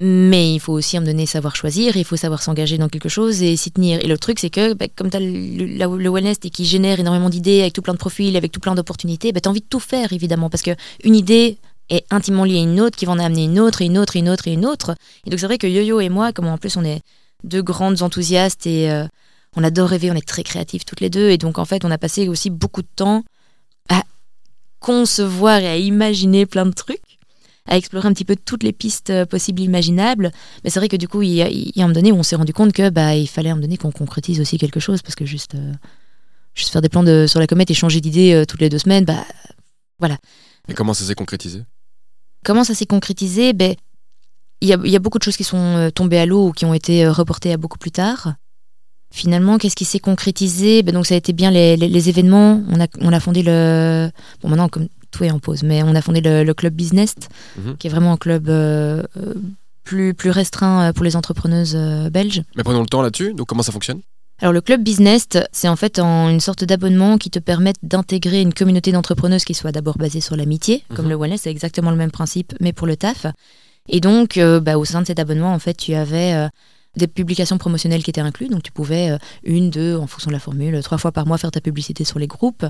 [0.00, 2.88] Mais il faut aussi à un moment donné savoir choisir, il faut savoir s'engager dans
[2.88, 3.98] quelque chose et s'y tenir.
[4.04, 6.64] Et le truc, c'est que bah, comme tu as le, la- le wellness et qui
[6.64, 9.50] génère énormément d'idées, avec tout plein de profils, avec tout plein d'opportunités, bah, tu as
[9.50, 10.50] envie de tout faire, évidemment.
[10.50, 11.58] Parce qu'une idée
[11.90, 14.14] est intimement liée à une autre, qui va en amener une autre, et une autre,
[14.14, 14.94] et une autre, et une autre.
[15.26, 17.00] Et donc c'est vrai que Yo-Yo et moi, comme en plus on est
[17.42, 19.04] deux grandes enthousiastes et euh,
[19.56, 21.30] on adore rêver, on est très créatifs toutes les deux.
[21.30, 23.24] Et donc en fait, on a passé aussi beaucoup de temps
[23.88, 24.02] à
[24.80, 27.18] concevoir et à imaginer plein de trucs
[27.68, 30.32] à explorer un petit peu toutes les pistes euh, possibles imaginables.
[30.64, 32.12] Mais c'est vrai que du coup, il y a, il y a un moment donné
[32.12, 34.58] où on s'est rendu compte que bah, il fallait un moment donné qu'on concrétise aussi
[34.58, 35.72] quelque chose parce que juste, euh,
[36.54, 38.78] juste faire des plans de, sur la comète et changer d'idée euh, toutes les deux
[38.78, 39.24] semaines, bah,
[40.68, 41.64] Et comment ça s'est concrétisé?
[42.44, 43.52] Comment ça s'est concrétisé?
[43.52, 43.74] Ben,
[44.60, 46.52] il y, a, il y a beaucoup de choses qui sont tombées à l'eau ou
[46.52, 48.34] qui ont été reportées à beaucoup plus tard.
[49.10, 50.82] Finalement, qu'est-ce qui s'est concrétisé?
[50.82, 52.62] Ben, Donc ça a été bien les, les- les événements.
[52.68, 54.10] On a, on a fondé le...
[54.42, 57.14] Bon, maintenant, comme tout est en pause, mais on a fondé le, le club Business,
[57.56, 57.76] Mhm.
[57.78, 59.02] qui est vraiment un club euh,
[59.84, 62.42] plus, plus restreint euh, pour les entrepreneuses euh, belges.
[62.56, 63.32] Mais prenons le temps là-dessus.
[63.34, 64.00] Donc, comment ça fonctionne?
[64.40, 68.40] Alors le club business, c'est en fait en une sorte d'abonnement qui te permet d'intégrer
[68.40, 71.10] une communauté d'entrepreneuses qui soit d'abord basée sur l'amitié, comme Mhm.
[71.10, 73.26] le wellness, c'est exactement le même principe, mais pour le taf.
[73.88, 76.34] Et donc, euh, bah, au sein de cet abonnement, en fait, tu avais
[76.98, 78.50] des publications promotionnelles qui étaient incluses.
[78.50, 81.38] Donc, tu pouvais euh, une, deux, en fonction de la formule, trois fois par mois
[81.38, 82.66] faire ta publicité sur les groupes.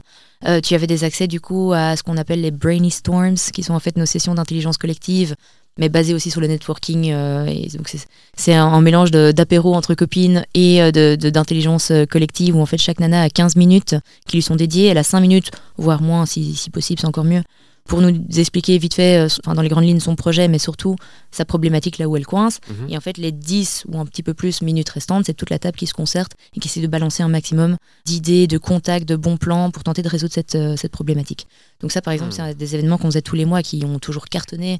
[0.47, 3.63] Euh, tu avais des accès du coup à ce qu'on appelle les brainy storms, qui
[3.63, 5.35] sont en fait nos sessions d'intelligence collective,
[5.81, 7.11] mais basées aussi sur le networking.
[7.13, 7.89] euh, donc,
[8.37, 12.67] c'est un, un mélange d'apéro entre copines et euh, de- de- d'intelligence collective où en
[12.67, 13.95] fait chaque nana a 15 minutes
[14.27, 14.87] qui lui sont dédiées.
[14.87, 17.43] Elle a 5 minutes, voire moins si, si possible, c'est encore mieux,
[17.89, 20.95] pour nous expliquer vite fait, euh, enfin, dans les grandes lignes, son projet, mais surtout
[21.33, 22.61] sa problématique là où elle coince.
[22.69, 22.91] Mhm.
[22.91, 25.59] Et en fait, les 10 ou un petit peu plus minutes restantes, c'est toute la
[25.59, 29.17] table qui se concerte et qui essaie de balancer un maximum d'idées, de contacts, de
[29.17, 31.47] bons plans pour tenter de résoudre cette, euh, cette problématique.
[31.81, 32.37] Donc ça, par exemple, Mhm.
[32.37, 34.79] c'est un des événements qu'on faisait tous les mois qui ont toujours cartonné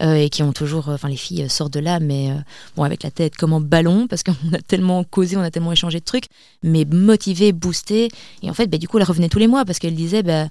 [0.00, 0.88] euh, et qui ont toujours...
[0.90, 2.30] euh, Enfin, les filles euh, sortent de là, mais
[2.76, 5.72] bon, avec la tête comme en ballon, parce qu'on a tellement causé, on a tellement
[5.72, 6.26] échangé de trucs,
[6.62, 8.08] mais motivée, boostée.
[8.42, 10.22] Et en fait, bah, du coup, elle revenait tous les mois parce qu'elle disait...
[10.22, 10.48] Bah,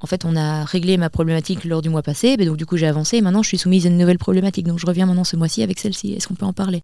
[0.00, 2.76] en fait, on a réglé ma problématique lors du mois passé, bah, donc du coup
[2.76, 5.24] j'ai avancé et maintenant je suis soumise à une nouvelle problématique, donc je reviens maintenant
[5.24, 6.12] ce mois-ci avec celle-ci.
[6.12, 6.82] Est-ce qu'on peut en parler?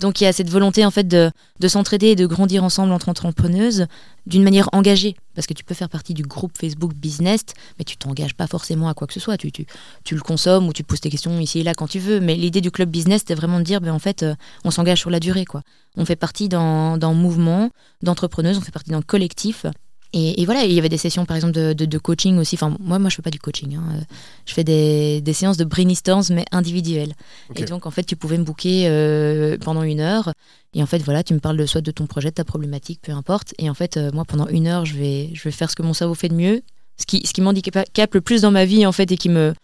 [0.00, 2.90] Donc il y a cette volonté en fait de, de s'entraider et de grandir ensemble
[2.92, 3.86] entre entrepreneuses
[4.26, 7.42] d'une manière engagée, parce que tu peux faire partie du groupe Facebook Business,
[7.78, 9.36] mais tu t'engages pas forcément à quoi que ce soit.
[9.36, 9.66] Tu, tu,
[10.04, 12.18] tu le consommes ou tu poses tes questions ici et là quand tu veux.
[12.18, 14.34] Mais l'idée du club Business, c'était vraiment de dire, ben, en fait, euh,
[14.64, 15.62] on s'engage sur la durée, quoi.
[15.96, 17.70] On fait partie d'un mouvement
[18.02, 19.66] d'entrepreneuses, on fait partie d'un collectif.
[20.12, 22.56] Et, et voilà, il y avait des sessions par exemple de, de- de coaching aussi.
[22.56, 23.76] Enfin, moi, moi, je fais pas du coaching.
[23.76, 24.00] hein.
[24.46, 27.14] Je fais des, des séances de brainstorms, mais individuelles.
[27.62, 30.32] Et donc, en fait, tu pouvais me booker euh, pendant une heure.
[30.74, 33.00] Et en fait, voilà, tu me parles de soit de ton projet, de ta problématique,
[33.02, 33.54] peu importe.
[33.58, 35.82] Et en fait, euh, moi, pendant une heure, je vais, je vais faire ce que
[35.82, 36.62] mon cerveau fait de mieux.
[36.96, 39.54] Ce qui, ce qui m'handicape le plus dans ma vie, en fait, et qui me,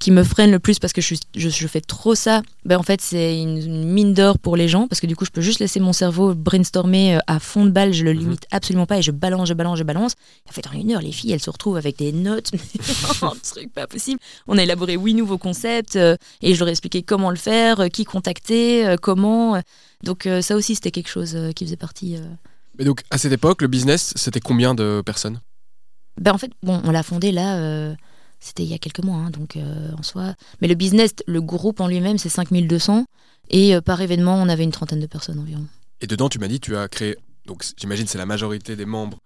[0.00, 2.78] qui me freine le plus parce que je, suis- je, je fais trop ça, ben
[2.78, 5.30] en fait c'est une, une mine d'or pour les gens parce que du coup je
[5.30, 8.18] peux juste laisser mon cerveau brainstormer euh, à fond de balle, je le Mhm.
[8.20, 10.12] limite absolument pas et je balance, je balance, je balance.
[10.46, 12.50] Et en fait en une heure les filles elles se retrouvent avec des notes,
[13.22, 14.20] un truc pas possible.
[14.46, 17.80] On a élaboré huit nouveaux concepts euh, et je leur ai expliqué comment le faire,
[17.80, 19.60] euh, qui contacter, euh, comment.
[20.04, 22.16] Donc ça aussi c'était quelque chose qui faisait partie.
[22.78, 25.40] Mais donc, à cette époque, le business, c'était combien de personnes?
[26.20, 27.94] Ben en fait bon on l'a fondé là.
[28.40, 30.34] C'était il y a quelques mois, hein, donc euh, en soi.
[30.60, 33.04] Mais le business, le groupe en lui-même, c'est 5200.
[33.50, 35.66] Et euh, par événement, on avait une trentaine de personnes environ.
[36.00, 37.16] Et dedans, tu m'as dit, tu as créé.
[37.46, 39.18] Donc, j'imagine, c'est la majorité des membres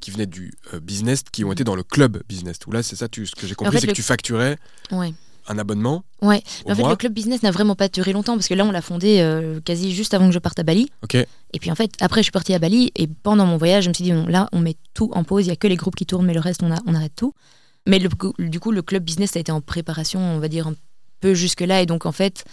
[0.00, 2.56] qui venaient du euh, business qui ont été dans le club business.
[2.66, 4.56] Où là, c'est ça, tu, ce que j'ai compris, fait, c'est le- que tu facturais
[4.92, 5.12] Ouais.
[5.48, 6.42] un abonnement Ouais.
[6.66, 6.90] Mais en fait, mois.
[6.90, 9.60] le club business n'a vraiment pas duré longtemps parce que là, on l'a fondé euh,
[9.60, 10.88] quasi juste avant que je parte à Bali.
[11.02, 11.14] Ok.
[11.16, 11.26] Et
[11.60, 13.94] puis en fait, après, je suis partie à Bali et pendant mon voyage, je me
[13.94, 15.44] suis dit, non, là, on met tout en pause.
[15.46, 17.14] Il y a que les groupes qui tournent, mais le reste, on, a, on arrête
[17.16, 17.34] tout.
[17.86, 18.08] Mais le-
[18.38, 20.74] du coup, le club business a été en préparation, on va dire, un
[21.20, 21.82] peu jusque-là.
[21.82, 22.44] Et donc, en fait,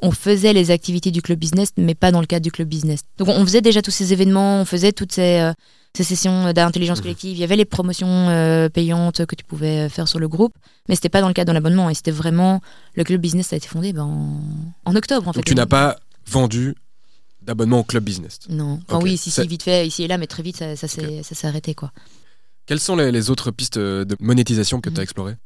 [0.00, 3.00] on faisait les activités du club business, mais pas dans le cadre du club business.
[3.18, 5.52] Donc, on faisait déjà tous ces événements, on faisait toutes ces, euh,
[5.94, 7.02] ces sessions d'intelligence Mhm.
[7.02, 7.36] collective.
[7.36, 10.54] Il y avait les promotions euh, payantes que tu pouvais faire sur le groupe,
[10.88, 11.90] mais c'était pas dans le cadre de l'abonnement.
[11.90, 12.60] Et c'était vraiment.
[12.94, 14.40] Le club business a été fondé ben, en,
[14.84, 15.38] en octobre, en fait.
[15.40, 16.74] Donc, tu n'as pas vendu
[17.42, 18.38] d'abonnement au club business.
[18.48, 18.80] Non.
[18.88, 21.22] Enfin oui, si, si, vite fait, ici et là, mais très vite, ça, ça s'est
[21.22, 21.92] ça s'est arrêté, quoi.
[22.68, 24.94] Quelles sont les, les autres pistes de monétisation que Mhm.
[24.94, 25.36] tu as explorées?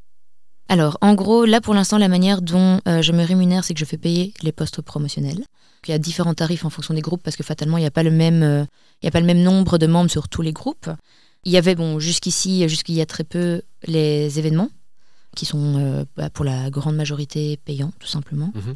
[0.69, 3.81] Alors, en gros, là, pour l'instant, la manière dont euh, je me rémunère, c'est que
[3.81, 5.45] je fais payer les postes promotionnels.
[5.87, 7.93] Il y a différents tarifs en fonction des groupes parce que fatalement, il n'y a,
[7.93, 8.65] pas le même, euh,
[9.03, 10.91] il y a pas le même nombre de membres sur tous les groupes.
[11.45, 14.71] Il y avait, bon, jusqu'ici, jusqu'il y a très peu, les événements
[15.37, 18.53] qui sont euh, bah, pour la grande majorité payants, tout simplement.
[18.55, 18.75] Mhm.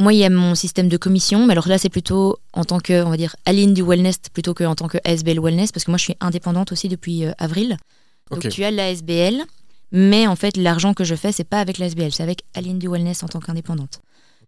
[0.00, 2.80] Moi, il y a mon système de commission, mais alors là, c'est plutôt en tant
[2.80, 5.90] que, on va dire, Aline du Wellness plutôt qu'en tant que ASBL Wellness, parce que
[5.90, 7.76] moi, je suis indépendante aussi depuis euh, avril.
[8.30, 9.42] Donc, tu as l'ASBL,
[9.92, 12.88] mais en fait, l'argent que je fais, c'est pas avec l'ASBL, c'est avec Aline du
[12.88, 14.00] Wellness en tant qu'indépendante.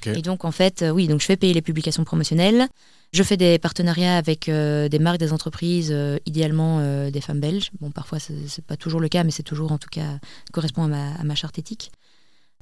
[0.07, 2.66] Et donc, en fait, euh, oui, donc je fais payer les publications promotionnelles.
[3.12, 5.94] Je fais des partenariats avec euh, des marques, des entreprises,
[6.24, 7.70] idéalement des femmes belges.
[7.80, 10.18] Bon, parfois, c'est c'est pas toujours le cas, mais c'est toujours, en tout cas,
[10.50, 11.92] correspond à ma, à ma charte éthique.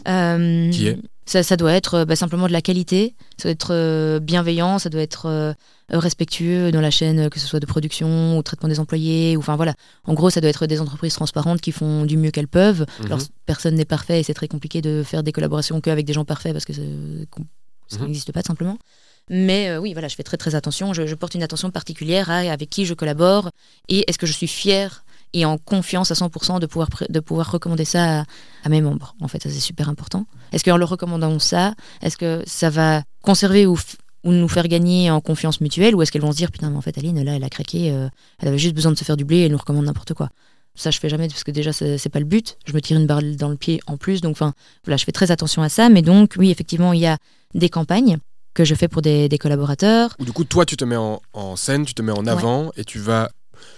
[0.09, 3.53] Euh, Qui est ça, ça doit être euh, bah, simplement de la qualité, ça doit
[3.53, 5.53] être euh, bienveillant, ça doit être euh,
[5.89, 9.37] respectueux dans la chaîne, que ce soit de production ou traitement des employés.
[9.37, 9.75] Ou, enfin voilà,
[10.05, 12.85] en gros, ça doit être des entreprises transparentes qui font du mieux qu'elles peuvent.
[12.99, 13.07] Mhm.
[13.07, 16.25] Alors, personne n'est parfait et c'est très compliqué de faire des collaborations qu'avec des gens
[16.25, 18.07] parfaits parce que ça Mhm.
[18.07, 18.79] n'existe pas tout simplement.
[19.29, 20.93] Mais euh, oui, voilà, je fais très très attention.
[20.95, 23.51] Je, je porte une attention particulière à avec qui je collabore
[23.89, 27.51] et est-ce que je suis fière et en confiance à 100% de pouvoir, de pouvoir
[27.53, 28.25] recommander ça à,
[28.65, 29.15] à mes membres.
[29.21, 30.27] En fait, ça c'est super important.
[30.53, 33.79] Est-ce qu'en leur recommandant ça, est-ce que ça va conserver ou,
[34.25, 36.77] ou nous faire gagner en confiance mutuelle ou est-ce qu'elles vont se dire putain, mais
[36.77, 38.09] en fait, Aline, là, elle a craqué, euh,
[38.39, 40.31] elle avait juste besoin de se faire du blé et elle nous recommande n'importe quoi.
[40.75, 42.57] Ça, je fais jamais parce que déjà, c'est pas le but.
[42.65, 44.21] Je me tire une balle dans le pied en plus.
[44.21, 44.55] Donc, enfin,
[44.85, 45.89] voilà, je fais très attention à ça.
[45.89, 47.19] Mais donc, oui, effectivement, il y a
[47.55, 48.19] des campagnes
[48.55, 50.15] que je fais pour des, des collaborateurs.
[50.21, 52.71] Ou du coup, toi, tu te mets en, en scène, tu te mets en avant
[52.77, 53.31] et tu vas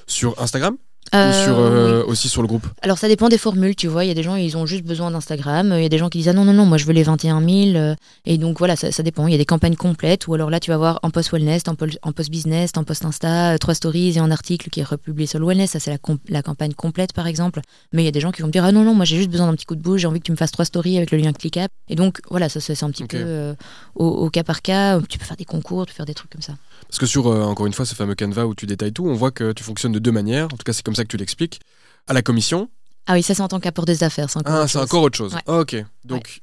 [0.06, 0.76] sur Instagram?
[1.14, 1.64] Ou sur, oui.
[1.64, 4.04] euh, aussi sur le groupe Alors ça dépend des formules, tu vois.
[4.04, 5.74] Il y a des gens, ils ont juste besoin d'Instagram.
[5.76, 7.02] Il y a des gens qui disent ah non non non, moi je veux les
[7.02, 7.76] 21 000.
[7.76, 7.94] euh,
[8.24, 9.26] Et donc voilà, ça, ça dépend.
[9.26, 11.64] Il y a des campagnes complètes ou alors là tu vas voir en post wellness,
[11.68, 14.84] en, en post business, en post Insta, euh, trois stories et un article qui est
[14.84, 15.72] republié sur le wellness.
[15.72, 15.90] Ça c'est
[16.28, 17.60] la, campagne complète par exemple.
[17.92, 19.18] Mais il y a des gens qui vont me dire ah non non, moi j'ai
[19.18, 20.00] juste besoin d'un petit coup de bouche.
[20.00, 21.68] J'ai envie que tu me fasses trois stories avec le lien cliquable.
[21.90, 23.54] Et donc voilà, ça c'est un petit peu euh,
[23.96, 24.98] au, au cas par cas.
[25.08, 26.54] Tu peux faire des concours, tu peux faire des trucs comme ça.
[26.88, 29.14] Parce que sur, euh, encore une fois, ce fameux Canva où tu détailles tout, on
[29.14, 30.46] voit que tu fonctionnes de deux manières.
[30.46, 31.60] En tout cas, c'est comme ça que tu l'expliques.
[32.06, 32.68] À la commission.
[33.06, 34.30] Ah oui, ça c'est en tant qu'apporteuse d'affaires.
[34.30, 35.34] C'est encore Ah, c'est encore autre chose.
[35.34, 35.40] Ouais.
[35.46, 35.76] Ah, ok.
[36.04, 36.40] Donc,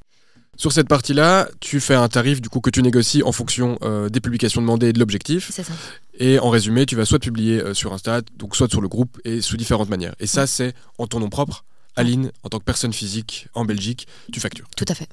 [0.57, 4.09] sur cette partie-là, tu fais un tarif du coup que tu négocies en fonction euh,
[4.09, 5.49] des publications demandées et de l'objectif.
[5.51, 5.73] C'est ça.
[6.15, 9.19] Et en résumé, tu vas soit publier euh, sur Insta, donc soit sur le groupe
[9.23, 10.15] et sous différentes manières.
[10.19, 11.63] Et ça, c'est en ton nom propre.
[11.95, 14.67] Aline, en tant que personne physique en Belgique, tu factures.
[14.75, 15.09] Tout à fait.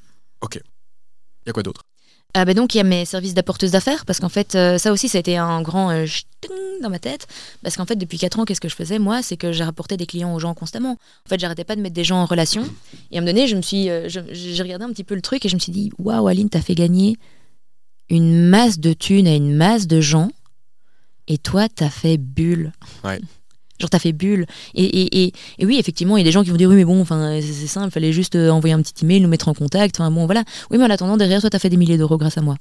[1.46, 1.82] Il y a quoi d'autre?
[2.38, 4.92] Ah bah donc il y a mes services d'apporteuse d'affaires parce qu'en fait euh, ça
[4.92, 6.04] aussi ça a été un grand euh,
[6.82, 7.26] dans ma tête.
[7.62, 9.22] Parce qu'en fait depuis 4 ans qu'est-ce que je faisais moi?
[9.22, 10.90] C'est que j'ai rapporté des clients aux gens constamment.
[10.90, 12.62] En fait j'arrêtais pas de mettre des gens en relation.
[13.10, 15.22] Et à un moment donné je me suis euh, j'ai regardé un petit peu le
[15.22, 17.16] truc et je me suis dit waouh Aline t'as fait gagner
[18.10, 20.30] une masse de thunes à une masse de gens.
[21.28, 22.72] Et toi t'as fait bulle.
[23.78, 24.46] Genre t'as fait bulle.
[24.74, 26.84] Et, et, et, oui, effectivement, il y a des gens qui vont dire oui, mais
[26.84, 29.96] bon, c'est simple, fallait juste euh, envoyer un petit email, nous mettre en contact.
[30.00, 30.44] Enfin bon, voilà.
[30.70, 32.56] Oui, mais en attendant, derrière toi, t'as fait des milliers d'euros grâce à moi.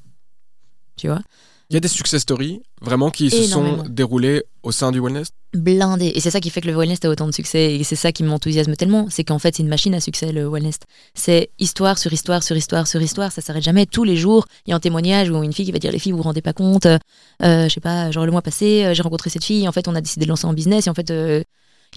[0.98, 1.22] Tu vois?
[1.70, 5.30] Il y a des success stories vraiment qui se sont déroulées au sein du wellness?
[5.54, 6.12] Blindé.
[6.14, 7.74] Et c'est ça qui fait que le wellness a autant de succès.
[7.76, 9.08] Et c'est ça qui m'enthousiasme tellement.
[9.10, 10.78] C'est qu'en fait, c'est une machine à succès, le wellness.
[11.16, 13.32] C'est histoire sur histoire sur histoire sur histoire.
[13.32, 13.88] Ça s'arrête jamais.
[13.88, 16.00] Tous les jours, il y a un témoignage où une fille qui va dire Les
[16.00, 16.86] filles, vous vous rendez pas compte.
[16.86, 17.00] Euh,
[17.42, 19.68] je sais pas, genre le mois passé, euh, j'ai rencontré cette fille.
[19.68, 20.86] En fait, on a décidé de lancer en business.
[20.86, 21.10] Et en fait.
[21.10, 21.42] euh,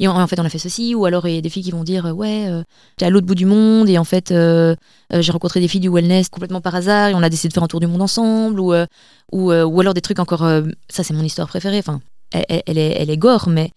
[0.00, 1.70] et en, fait, on a fait ceci, ou alors il y a des filles qui
[1.70, 4.76] vont dire euh, ouais, euh, j'étais à l'autre bout du monde et en fait euh,
[5.12, 7.54] euh, j'ai rencontré des filles du wellness complètement par hasard et on a décidé de
[7.54, 10.48] faire un tour du monde ensemble, ou alors des trucs encore,
[10.88, 11.78] ça c'est mon histoire préférée.
[11.78, 13.70] Enfin, elle, est, elle gore, mais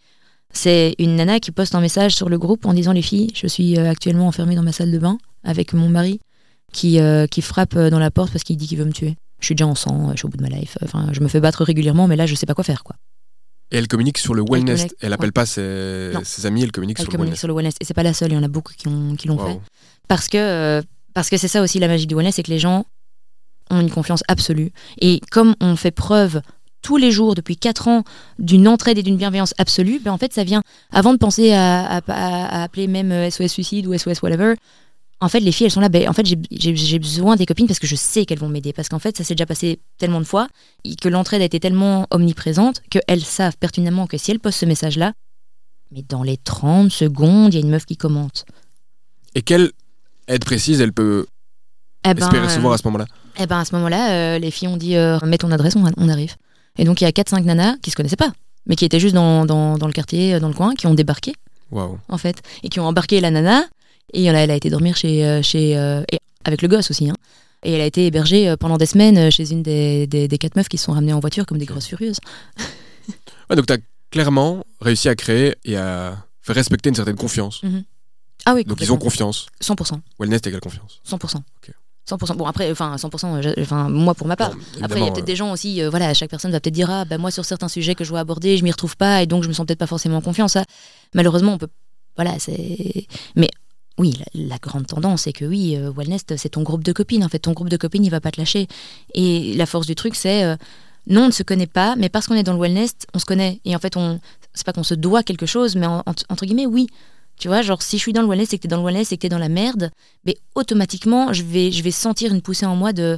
[0.53, 3.47] c'est une nana qui poste un message sur le groupe en disant les filles, je
[3.47, 6.19] suis actuellement enfermée dans ma salle de bain avec mon mari
[6.71, 6.99] qui,
[7.31, 9.15] qui frappe dans la porte parce qu'il dit qu'il veut me tuer.
[9.39, 10.77] Je suis déjà en sang, je suis au bout de ma life.
[10.83, 12.95] Enfin, je me fais battre régulièrement, mais là, je sais pas quoi faire, quoi.
[13.71, 14.87] Et elle communique sur le wellness.
[14.99, 16.11] Elle appelle pas ses,
[16.45, 17.39] amis, elle communique Elle sur le communique wellness.
[17.39, 17.75] sur le wellness.
[17.79, 19.59] Et c'est pas la seule, il y en a beaucoup qui, ont- qui l'ont fait.
[20.07, 20.81] Parce que euh,
[21.13, 22.85] parce que c'est ça aussi la magie du wellness, c'est que les gens
[23.69, 24.71] ont une confiance absolue.
[24.99, 26.41] Et comme on fait preuve
[26.81, 28.03] tous les jours depuis 4 ans
[28.39, 31.85] d'une entraide et d'une bienveillance absolue, ben en fait ça vient avant de penser à,
[31.85, 34.55] à- à- à appeler même euh, SOS suicide ou SOS whatever.
[35.23, 35.89] En fait, les filles, elles sont là.
[35.89, 38.73] Ben, en fait, j'ai- besoin des copines parce que je sais qu'elles vont m'aider.
[38.73, 40.47] Parce qu'en fait, ça s'est déjà passé tellement de fois
[40.83, 44.65] et que l'entraide a été tellement omniprésente qu'elles savent pertinemment que si elles postent ce
[44.65, 45.13] message-là,
[45.91, 48.45] mais dans les 30 secondes, il y a une meuf qui commente.
[49.35, 49.71] Et quelle
[50.27, 51.27] aide précise elle peut
[52.05, 53.05] Eh ben, espérer euh, recevoir à ce moment-là?
[53.39, 55.85] Et ben à ce moment-là, euh, les filles ont dit euh, mets ton adresse, on,
[55.97, 56.35] on arrive.
[56.77, 58.31] Et donc il y a 4-5 nanas qui se connaissaient pas,
[58.65, 60.93] mais qui étaient juste dans, dans, dans le quartier, euh, dans le coin, qui ont
[60.93, 61.33] débarqué
[61.69, 61.99] Waouh.
[62.09, 63.65] en fait, et qui ont embarqué la nana.
[64.13, 66.89] Et elle a, elle a été dormir chez, euh, chez euh, et avec le gosse
[66.91, 67.15] aussi, hein,
[67.63, 70.55] Et elle a été hébergée euh, pendant des semaines chez une des, des, des quatre
[70.55, 72.17] meufs qui se sont ramenées en voiture comme des grosses furieuses.
[73.49, 73.77] Ouais, donc tu as
[74.11, 77.61] clairement réussi à créer et à faire respecter une certaine confiance.
[78.45, 79.47] Ah oui, Donc ils ont confiance.
[79.61, 79.99] 100%.
[80.19, 81.01] Wellness égale confiance.
[81.09, 81.35] 100%.
[81.37, 81.73] Ok.
[82.09, 82.35] 100%.
[82.37, 84.51] Bon, après, enfin, 100%, je- enfin, moi pour ma part.
[84.81, 86.73] Après, il y a peut-être euh, des gens aussi, euh, voilà, chaque personne va peut-être
[86.73, 89.21] dire, ah, bah, moi, sur certains sujets que je dois aborder, je m'y retrouve pas,
[89.21, 90.57] et donc je me sens peut-être pas forcément en confiance.
[91.13, 91.67] Malheureusement, on peut.
[92.15, 93.07] Voilà, c'est.
[93.35, 93.49] Mais
[93.97, 97.23] oui, la, grande tendance, c'est que oui, euh, Wellness, c'est ton groupe de copines.
[97.23, 98.67] En fait, ton groupe de copines, il va pas te lâcher.
[99.13, 100.43] Et la force du truc, c'est.
[100.43, 100.55] euh,
[101.07, 103.25] non, on ne se connaît pas, mais parce qu'on est dans le wellness, on se
[103.25, 103.59] connaît.
[103.65, 104.19] Et en fait, on,
[104.53, 106.87] c'est pas qu'on se doit quelque chose, mais en- entre, guillemets, oui.
[107.39, 109.11] Tu vois, genre, si je suis dans le wellness et que t'es dans le wellness
[109.11, 109.89] et que t'es dans la merde,
[110.25, 113.17] mais automatiquement, je vais, je sentir une poussée en moi de.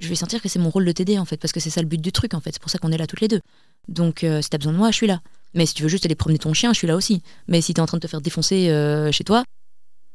[0.00, 1.80] Je vais sentir que c'est mon rôle de t'aider, en fait, parce que c'est ça
[1.80, 2.52] le but du truc, en fait.
[2.52, 3.40] C'est pour ça qu'on est là toutes les deux.
[3.88, 5.20] Donc, euh, si t'as besoin de moi, je suis là.
[5.54, 7.22] Mais si tu veux juste aller promener ton chien, je suis là aussi.
[7.48, 9.44] Mais si t'es en train de te faire défoncer euh, chez toi,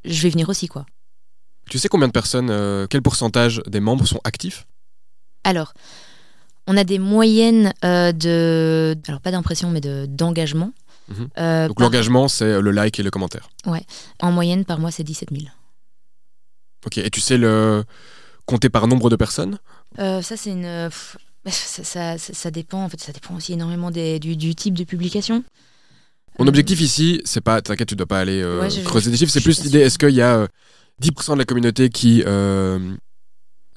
[0.05, 0.85] je vais venir aussi, quoi.
[1.69, 4.67] Tu sais combien de personnes, euh, quel pourcentage des membres sont actifs?
[5.43, 5.73] Alors,
[6.67, 8.95] on a des moyennes euh, de.
[9.07, 10.71] Alors, pas d'impression, mais de, d'engagement.
[11.09, 11.27] Mhm.
[11.37, 13.49] Euh, Donc par- l'engagement, c'est le like et le commentaire.
[14.21, 15.43] En moyenne, par mois, c'est 17 000.
[16.85, 17.83] Ok, et tu sais le
[18.45, 19.57] compter par nombre de personnes?
[19.97, 20.89] Ça, c'est une.
[21.45, 22.83] ça, ça, ça- ça dépend.
[22.83, 25.43] En fait, ça dépend aussi énormément des- du, du type de publication.
[26.39, 29.17] Mon Euh, objectif ici, c'est pas, t'inquiète, tu dois pas aller euh, Ouais, creuser des
[29.17, 30.47] chiffres, c'est plus l'idée, est-ce qu'il y a euh,
[31.01, 32.79] 10% de la communauté qui euh,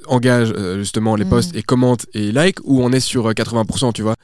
[0.07, 1.31] engage euh, justement les Mhm.
[1.31, 4.15] posts et commente et like, ou on est sur euh, 80%, tu vois?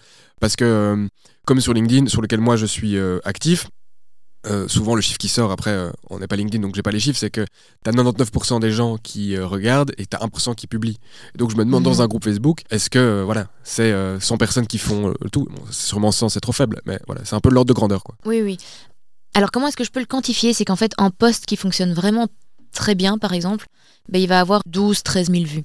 [0.41, 1.09] Parce que, euh,
[1.47, 3.66] comme sur LinkedIn, sur lequel moi je suis euh, actif,
[4.47, 6.90] euh, souvent le chiffre qui sort, après, euh, on n'est pas LinkedIn, donc j'ai pas
[6.90, 7.45] les chiffres, c'est que
[7.84, 10.99] t'as 99% des gens qui euh, regardent et t'as 1% qui publient.
[11.34, 11.90] Et donc je me demande Mhm.
[11.90, 15.47] dans un groupe Facebook, est-ce que, voilà, c'est euh, 100 personnes qui font le tout?
[15.51, 18.16] Bon, Sûrement 100, c'est trop faible, mais voilà, c'est un peu l'ordre de grandeur, quoi.
[18.24, 18.59] Oui, oui.
[19.34, 20.53] Alors, comment est-ce que je peux le quantifier?
[20.53, 22.26] C'est qu'en fait, un post qui fonctionne vraiment
[22.72, 23.66] très bien, par exemple,
[24.09, 25.64] ben, il va avoir 12, 13 000 vues.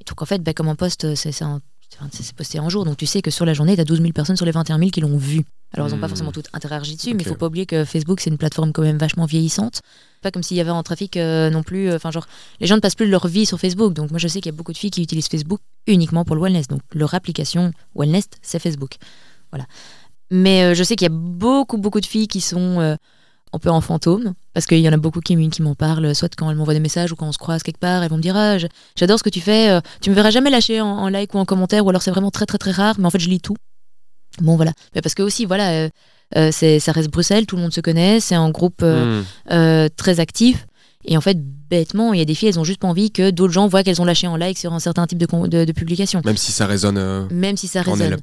[0.00, 1.60] Et donc, en fait, ben, comme un post, c'est c'est un-
[1.96, 2.84] enfin, c'est- posté en jour.
[2.84, 4.78] Donc, tu sais que sur la journée, tu as 12 000 personnes sur les 21
[4.78, 5.42] 000 qui l'ont vu.
[5.72, 6.10] Alors, ils n'ont pas Hmm.
[6.10, 8.82] forcément toutes interagi dessus, mais il faut pas oublier que Facebook, c'est une plateforme quand
[8.82, 9.80] même vachement vieillissante.
[10.22, 11.90] Pas comme s'il y avait un trafic euh, non plus.
[11.90, 12.26] euh, Enfin, genre,
[12.60, 13.92] les gens ne passent plus leur vie sur Facebook.
[13.92, 16.36] Donc, moi, je sais qu'il y a beaucoup de filles qui utilisent Facebook uniquement pour
[16.36, 16.68] le wellness.
[16.68, 18.92] Donc, leur application wellness, c'est Facebook.
[19.50, 19.66] Voilà.
[20.30, 22.96] Mais euh, je sais qu'il y a beaucoup, beaucoup de filles qui sont
[23.54, 26.28] un peu en fantôme, parce qu'il y en a beaucoup qui, qui m'en parlent, soit
[26.36, 28.22] quand elles m'envoient des messages ou quand on se croise quelque part, elles vont me
[28.22, 28.56] dire ah,
[28.96, 31.38] j'adore ce que tu fais, euh, tu me verras jamais lâcher en, en like ou
[31.38, 33.40] en commentaire, ou alors c'est vraiment très très très rare, mais en fait je lis
[33.40, 33.56] tout.
[34.40, 35.88] Bon voilà, mais parce que aussi voilà, euh,
[36.36, 39.88] euh, ça reste Bruxelles, tout le monde se connaît, c'est un groupe euh, Hmm.
[39.96, 40.66] très actif.
[41.06, 41.36] Et en fait,
[41.68, 43.82] bêtement, il y a des filles, elles ont juste pas envie que d'autres gens voient
[43.84, 46.50] qu'elles ont lâché en like sur un certain type de, de, de publication Même si
[46.50, 47.28] ça résonne.
[47.30, 48.16] même si ça résonne.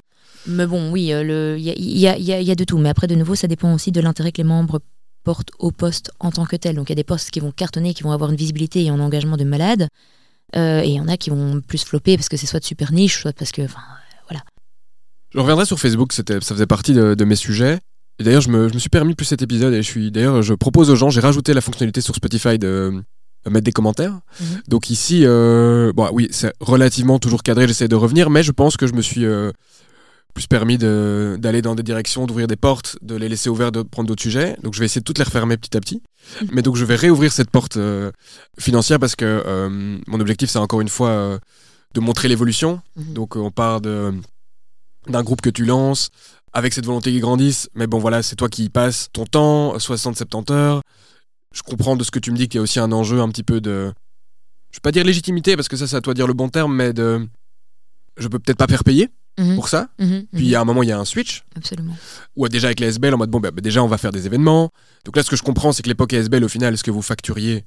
[0.47, 2.79] Mais bon, oui, il y a, y a- y a de tout.
[2.79, 4.79] Mais après, de nouveau, ça dépend aussi de l'intérêt que les membres
[5.23, 6.75] portent au poste en tant que tel.
[6.75, 8.89] Donc il y a des postes qui vont cartonner, qui vont avoir une visibilité et
[8.89, 9.87] un engagement de malade.
[10.55, 12.65] Euh, et il y en a qui vont plus flopper parce que c'est soit de
[12.65, 13.61] super niche, soit parce que.
[13.61, 13.81] enfin,
[15.33, 17.79] Je reviendrai sur Facebook, ça faisait partie de, de mes sujets.
[18.19, 20.11] Et d'ailleurs, je me, je me suis permis plus cet épisode et je suis.
[20.11, 23.01] D'ailleurs, je propose aux gens, j'ai rajouté la fonctionnalité sur Spotify de
[23.47, 24.19] euh, mettre des commentaires.
[24.39, 24.61] Mhm.
[24.67, 28.77] Donc ici, euh, bon, oui, c'est relativement toujours cadré, j'essaie de revenir, mais je pense
[28.77, 29.51] que je me suis euh,
[30.33, 33.81] plus permis de- d'aller dans des directions, d'ouvrir des portes, de les laisser ouvertes, de
[33.83, 34.57] prendre d'autres sujets.
[34.63, 36.01] Donc je vais essayer de toutes les refermer petit à petit.
[36.41, 36.49] Mhm.
[36.53, 38.11] Mais donc je vais réouvrir cette porte euh,
[38.59, 41.39] financière parce que euh, mon objectif, c'est encore une fois euh,
[41.93, 42.81] de montrer l'évolution.
[42.95, 43.13] Mhm.
[43.13, 44.13] Donc on part d'un
[45.23, 46.09] groupe que tu lances
[46.53, 49.77] avec cette volonté qui grandisse, mais bon voilà, c'est toi qui y passes ton temps,
[49.77, 50.81] 60-70 heures.
[51.53, 53.29] Je comprends de ce que tu me dis qu'il y a aussi un enjeu un
[53.29, 53.91] petit peu de
[54.71, 56.47] je vais pas dire légitimité parce que ça c'est à toi de dire le bon
[56.49, 57.27] terme, mais de
[58.17, 59.89] je peux peut-être pas faire payer Mhm, pour ça.
[59.97, 61.95] Puis il y a un moment il y a un switch Absolument.
[62.35, 64.25] ou déjà avec les SBL en mode bon bah, bah, déjà on va faire des
[64.25, 64.71] événements.
[65.05, 67.01] Donc là ce que je comprends c'est que l'époque SBL au final ce que vous
[67.01, 67.63] facturiez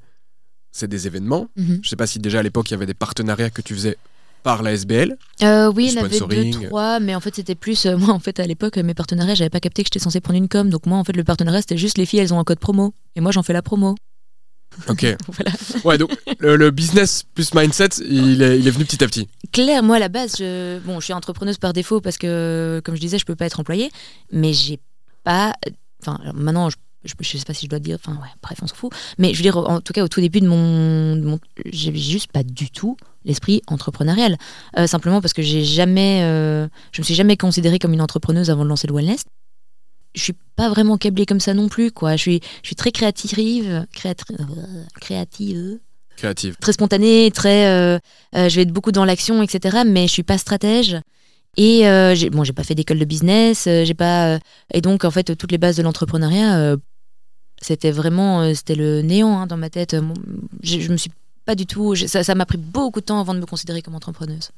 [0.72, 1.48] c'est des événements.
[1.56, 1.80] Mhm.
[1.82, 3.96] Je sais pas si déjà à l'époque il y avait des partenariats que tu faisais
[4.42, 5.16] par la SBL.
[5.42, 6.20] Euh, oui, il y en avait
[6.50, 7.86] deux, trois, mais en fait, c'était plus.
[7.86, 10.36] euh, moi, en fait, à l'époque, mes partenariats, j'avais pas capté que j'étais censée prendre
[10.36, 10.68] une com.
[10.68, 12.92] Donc, moi, en fait, le partenariat, c'était juste les filles, elles ont un code promo.
[13.16, 13.94] Et moi, j'en fais la promo.
[14.88, 15.06] Ok.
[15.28, 15.52] voilà.
[15.84, 19.28] Ouais donc le, le business plus mindset il est, il est venu petit à petit.
[19.52, 22.96] Claire, moi à la base, je, bon, je suis entrepreneuse par défaut parce que, comme
[22.96, 23.90] je disais, je peux pas être employée,
[24.32, 24.80] mais j'ai
[25.22, 25.54] pas.
[26.02, 27.98] Enfin, maintenant, je, je, je sais pas si je dois dire.
[28.00, 28.92] Enfin, ouais, bref, on s'en fout.
[29.18, 32.32] Mais je veux dire, en tout cas, au tout début de mon, mon j'avais juste
[32.32, 34.36] pas du tout l'esprit entrepreneurial.
[34.76, 38.50] Euh, simplement parce que j'ai jamais, euh, je me suis jamais considérée comme une entrepreneuse
[38.50, 39.24] avant de lancer le wellness.
[40.14, 42.16] Je suis pas vraiment câblée comme ça non plus, quoi.
[42.16, 44.36] Je suis, je suis très créative, créative
[46.16, 46.56] Créative.
[46.60, 47.98] très spontanée, très, euh,
[48.36, 49.78] euh, je vais être beaucoup dans l'action, etc.
[49.84, 50.96] Mais je suis pas stratège.
[51.56, 54.38] Et euh, j'ai, bon, j'ai pas fait d'école de business, euh, j'ai pas,
[54.72, 56.76] et donc en fait toutes les bases de l'entrepreneuriat,
[57.60, 59.96] c'était vraiment, c'était le néant hein, dans ma tête.
[60.62, 61.10] J'ai- Je me suis
[61.44, 61.94] pas du tout.
[61.94, 64.50] Ça, ça m'a pris beaucoup de temps avant de me considérer comme entrepreneuse.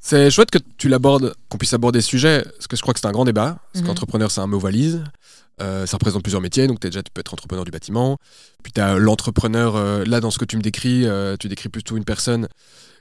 [0.00, 3.00] C'est chouette que tu l'abordes, qu'on puisse aborder ce sujet, parce que je crois que
[3.00, 3.58] c'est un grand débat.
[3.72, 3.88] Parce Mhm.
[3.88, 5.02] qu'entrepreneur, c'est un mot valise.
[5.60, 8.18] Euh, ça représente plusieurs métiers, donc déjà, tu peux être entrepreneur du bâtiment.
[8.62, 11.70] Puis tu as l'entrepreneur, euh, là, dans ce que tu me décris, euh, tu décris
[11.70, 12.46] plutôt une personne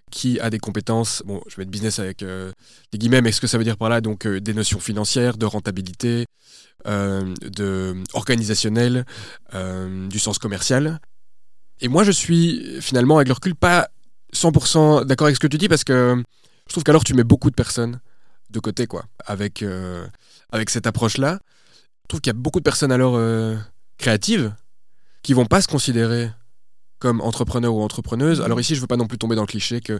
[0.09, 3.47] qui a des compétences, bon, je vais mettre business avec des guillemets, mais ce que
[3.47, 6.27] ça veut dire par là, donc des notions financières, de rentabilité,
[6.85, 9.03] de organisationnel,
[9.53, 10.99] du sens commercial.
[11.81, 13.89] Et moi, je suis finalement, avec le recul, pas
[14.34, 16.23] 100% d'accord avec ce que tu dis, parce que
[16.68, 18.00] je trouve qu'alors tu mets beaucoup de personnes
[18.50, 20.08] de côté, quoi, avec, euh,
[20.52, 21.40] avec cette approche-là.
[22.04, 23.56] Je trouve qu'il y a beaucoup de personnes alors euh,
[23.98, 24.54] créatives
[25.24, 26.30] qui vont pas se considérer
[27.00, 28.42] comme entrepreneur ou entrepreneuse.
[28.42, 30.00] Alors ici, je veux pas non plus tomber dans le cliché que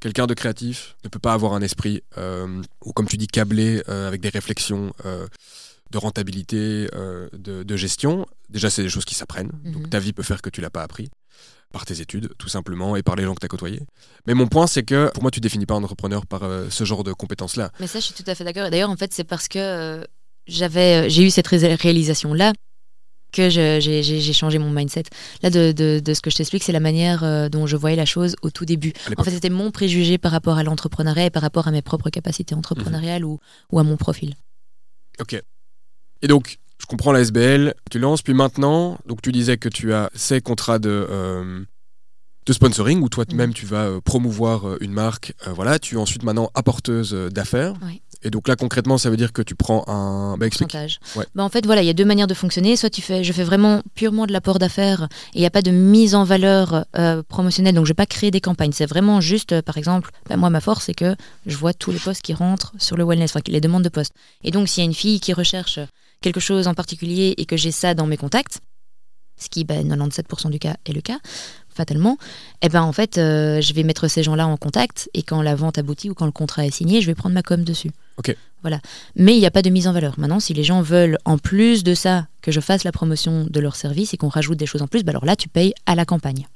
[0.00, 3.82] quelqu'un de créatif ne peut pas avoir un esprit, euh, ou comme tu dis, câblé,
[3.88, 4.92] avec des réflexions
[5.90, 6.88] de rentabilité,
[7.32, 8.26] de, de gestion.
[8.48, 9.52] Déjà, c'est des choses qui s'apprennent.
[9.64, 9.88] Donc Mhm.
[9.90, 11.10] ta vie peut faire que tu l'as pas appris
[11.74, 13.82] par tes études, tout simplement, et par les gens que tu as côtoyés.
[14.26, 16.84] Mais mon point, c'est que pour moi, tu définis pas un entrepreneur par euh, ce
[16.84, 17.72] genre de compétences-là.
[17.80, 18.66] Mais ça, je suis tout à fait d'accord.
[18.66, 20.04] Et d'ailleurs, en fait, c'est parce que euh,
[20.46, 22.52] j'avais, euh, j'ai eu cette ré- réalisation-là
[23.32, 25.02] que j'ai changé mon mindset.
[25.42, 28.04] Là, de, de- de ce que je t'explique, c'est la manière dont je voyais la
[28.06, 28.92] chose au tout début.
[29.18, 32.10] En fait, c'était mon préjugé par rapport à l'entrepreneuriat et par rapport à mes propres
[32.10, 33.40] capacités entrepreneuriales ou,
[33.72, 34.36] ou à mon profil.
[35.20, 35.34] Ok.
[36.22, 39.94] Et donc, je comprends la SBL, tu lances, puis maintenant, donc tu disais que tu
[39.94, 41.64] as ces contrats de, euh,
[42.44, 45.32] de sponsoring où toi-même tu vas euh, promouvoir euh, une marque.
[45.46, 47.72] voilà, tu es ensuite maintenant apporteuse d'affaires.
[47.86, 48.02] Oui.
[48.22, 50.36] Et donc là, concrètement, ça veut dire que tu prends un.
[50.36, 51.00] Bah, pourcentage.
[51.16, 51.24] Ouais.
[51.34, 52.76] Bah, en fait, voilà, il y a deux manières de fonctionner.
[52.76, 55.62] Soit tu fais, je fais vraiment purement de l'apport d'affaires et il n'y a pas
[55.62, 56.84] de mise en valeur
[57.28, 57.74] promotionnelle.
[57.74, 58.72] Donc, je vais pas créer des campagnes.
[58.72, 61.16] C'est vraiment juste, par exemple, bah, moi, ma force, c'est que
[61.46, 64.12] je vois tous les postes qui rentrent sur le wellness, enfin, les demandes de postes.
[64.42, 65.78] Et donc, s'il y a une fille qui recherche
[66.24, 68.60] quelque chose en particulier et que j'ai ça dans mes contacts,
[69.36, 71.18] ce qui, bah, 97% du cas est le cas,
[71.68, 72.16] fatalement,
[72.62, 75.54] eh ben en fait, euh, je vais mettre ces gens-là en contact et quand la
[75.54, 77.90] vente aboutit ou quand le contrat est signé, je vais prendre ma com dessus.
[78.16, 78.34] Ok.
[78.62, 78.80] Voilà.
[79.16, 80.18] Mais il n'y a pas de mise en valeur.
[80.18, 83.60] Maintenant, si les gens veulent, en plus de ça, que je fasse la promotion de
[83.60, 85.94] leur service et qu'on rajoute des choses en plus, bah alors là, tu payes à
[85.94, 86.46] la campagne.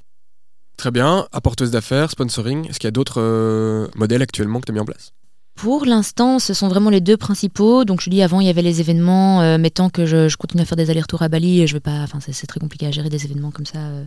[0.77, 2.67] Très bien, apporteuse d'affaires, sponsoring.
[2.69, 5.11] Est-ce qu'il y a d'autres euh, modèles actuellement que tu as mis en place?
[5.61, 7.83] Pour l'instant, ce sont vraiment les deux principaux.
[7.83, 10.61] Donc, je dis avant, il y avait les événements, euh, mais tant que je, continue
[10.61, 11.99] à faire des allers-retours à Bali, je vais pas.
[12.01, 13.79] Enfin, c'est très compliqué à gérer des événements comme ça.
[13.79, 14.05] euh.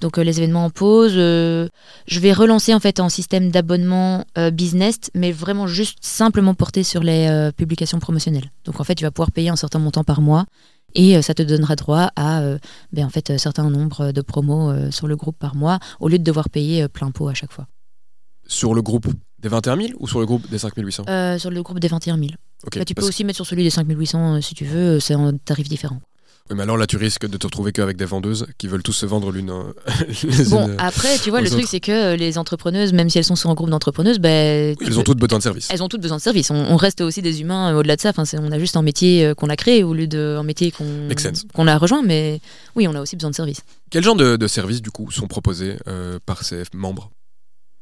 [0.00, 1.12] Donc, euh, les événements en pause.
[1.16, 1.68] euh,
[2.06, 4.24] je vais relancer en fait un système d'abonnement
[4.54, 8.50] business, mais vraiment juste simplement porté sur les publications promotionnelles.
[8.64, 10.46] Donc, en fait, tu vas pouvoir payer un certain montant par mois.
[10.94, 12.40] Et ça te donnera droit à
[12.90, 16.18] ben, en fait, un certain nombre de promos sur le groupe par mois, au lieu
[16.18, 17.66] de devoir payer plein pot à chaque fois.
[18.46, 19.08] Sur le groupe?
[19.42, 22.16] Des 21 000 ou sur le groupe des 5800 Euh, sur le groupe des 21
[22.18, 22.30] 000.
[22.66, 22.78] Ok.
[22.78, 25.14] Bah, tu peux aussi mettre sur celui des 5800 euh, si tu veux, euh, c'est
[25.14, 26.00] un tarif différent.
[26.48, 28.92] Oui, mais alors là, tu risques de te retrouver qu'avec des vendeuses qui veulent tous
[28.92, 29.72] se vendre l'une euh,
[30.24, 33.08] les Bon, unes, euh, après, tu vois, le truc, c'est que euh, les entrepreneuses, même
[33.08, 35.68] si elles sont sur un groupe d'entrepreneuses, ben, tu Elles ont toutes besoin de service.
[35.70, 36.50] elles ont toutes besoin de service.
[36.50, 38.08] On, on reste aussi des humains au-delà de ça.
[38.10, 41.08] Enfin, on a juste un métier qu'on a créé au lieu d'un métier qu'on
[41.54, 42.40] qu'on a rejoint, mais
[42.74, 43.60] oui, on a aussi besoin de service.
[43.90, 47.10] Quel genre de, de services, du coup, sont proposés euh, par ces membres?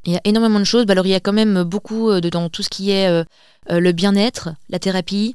[0.05, 0.87] Il y a énormément de choses.
[0.87, 3.09] Bah, alors, il y a quand même beaucoup euh, de- dans tout ce qui est
[3.09, 3.25] euh,
[3.71, 5.35] euh, le bien-être, la thérapie,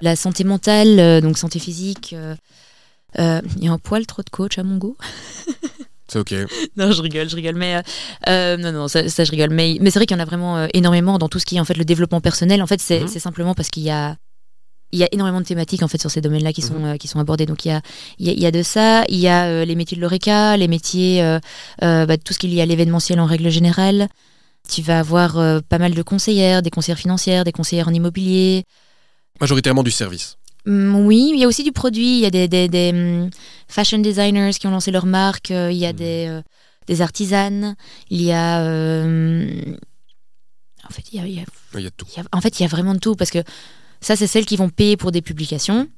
[0.00, 2.14] la santé mentale, euh, donc santé physique.
[2.14, 2.34] euh,
[3.18, 4.96] Il y a un poil trop de coach à mon goût.
[6.08, 6.34] C'est ok.
[6.76, 7.54] Non, je rigole, je rigole.
[7.54, 7.82] Mais
[8.26, 9.50] non, non, ça, ça, je rigole.
[9.50, 11.60] Mais, mais c'est vrai qu'il y en a vraiment énormément dans tout ce qui est
[11.60, 12.62] en fait le développement personnel.
[12.62, 13.08] En fait, c'est Mhm.
[13.08, 14.16] c'est simplement parce qu'il y a
[14.92, 17.06] il y a énormément de thématiques en fait sur ces domaines-là qui sont euh, qui
[17.08, 17.46] sont abordés.
[17.46, 17.80] Donc il y a
[18.18, 20.02] il y a, il y a de ça, il y a euh, les métiers de
[20.02, 21.38] l'oreca, les métiers euh,
[21.82, 24.08] euh, bah, tout ce qui est lié à l'événementiel en règle générale.
[24.68, 28.64] Tu vas avoir euh, pas mal de conseillères, des conseillères financières, des conseillères en immobilier.
[29.40, 30.36] Majoritairement du service.
[30.66, 32.18] Hum, oui, il y a aussi du produit.
[32.18, 33.30] Il y a des, des, des, hum,
[33.68, 35.50] fashion designers qui ont lancé leur marque.
[35.50, 35.96] euh, il y a Mhm.
[35.98, 36.42] des, euh,
[36.86, 37.74] des artisanes.
[38.10, 38.60] Il y a.
[38.60, 39.74] euh,
[40.88, 41.44] en, fait, il y a, il y a-
[41.78, 42.06] Il y a tout.
[42.14, 43.14] il y a- en fait, il y a vraiment de tout.
[43.16, 43.38] Parce que
[44.00, 45.88] ça, c'est celles qui vont payer pour des publications.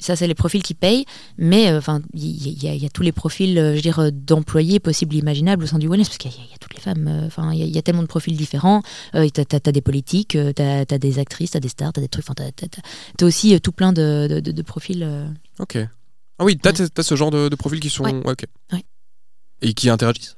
[0.00, 1.04] Ça, c'est les profils qui payent.
[1.38, 3.82] Mais euh, enfin, il y, a- il y a tous les profils euh, je veux
[3.82, 6.08] dire, euh, d'employés possibles et imaginables au sein du wellness.
[6.08, 7.08] Parce qu'il y, a- il y a toutes les femmes.
[7.26, 8.82] Enfin, il y, a- il y a tellement de profils différents.
[9.12, 12.24] T'as, t'as des politiques, t'as, t'as des actrices, t'as des stars, t'as des trucs.
[12.30, 15.04] Enfin, t'as, aussi tout plein de, de- de- de profils.
[15.58, 15.76] Ok.
[16.38, 17.02] Ah oui, t'as, Ouais.
[17.02, 18.04] ce genre de, profils qui sont.
[18.04, 18.84] Ouais.
[19.62, 20.36] Et qui interagissent?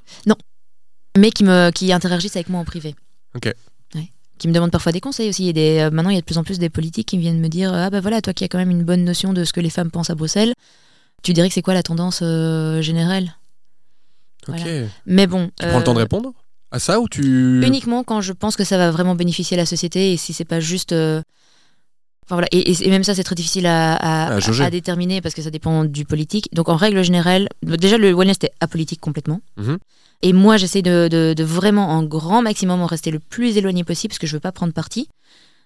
[1.18, 2.94] mais qui, me, qui interagissent avec moi en privé.
[3.34, 3.52] Ok.
[4.40, 5.48] Qui me demandent parfois des conseils aussi.
[5.48, 7.38] Et des, euh, maintenant, il y a de plus en plus des politiques qui viennent
[7.40, 9.52] me dire Ah, bah voilà, toi qui as quand même une bonne notion de ce
[9.52, 10.54] que les femmes pensent à Bruxelles,
[11.22, 13.36] tu dirais que c'est quoi la tendance euh, générale?
[14.48, 14.56] Ok.
[14.58, 14.86] Voilà.
[15.04, 15.50] Mais bon.
[15.60, 16.32] Tu prends le temps de euh, répondre?
[16.70, 17.62] À ça ou tu.
[17.62, 20.46] Uniquement quand je pense que ça va vraiment bénéficier à la société et si c'est
[20.46, 20.92] pas juste.
[20.92, 21.20] euh,
[22.30, 22.48] Enfin, voilà.
[22.52, 24.62] et, et- et même ça, c'est très difficile à, à- À jauger.
[24.64, 26.48] à déterminer parce que ça dépend du politique.
[26.52, 29.40] Donc, en règle générale, déjà, le wellness est apolitique complètement.
[29.56, 29.78] Mhm.
[30.22, 33.82] Et moi, j'essaie de, de- de vraiment, en grand maximum, en rester le plus éloigné
[33.84, 35.08] possible parce que je veux pas prendre parti.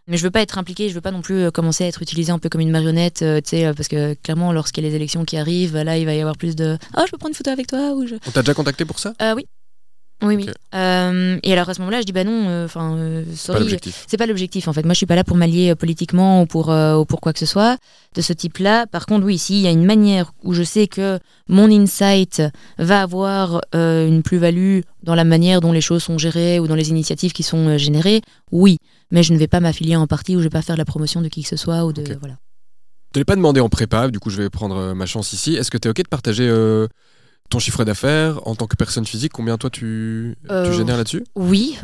[0.07, 2.03] Mais je veux pas être impliqué, je veux pas non plus euh, commencer à être
[2.03, 4.86] utilisé un peu comme une marionnette, euh, tu sais, euh, parce que clairement, lorsqu'il y
[4.86, 7.16] a les élections qui arrivent, là, il va y avoir plus de «Oh, je peux
[7.16, 8.16] prendre une photo avec toi» ou je...
[8.27, 9.15] On t'a déjà contacté pour ça?
[9.23, 9.47] Euh, oui.
[10.24, 10.48] Oui, oui.
[10.74, 13.76] Euh, et alors à ce moment-là, je dis bah non, euh, enfin, euh, sorry,
[14.06, 14.84] c'est pas l'objectif en fait.
[14.84, 17.32] Moi, je suis pas là pour m'allier euh, politiquement ou pour, euh, ou pour quoi
[17.32, 17.76] que ce soit
[18.14, 18.86] de ce type-là.
[18.86, 21.18] Par contre, oui, s'il y a une manière où je sais que
[21.48, 22.42] mon insight
[22.78, 26.90] va avoir une plus-value dans la manière dont les choses sont gérées ou dans les
[26.90, 28.22] initiatives qui sont générées,
[28.52, 28.78] oui.
[29.10, 31.20] Mais je ne vais pas m'affilier en parti ou je vais pas faire la promotion
[31.20, 32.36] de qui que ce soit ou de voilà.
[33.14, 35.55] Je l'ai pas demandé en prépa, du coup je vais prendre ma chance ici.
[35.55, 36.88] Est-ce que tu es OK de partager euh,
[37.51, 41.25] ton chiffre d'affaires en tant que personne physique Combien toi tu, Euh, tu génères là-dessus?
[41.37, 41.79] Oui.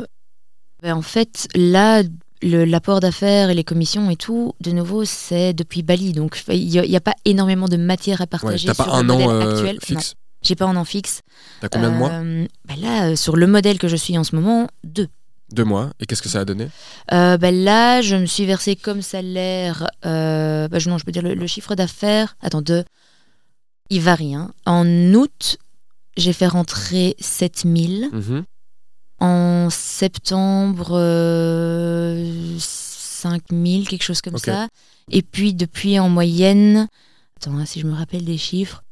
[0.83, 2.03] Ben, en fait, là,
[2.43, 6.13] l'apport d'affaires et les commissions et tout, de nouveau, c'est depuis Bali.
[6.13, 9.03] Donc, il n'y a, pas énormément de matière à Ouais, partager T'as pas sur un
[9.03, 9.79] le an modèle euh, actuel.
[9.83, 10.15] Fixe?
[10.43, 11.21] j'ai pas un an fixe.
[11.61, 12.11] T'as combien de mois?
[12.13, 15.09] Euh, ben là, euh, sur le modèle que je suis en ce moment, deux.
[15.53, 15.91] Deux mois.
[16.01, 16.69] Et qu'est-ce que ça a donné?
[17.13, 19.89] Euh, ben là, je me suis versé comme salaire.
[20.07, 22.37] Euh, non, je peux dire le, le chiffre d'affaires.
[22.41, 22.85] Attends, deux.
[23.91, 24.35] Il varie.
[24.35, 24.53] hein.
[24.67, 25.59] En août,
[26.17, 28.09] j'ai fait rentrer 7000.
[28.13, 28.45] Mhm.
[29.23, 34.69] En septembre, euh, 5000, quelque chose comme ça.
[35.11, 36.89] Et puis depuis en moyenne,
[37.37, 38.83] attends, hein, si je me rappelle des chiffres,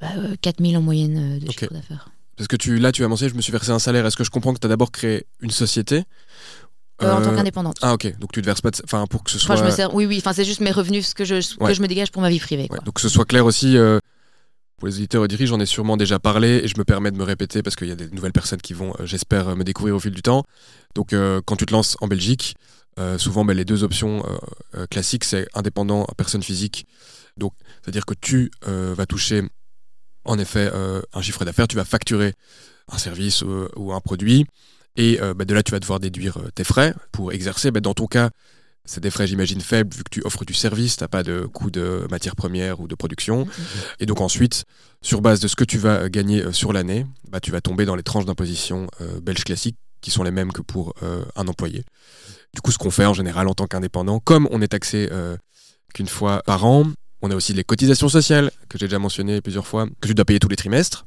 [0.00, 1.60] bah, euh, 4000 en moyenne euh, de Ok.
[1.60, 2.08] chiffre d'affaires.
[2.36, 4.04] Parce que tu, là tu as mentionné, je me suis versé un salaire.
[4.06, 6.02] Est-ce que je comprends que tu as d'abord créé une société
[7.02, 7.76] Euh, En tant Euh, qu'indépendante.
[7.82, 8.70] Ah ok, donc tu te verses pas.
[8.84, 9.54] Enfin pour que ce soit...
[9.54, 11.56] Enfin, je me sers, oui, oui, enfin, c'est juste mes revenus, ce que je, ce
[11.60, 11.68] Ouais.
[11.68, 12.66] que je me dégage pour ma vie privée.
[12.70, 13.98] Ouais, donc que ce soit clair aussi, euh,
[14.82, 17.16] pour les auditeurs et dirigeants, j'en ai sûrement déjà parlé et je me permets de
[17.16, 19.62] me répéter parce qu'il y a des nouvelles personnes qui vont, euh, j'espère, euh, me
[19.62, 20.42] découvrir au fil du temps.
[20.96, 22.56] Donc euh, quand tu te lances en Belgique,
[23.16, 24.24] souvent ben, les deux options
[24.90, 26.84] classiques, c'est indépendant, personne physique.
[27.36, 29.44] Donc c'est-à-dire que tu vas toucher
[30.24, 30.68] en effet
[31.14, 32.34] un chiffre d'affaires, tu vas facturer
[32.90, 33.42] un service
[33.76, 34.46] ou un produit
[34.96, 37.70] et ben, de là tu vas devoir déduire tes frais pour exercer.
[37.70, 38.28] Ben, dans ton cas,
[38.84, 41.46] c'est des frais, j'imagine, faibles vu que tu offres du service, tu n'as pas de
[41.46, 43.46] coût de matière première ou de production.
[44.00, 44.64] Et donc ensuite,
[45.02, 47.84] sur base de ce que tu vas gagner euh, sur l'année, bah, tu vas tomber
[47.84, 51.46] dans les tranches d'imposition euh, belges classiques qui sont les mêmes que pour euh, un
[51.48, 51.84] employé.
[52.54, 55.36] Du coup, ce qu'on fait en général en tant qu'indépendant, comme on est taxé euh,
[55.94, 56.84] qu'une fois par an,
[57.22, 60.24] on a aussi les cotisations sociales que j'ai déjà mentionné plusieurs fois, que tu dois
[60.24, 61.06] payer tous les trimestres.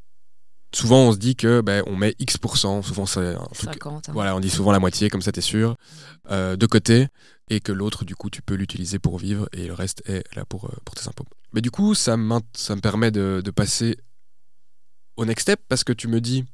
[0.73, 4.09] Souvent, on se dit que ben, on met X%, souvent c'est un truc 50.
[4.09, 4.11] hein.
[4.13, 5.75] voilà, on dit souvent la moitié, comme ça t'es sûr,
[6.31, 7.07] euh, de côté,
[7.49, 10.45] et que l'autre, du coup, tu peux l'utiliser pour vivre, et le reste est là
[10.45, 11.27] pour, euh, pour tes impôts.
[11.53, 12.17] Mais du coup, ça,
[12.53, 13.97] ça me permet de, de passer
[15.15, 16.45] au next step, parce que tu me dis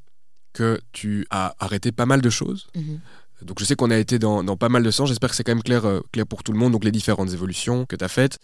[0.53, 2.67] que tu as arrêté pas mal de choses.
[2.75, 2.99] Mhm.
[3.43, 5.43] Donc je sais qu'on a été dans, dans pas mal de sens, j'espère que c'est
[5.43, 8.05] quand même clair, euh, clair pour tout le monde, donc les différentes évolutions que tu
[8.05, 8.37] as faites.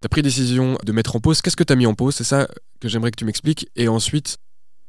[0.00, 2.14] Tu as pris décision de mettre en pause, qu'est-ce que tu as mis en pause?
[2.14, 2.46] C'est ça
[2.78, 4.38] que j'aimerais que tu m'expliques, et ensuite,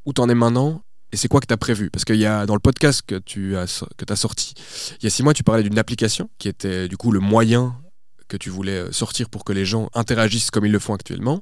[0.06, 0.84] où t'en es maintenant?
[1.16, 1.90] Et c'est quoi que tu as prévu?
[1.90, 4.54] Parce qu'il y a dans le podcast que tu as, que as sorti,
[5.00, 7.76] il y a six mois, tu parlais d'une application qui était du coup le moyen
[8.28, 11.42] que tu voulais euh, sortir pour que les gens interagissent comme ils le font actuellement.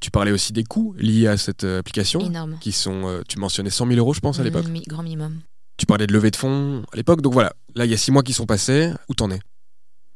[0.00, 2.58] Tu parlais aussi des coûts liés à cette euh, application, Énorme.
[2.60, 4.66] qui sont, euh, tu mentionnais 100 000 euros, je pense, à l'époque.
[4.66, 5.40] Mi- grand minimum.
[5.76, 7.20] Tu parlais de levée de fonds à l'époque.
[7.20, 8.90] Donc voilà, là, il y a six mois qui sont passés.
[9.08, 9.38] Où t'en es?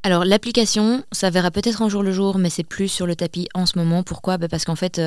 [0.03, 3.49] Alors l'application, ça verra peut-être un jour le jour, mais c'est plus sur le tapis
[3.55, 4.03] en ce moment.
[4.03, 4.39] Pourquoi?
[4.39, 5.01] Bah, Parce qu'en fait,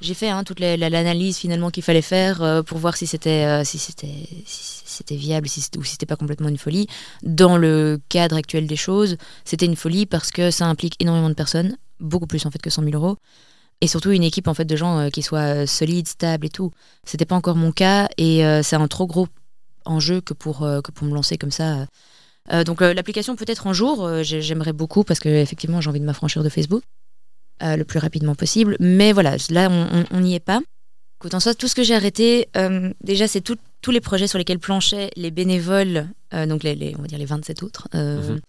[0.00, 3.06] j'ai fait hein, toute la- la- l'analyse finalement qu'il fallait faire euh, pour voir si
[3.06, 4.06] c'était euh, si c'était
[4.46, 6.86] si viable ou si c'était pas complètement une folie.
[7.22, 11.34] Dans le cadre actuel des choses, c'était une folie parce que ça implique énormément de
[11.34, 13.16] personnes, beaucoup plus en fait que 100 000 euros.
[13.80, 16.70] Et surtout une équipe en fait de gens euh, qui soient solides, stables et tout.
[17.04, 19.26] C'était pas encore mon cas et c'est un trop gros
[19.86, 21.86] enjeu que pour, que pour me lancer comme ça.
[22.66, 26.42] Donc l'application peut-être un jour, j'ai- j'aimerais beaucoup parce que effectivement j'ai envie de m'affranchir
[26.42, 26.82] de Facebook
[27.62, 28.76] euh, le plus rapidement possible.
[28.80, 30.60] Mais voilà, là on- n'y est pas.
[31.20, 34.26] Écoute, en soit, tout ce que j'ai arrêté, euh, déjà c'est tout- tous les projets
[34.26, 37.88] sur lesquels planchaient les bénévoles, euh, donc les, les- on va dire les 27 autres,
[37.94, 38.40] euh, Mhm.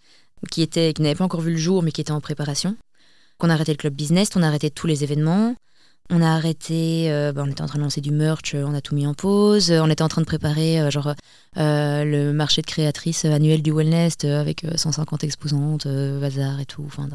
[0.50, 2.76] qui, étaient, qui n'avaient pas encore vu le jour mais qui étaient en préparation.
[3.40, 5.54] On a arrêté le club business, on a arrêté tous les événements.
[6.14, 8.74] On a arrêté, euh, bah, on était en train de lancer du merch, euh, on
[8.74, 9.70] a tout mis en pause.
[9.70, 11.14] Euh, On était en train de préparer genre
[11.56, 16.84] le marché de créatrices annuel du Wellness avec euh, 150 exposantes, bazar et tout.
[16.86, 17.08] Enfin,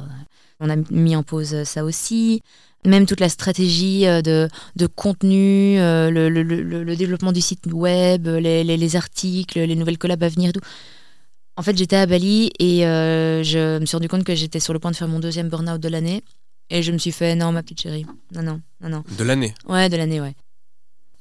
[0.59, 2.41] on a mis en pause ça aussi.
[2.85, 8.63] Même toute la stratégie de, de contenu, le, le- le- développement du site web, les,
[8.63, 10.61] les- les articles, les nouvelles collabs à venir et tout.
[11.55, 14.79] En fait, j'étais à Bali et je me suis rendu compte que j'étais sur le
[14.79, 16.23] point de faire mon deuxième burn-out de l'année.
[16.69, 19.03] Et je me suis fait, non, ma petite chérie, non, non, non, non.
[19.17, 19.53] De l'année.
[19.67, 20.35] Ouais, de l'année, ouais.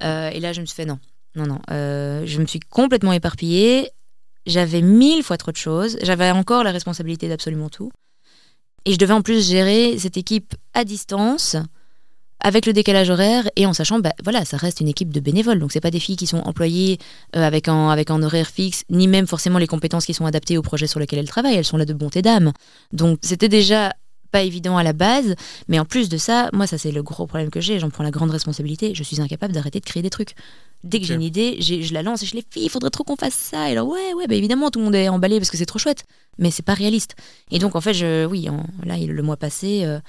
[0.03, 0.99] Euh, et là, je me suis fait non.
[1.35, 1.59] Non, non.
[1.71, 3.89] Euh, je me suis complètement éparpillée.
[4.45, 5.97] J'avais mille fois trop de choses.
[6.01, 7.91] J'avais encore la responsabilité d'absolument tout.
[8.85, 11.57] Et je devais en plus gérer cette équipe à distance,
[12.39, 15.59] avec le décalage horaire et en sachant, bah, voilà, ça reste une équipe de bénévoles.
[15.59, 16.97] Donc, c'est pas des filles qui sont employées
[17.35, 20.57] euh, avec, un, avec un horaire fixe, ni même forcément les compétences qui sont adaptées
[20.57, 21.55] au projet sur lequel elles travaillent.
[21.55, 22.53] Elles sont là de bonté d'âme.
[22.93, 23.93] Donc, c'était déjà
[24.31, 25.35] pas évident à la base,
[25.67, 27.79] mais en plus de ça, moi, ça c'est le gros problème que j'ai.
[27.79, 28.93] J'en prends la grande responsabilité.
[28.93, 30.35] Je suis incapable d'arrêter de créer des trucs.
[30.83, 33.03] Dès que j'ai une idée, je la lance et je les fille, il faudrait trop
[33.03, 33.67] qu'on fasse ça.
[33.67, 35.79] Et alors, ouais, ouais, bah évidemment, tout le monde est emballé parce que c'est trop
[35.79, 36.03] chouette,
[36.37, 37.15] mais c'est pas réaliste.
[37.51, 38.47] Et donc, en fait, je, oui,
[38.85, 39.99] là, le mois passé, euh,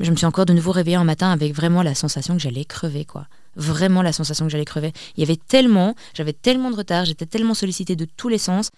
[0.00, 2.64] je me suis encore de nouveau réveillée un matin avec vraiment la sensation que j'allais
[2.64, 3.28] crever, quoi.
[3.56, 4.92] Vraiment la sensation que j'allais crever.
[5.16, 8.70] Il y avait tellement, j'avais tellement de retard, j'étais tellement sollicitée de tous les sens,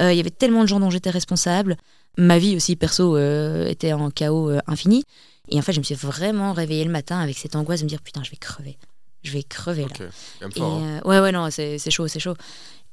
[0.00, 1.76] euh, il y avait tellement de gens dont j'étais responsable.
[2.16, 5.04] Ma vie aussi, perso, euh, était en chaos infini.
[5.48, 7.88] Et en fait, je me suis vraiment réveillée le matin avec cette angoisse de me
[7.88, 8.78] dire putain, je vais crever
[9.24, 10.06] je vais crever là.
[10.42, 10.50] Hein.
[10.58, 12.34] Euh, ouais, ouais, non, c'est chaud, c'est chaud.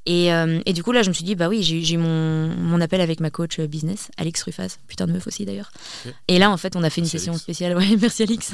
[0.08, 2.48] Et, euh, et, du coup, là, je me suis dit, bah oui, j'ai eu mon,
[2.48, 5.72] mon, appel avec ma coach euh, business, Alex Ruffaz, putain de meuf aussi d'ailleurs.
[6.28, 7.78] Et là, en fait, on a fait une session spéciale.
[7.78, 8.54] Ouais, merci Alex.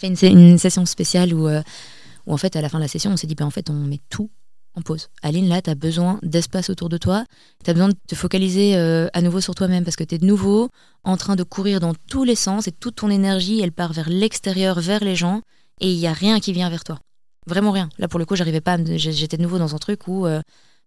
[0.00, 3.10] fait une, une, session spéciale où, où, en fait, à la fin de la session,
[3.10, 4.30] on s'est dit, bah en fait, on met tout
[4.76, 5.08] en pause.
[5.22, 7.24] Aline, là, tu as besoin d'espace autour de toi.
[7.64, 10.26] Tu as besoin de te focaliser à nouveau sur toi-même parce que tu es de
[10.26, 10.68] nouveau
[11.02, 14.10] en train de courir dans tous les sens et toute ton énergie, elle part vers
[14.10, 15.40] l'extérieur, vers les gens
[15.80, 16.98] et il y a rien qui vient vers toi.
[17.46, 17.88] Vraiment rien.
[17.98, 18.76] Là, pour le coup, j'arrivais pas.
[18.96, 20.40] J'étais de nouveau dans un truc où, euh,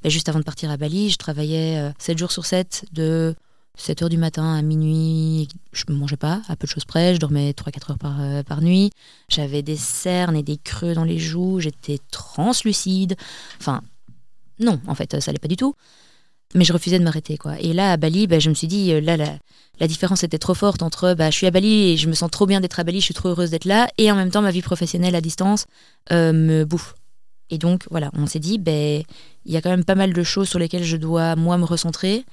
[0.04, 3.34] bah, juste avant de partir à Bali, je travaillais 7 euh, jours sur 7, de
[3.78, 5.48] 7 heures du matin à minuit.
[5.72, 7.16] Je ne mangeais pas, à peu de choses près.
[7.16, 8.92] Je dormais 3-4 heures par, euh, par nuit.
[9.30, 11.60] J'avais des cernes et des creux dans les joues.
[11.60, 13.16] J'étais translucide.
[13.60, 13.82] Enfin,
[14.60, 15.76] non, en fait, ça allait pas du tout.
[16.56, 17.60] Mais je refusais de m'arrêter, quoi.
[17.60, 19.38] Et là, à Bali, bah, je me suis dit, là, là,
[19.80, 22.30] la différence était trop forte entre bah, je suis à Bali et je me sens
[22.30, 24.42] trop bien d'être à Bali, je suis trop heureuse d'être là, et en même temps
[24.42, 25.66] ma vie professionnelle à distance
[26.12, 26.96] euh, me bouffe.
[27.50, 29.04] Et donc voilà, on s'est dit, ben
[29.46, 31.64] il y a quand même pas mal de choses sur lesquelles je dois moi me
[31.64, 32.26] recentrer,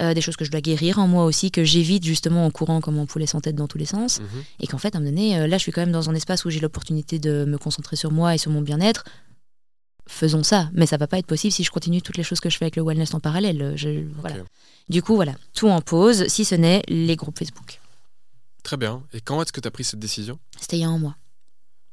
[0.00, 2.80] euh, des choses que je dois guérir en moi aussi, que j'évite justement en courant
[2.80, 4.26] comme on poulet sans tête dans tous les sens, mhm.
[4.60, 6.14] et qu'en fait à un moment donné, euh, là je suis quand même dans un
[6.14, 9.04] espace où j'ai l'opportunité de me concentrer sur moi et sur mon bien-être,
[10.06, 10.70] faisons ça.
[10.72, 12.64] Mais ça va pas être possible si je continue toutes les choses que je fais
[12.64, 13.76] avec le wellness en parallèle.
[14.18, 14.36] voilà.
[14.88, 17.80] Du coup, voilà, tout en pause, si ce n'est les groupes Facebook.
[18.62, 19.02] Très bien.
[19.12, 20.38] Et quand est-ce que tu as pris cette décision?
[20.58, 21.16] C'était il y a un mois.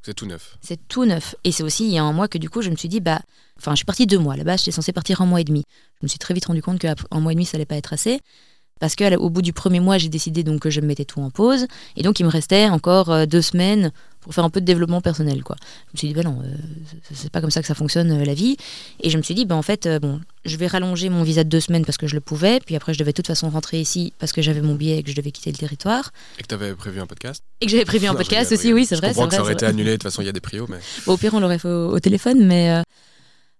[0.02, 0.56] C'est tout neuf.
[0.62, 1.34] C'est tout neuf.
[1.44, 3.00] Et c'est aussi il y a un mois que du coup, je me suis dit,
[3.00, 3.20] bah,
[3.58, 4.36] enfin, je suis partie deux mois.
[4.36, 5.64] Là-bas, j'étais censée partir un mois et demi.
[6.00, 7.92] Je me suis très vite rendu compte qu'un mois et demi, ça allait pas être
[7.92, 8.20] assez.
[8.80, 11.66] Parce qu'au bout du premier mois, j'ai décidé donc que je mettais tout en pause.
[11.96, 15.00] Et donc, il me restait encore euh, deux semaines pour faire un peu de développement
[15.00, 15.42] personnel.
[15.42, 15.56] Quoi.
[15.60, 16.54] Je me suis dit, ben non, euh,
[17.12, 18.56] c'est pas comme ça que ça fonctionne euh, la vie.
[19.02, 21.48] Et je me suis dit, ben en fait, bon, je vais rallonger mon visa de
[21.48, 22.60] deux semaines parce que je le pouvais.
[22.60, 25.02] Puis après, je devais de toute façon rentrer ici parce que j'avais mon billet et
[25.02, 26.12] que je devais quitter le territoire.
[26.38, 28.86] Et que tu avais prévu un podcast Et que j'avais prévu un podcast aussi, oui,
[28.86, 29.08] c'est vrai.
[29.08, 29.92] Je comprends que ça aurait été annulé.
[29.92, 30.66] De toute façon, il y a des prios.
[30.68, 30.78] Mais...
[31.06, 32.82] au pire, on l'aurait fait au, téléphone, mais.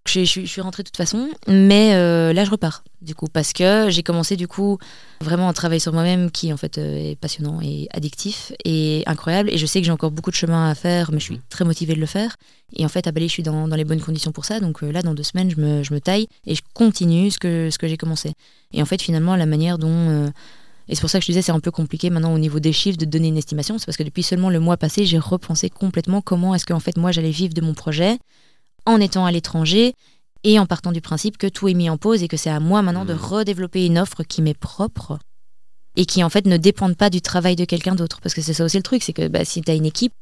[0.06, 3.90] Je, suis rentrée de toute façon, mais euh, là je repars du coup parce que
[3.90, 4.78] j'ai commencé du coup
[5.20, 9.50] vraiment un travail sur moi-même qui en fait euh, est passionnant et addictif et incroyable.
[9.50, 11.42] Et je sais que j'ai encore beaucoup de chemin à faire mais je suis mhm.
[11.50, 12.36] très motivée de le faire.
[12.74, 14.58] Et en fait à Bali je suis dans, les bonnes conditions pour ça.
[14.58, 17.38] Donc euh, là dans deux semaines je me, je me, taille et je continue ce
[17.38, 18.32] que, ce que j'ai commencé.
[18.72, 20.32] Et en fait finalement la manière dont
[20.88, 22.72] et c'est pour ça que je disais c'est un peu compliqué maintenant au niveau des
[22.72, 25.70] chiffres de donner une estimation c'est parce que depuis seulement le mois passé j'ai repensé
[25.70, 28.18] complètement comment est-ce qu'en fait moi j'allais vivre de mon projet
[28.86, 29.94] en étant à l'étranger
[30.44, 32.60] et en partant du principe que tout est mis en pause et que c'est à
[32.60, 33.18] moi maintenant de mmh.
[33.18, 35.18] redévelopper une offre qui m'est propre
[35.96, 38.20] et qui en fait ne dépende pas du travail de quelqu'un d'autre.
[38.22, 40.12] Parce que c'est ça aussi le truc, c'est que bah, si tu as une équipe,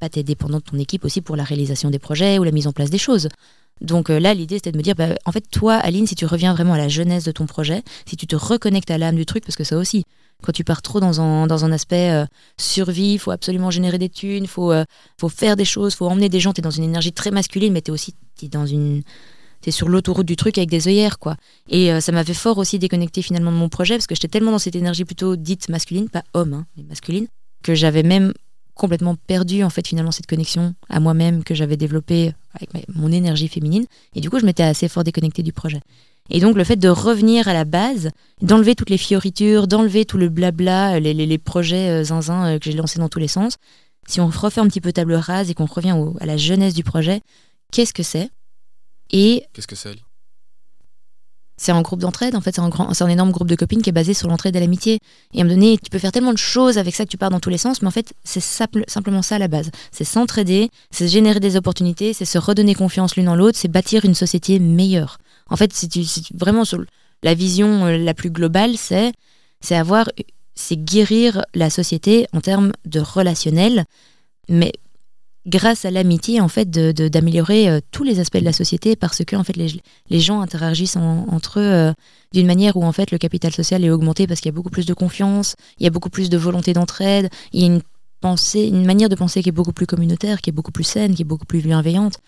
[0.00, 2.52] bah, tu es dépendant de ton équipe aussi pour la réalisation des projets ou la
[2.52, 3.28] mise en place des choses.
[3.80, 6.26] Donc euh, là, l'idée, c'était de me dire, bah, en fait, toi, Aline, si tu
[6.26, 9.26] reviens vraiment à la jeunesse de ton projet, si tu te reconnectes à l'âme du
[9.26, 10.04] truc, parce que ça aussi,
[10.42, 13.98] quand tu pars trop dans un, dans un aspect euh, survie, il faut absolument générer
[13.98, 14.84] des thunes, il faut, euh,
[15.18, 17.72] faut faire des choses, faut emmener des gens, tu es dans une énergie très masculine,
[17.72, 18.14] mais tu es aussi
[18.50, 19.02] dans une...
[19.60, 21.34] T'es sur l'autoroute du truc avec des œillères, quoi.
[21.68, 24.60] Et ça m'avait fort aussi déconnecté finalement de mon projet, parce que j'étais tellement dans
[24.60, 27.26] cette énergie plutôt dite masculine, pas homme, hein, mais masculine,
[27.64, 28.32] que j'avais même
[28.78, 33.48] complètement perdu en fait finalement cette connexion à moi-même que j'avais développée avec mon énergie
[33.48, 35.80] féminine et du coup je m'étais assez fort déconnectée du projet.
[36.30, 38.10] Et donc le fait de revenir à la base,
[38.42, 42.70] d'enlever toutes les fioritures, d'enlever tout le blabla, les, les, projets euh, zinzin euh, que
[42.70, 43.56] j'ai lancés dans tous les sens,
[44.06, 46.84] si on refait un petit peu table rase et qu'on revient à la jeunesse du
[46.84, 47.20] projet,
[47.72, 48.30] qu'est-ce que c'est?
[49.10, 49.96] Et qu'est-ce que c'est
[51.60, 53.90] c'est un groupe d'entraide, en fait, c'est un, grand, un énorme groupe de copines qui
[53.90, 55.00] est basé sur l'entraide et l'amitié.
[55.34, 57.18] Et à un moment donné, tu peux faire tellement de choses avec ça que tu
[57.18, 59.72] pars dans tous les sens, mais en fait, c'est simplement ça à la base.
[59.90, 64.04] C'est s'entraider, c'est générer des opportunités, c'est se redonner confiance l'une en l'autre, c'est bâtir
[64.04, 65.18] une société meilleure.
[65.48, 65.90] En fait, c'est
[66.34, 66.64] vraiment
[67.22, 69.12] la vision euh, la plus globale, c'est
[69.60, 70.08] c'est avoir,
[70.54, 73.84] c'est guérir la société en termes de relationnel,
[74.48, 74.72] mais
[75.46, 78.94] grâce à l'amitié, en fait, d'améliorer de, d'améliorer euh, tous les aspects de la société
[78.94, 79.80] parce que, en fait, les,
[80.10, 81.92] les gens interagissent entre eux euh,
[82.32, 84.70] d'une manière où, en fait, le capital social est augmenté parce qu'il y a beaucoup
[84.70, 87.82] plus de confiance, il y a beaucoup plus de volonté d'entraide, il y a une
[88.20, 91.14] pensée, une manière de penser qui est beaucoup plus communautaire, qui est beaucoup plus saine,
[91.14, 92.18] qui est beaucoup plus bienveillante.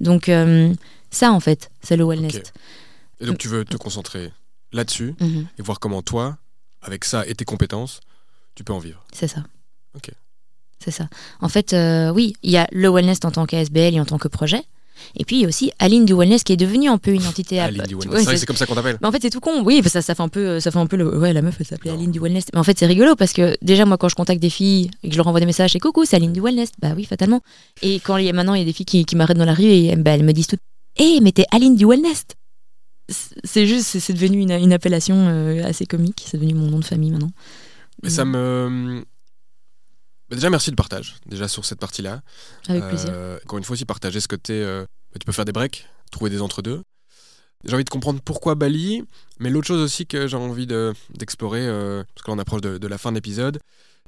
[0.00, 0.72] Donc, euh,
[1.10, 2.40] ça, en fait, c'est le wellness.
[3.20, 4.32] Et donc, tu veux te concentrer
[4.72, 5.46] là-dessus mhm.
[5.58, 6.38] et voir comment toi,
[6.82, 8.00] avec ça et tes compétences,
[8.54, 9.04] tu peux en vivre.
[9.12, 9.44] C'est ça.
[9.94, 10.10] Ok.
[10.78, 11.08] C'est ça.
[11.40, 14.18] En fait, euh, oui, il y a le wellness en tant qu'ASBL et en tant
[14.18, 14.62] que projet.
[15.16, 17.26] Et puis il y a aussi Aline du Wellness qui est devenue un peu une
[17.26, 17.60] entité.
[17.60, 18.98] Aline du Wellness, c'est comme ça qu'on t'appelle.
[19.00, 20.86] Mais en fait c'est tout con, oui, ça, ça fait un peu, ça fait un
[20.86, 22.46] peu le, ouais la meuf elle s'appelait Aline du Wellness.
[22.52, 25.08] Mais en fait c'est rigolo parce que déjà moi quand je contacte des filles et
[25.08, 27.40] que je leur envoie des messages, c'est coucou, c'est Aline du Wellness, bah oui fatalement.
[27.82, 29.44] Et quand il y a maintenant il y a des filles qui, qui m'arrêtent dans
[29.44, 30.60] la rue et bah, elles me disent toutes,
[30.96, 32.24] hé mais t'es Aline du Wellness.
[33.42, 36.84] C'est juste, c'est devenu une, une appellation euh, assez comique, c'est devenu mon nom de
[36.84, 37.30] famille maintenant.
[38.02, 39.02] Mais ça me
[40.28, 42.22] bah, déjà, merci de partage, déjà sur cette partie-là.
[42.68, 43.10] Avec plaisir.
[43.10, 44.62] Euh, encore une fois, aussi partager ce que tu es.
[44.62, 46.82] Euh, bah, tu peux faire des breaks, trouver des entre-deux.
[47.64, 49.02] J'ai envie de comprendre pourquoi Bali,
[49.40, 52.98] mais l'autre chose aussi que j'ai envie d'explorer, euh, parce que l'on approche de, la
[52.98, 53.58] fin de l'épisode,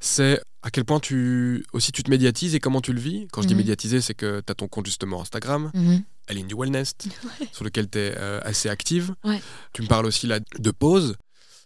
[0.00, 3.26] c'est à quel point tu aussi tu te médiatises et comment tu le vis.
[3.32, 3.60] Quand je dis mhm.
[3.60, 5.98] médiatiser, c'est que tu as ton compte justement Instagram, mm
[6.28, 6.94] Aline du Wellness,
[7.52, 9.16] sur lequel tu es assez active.
[9.72, 11.16] Tu me parles aussi là de pause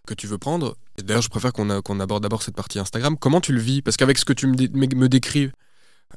[0.07, 0.75] que tu veux prendre.
[1.03, 3.17] D'ailleurs, je préfère qu'on aborde d'abord cette partie Instagram.
[3.19, 3.83] Comment tu le vis?
[3.83, 5.51] Parce qu'avec ce que tu me, me décris,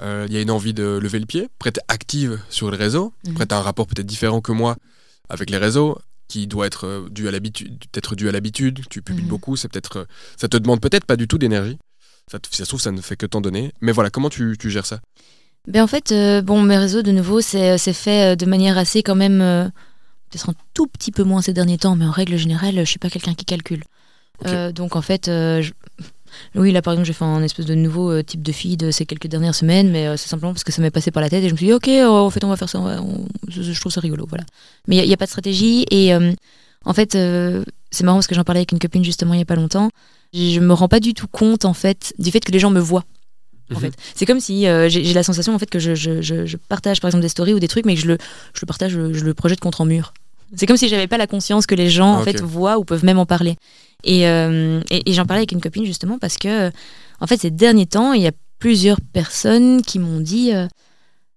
[0.02, 1.50] euh, il y a une envie de lever le pied.
[1.60, 3.14] Après, tu active sur le réseau.
[3.26, 3.32] Mhm.
[3.32, 4.76] Après, tu as un rapport peut-être différent que moi
[5.30, 5.98] avec les réseaux
[6.28, 8.82] qui doit être euh, dû à l'habitude, peut-être dû à l'habitude.
[8.90, 9.30] Tu publies mhm.
[9.30, 10.06] beaucoup, c'est peut-être, euh,
[10.36, 11.78] ça te demande peut-être pas du tout d'énergie.
[12.32, 13.74] Ça, ça se trouve, ça ne fait que t'en donner.
[13.82, 15.00] Mais voilà, comment tu, tu gères ça?
[15.68, 16.14] Ben en fait,
[16.44, 19.72] bon, mes réseaux, de nouveau, c'est fait de manière assez quand même
[20.30, 23.00] peut-être un tout petit peu moins ces derniers temps, mais en règle générale, je suis
[23.00, 23.84] pas quelqu'un qui calcule.
[24.46, 25.64] Euh, donc en fait, euh,
[26.56, 29.06] oui, là par exemple, j'ai fait un espèce de nouveau euh, type de feed ces
[29.06, 31.48] quelques dernières semaines, mais c'est simplement parce que ça m'est passé par la tête et
[31.48, 32.80] je me suis dit, ok, oh, en fait, on va faire ça,
[33.48, 34.46] je trouve ça rigolo, voilà.
[34.88, 36.14] Mais il n'y a, pas de stratégie et
[36.86, 39.46] en fait, c'est marrant parce que j'en parlais avec une copine justement il y a
[39.46, 39.90] pas longtemps.
[40.34, 42.80] Je me rends pas du tout compte en fait du fait que les gens me
[42.80, 43.06] voient.
[43.72, 43.82] En mhm.
[43.82, 43.94] fait.
[44.16, 47.22] C'est comme si j'ai la sensation en fait que je, je, je, partage par exemple
[47.22, 48.18] des stories ou des trucs, mais que je le,
[48.54, 50.14] je le partage, je, le projette contre un mur.
[50.56, 53.06] C'est comme si j'avais pas la conscience que les gens en fait voient ou peuvent
[53.06, 53.56] même en parler.
[54.08, 56.72] Euh, et, et, j'en parlais avec une copine justement parce que
[57.20, 60.68] en fait ces derniers temps il y a plusieurs personnes qui m'ont dit, euh,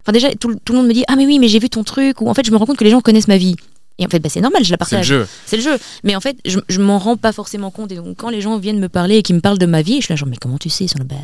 [0.02, 1.84] enfin déjà tout, tout, le monde me dit ah mais oui mais j'ai vu ton
[1.84, 3.56] truc ou en fait je me rends compte que les gens connaissent ma vie.
[3.98, 5.06] Et en fait, bah, c'est normal, je la partage.
[5.06, 5.28] C'est le jeu.
[5.44, 5.78] C'est le jeu.
[6.04, 7.92] Mais en fait, je, je m'en rends pas forcément compte.
[7.92, 9.96] Et donc, quand les gens viennent me parler et qu'ils me parlent de ma vie,
[9.96, 10.86] je suis là, genre, mais comment tu sais?
[10.86, 11.16] Sur le, bah,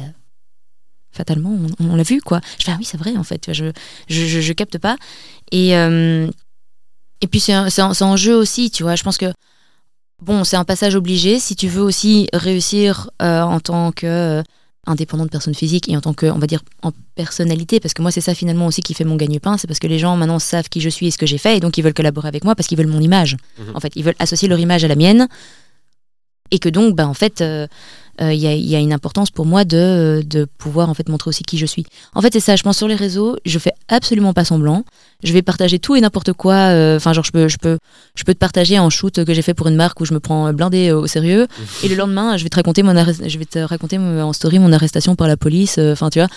[1.10, 2.42] fatalement, on, l'a vu, quoi.
[2.58, 3.72] Je fais, ah oui, c'est vrai, en fait, je,
[4.08, 4.96] je, je, capte pas.
[5.52, 6.28] Et, euh,
[7.20, 8.94] et puis, c'est un, un, jeu aussi, tu vois.
[8.94, 9.32] Je pense que,
[10.22, 11.38] bon, c'est un passage obligé.
[11.38, 14.42] Si tu veux aussi réussir euh, en tant que euh,
[14.86, 18.02] indépendant de personne physique et en tant que, on va dire, en personnalité, parce que
[18.02, 20.38] moi, c'est ça finalement aussi qui fait mon gagne-pain, c'est parce que les gens maintenant
[20.38, 22.44] savent qui je suis et ce que j'ai fait, et donc ils veulent collaborer avec
[22.44, 23.36] moi parce qu'ils veulent mon image.
[23.58, 23.74] Mhm.
[23.74, 25.26] En fait, ils veulent associer leur image à la mienne,
[26.50, 27.42] et que donc, ben, en fait,
[28.20, 31.44] il y, y, a une importance pour moi de, de, pouvoir en fait montrer aussi
[31.44, 31.86] qui je suis.
[32.14, 32.56] En fait, c'est ça.
[32.56, 34.84] Je pense sur les réseaux, je fais absolument pas semblant.
[35.22, 36.54] Je vais partager tout et n'importe quoi.
[36.54, 37.78] Euh, enfin, genre, je peux, je peux,
[38.14, 40.20] je peux te partager un shoot que j'ai fait pour une marque où je me
[40.20, 41.46] prends blindé au sérieux.
[41.82, 44.72] et le lendemain, je vais te raconter mon, je vais te raconter en story mon
[44.72, 45.76] arrestation par la police.
[45.78, 46.28] Euh, enfin, tu vois.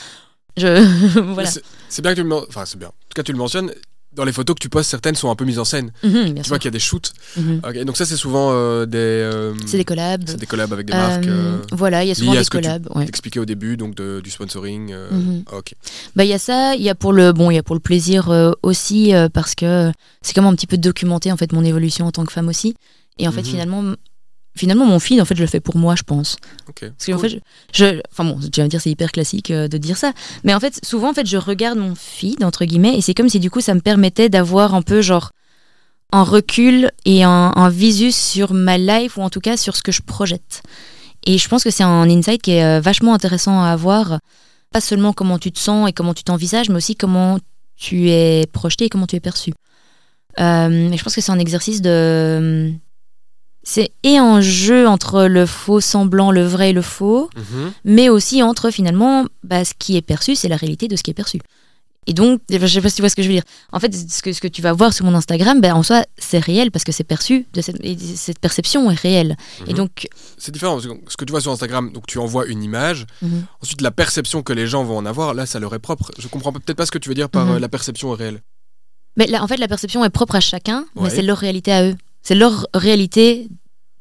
[0.57, 1.19] Je...
[1.33, 1.49] voilà.
[1.87, 2.87] C'est bien que tu le, enfin, c'est bien.
[2.87, 3.71] En tout cas, tu le mentionnes
[4.19, 5.91] dans les photos que tu postes, certaines sont un peu mises en scène.
[6.03, 7.13] Mhm, tu vois qu'il y a des shoots.
[7.37, 7.61] Mhm.
[7.85, 8.97] donc ça, c'est souvent euh, des.
[8.97, 10.23] Euh, c'est des collabs.
[10.27, 11.25] C'est des collabs avec des marques.
[11.25, 12.87] Euh, voilà, il y a souvent des collabs.
[12.93, 14.93] Tu expliquais au début, donc du sponsoring.
[14.93, 15.43] Mhm.
[15.53, 15.73] ok.
[16.15, 17.75] Bah il y a ça, il y a pour le bon, il y a pour
[17.75, 18.29] le plaisir
[18.61, 19.91] aussi parce que
[20.21, 22.75] c'est comme un petit peu documenter en fait mon évolution en tant que femme aussi.
[23.17, 23.83] Et en fait, finalement,
[24.55, 26.37] finalement mon feed en fait je le fais pour moi je pense.
[26.65, 27.41] Parce que en fait
[27.73, 30.13] je, enfin bon tu vas me dire c'est hyper classique euh, de dire ça.
[30.43, 33.29] Mais en fait souvent en fait je regarde mon feed entre guillemets et c'est comme
[33.29, 35.31] si du coup ça me permettait d'avoir un peu genre
[36.11, 39.83] un recul et un, un, visu sur ma life ou en tout cas sur ce
[39.83, 40.63] que je projette.
[41.25, 44.19] Et je pense que c'est un insight qui est euh, vachement intéressant à avoir.
[44.71, 47.39] Pas seulement comment tu te sens et comment tu t'envisages mais aussi comment
[47.75, 49.51] tu es projeté et comment tu es perçu.
[50.39, 52.71] Euh, je pense que c'est un exercice de
[53.69, 57.71] c'est et un jeu entre le faux semblant, le vrai et le faux, mhm.
[57.85, 61.11] mais aussi entre finalement bah, ce qui est perçu, c'est la réalité de ce qui
[61.11, 61.39] est perçu.
[62.07, 63.43] Et donc, je sais pas si tu vois ce que je veux dire.
[63.71, 66.03] En fait, ce que, ce que tu vas voir sur mon Instagram, ben, en soi,
[66.17, 67.77] c'est réel parce que c'est perçu, de cette,
[68.15, 69.37] cette, perception est réelle.
[69.67, 69.77] Et mhm.
[69.77, 70.07] donc.
[70.39, 70.79] C'est différent.
[70.79, 73.05] ce que tu vois sur Instagram, donc tu envoies une image.
[73.21, 73.43] Mhm.
[73.61, 76.09] Ensuite, la perception que les gens vont en avoir, là, ça leur est propre.
[76.17, 78.41] Je comprends peut-être pas ce que tu veux dire par euh, la perception est réelle.
[79.15, 81.83] Mais là, en fait, la perception est propre à chacun, mais c'est leur réalité à
[81.87, 81.95] eux.
[82.21, 83.47] C'est leur réalité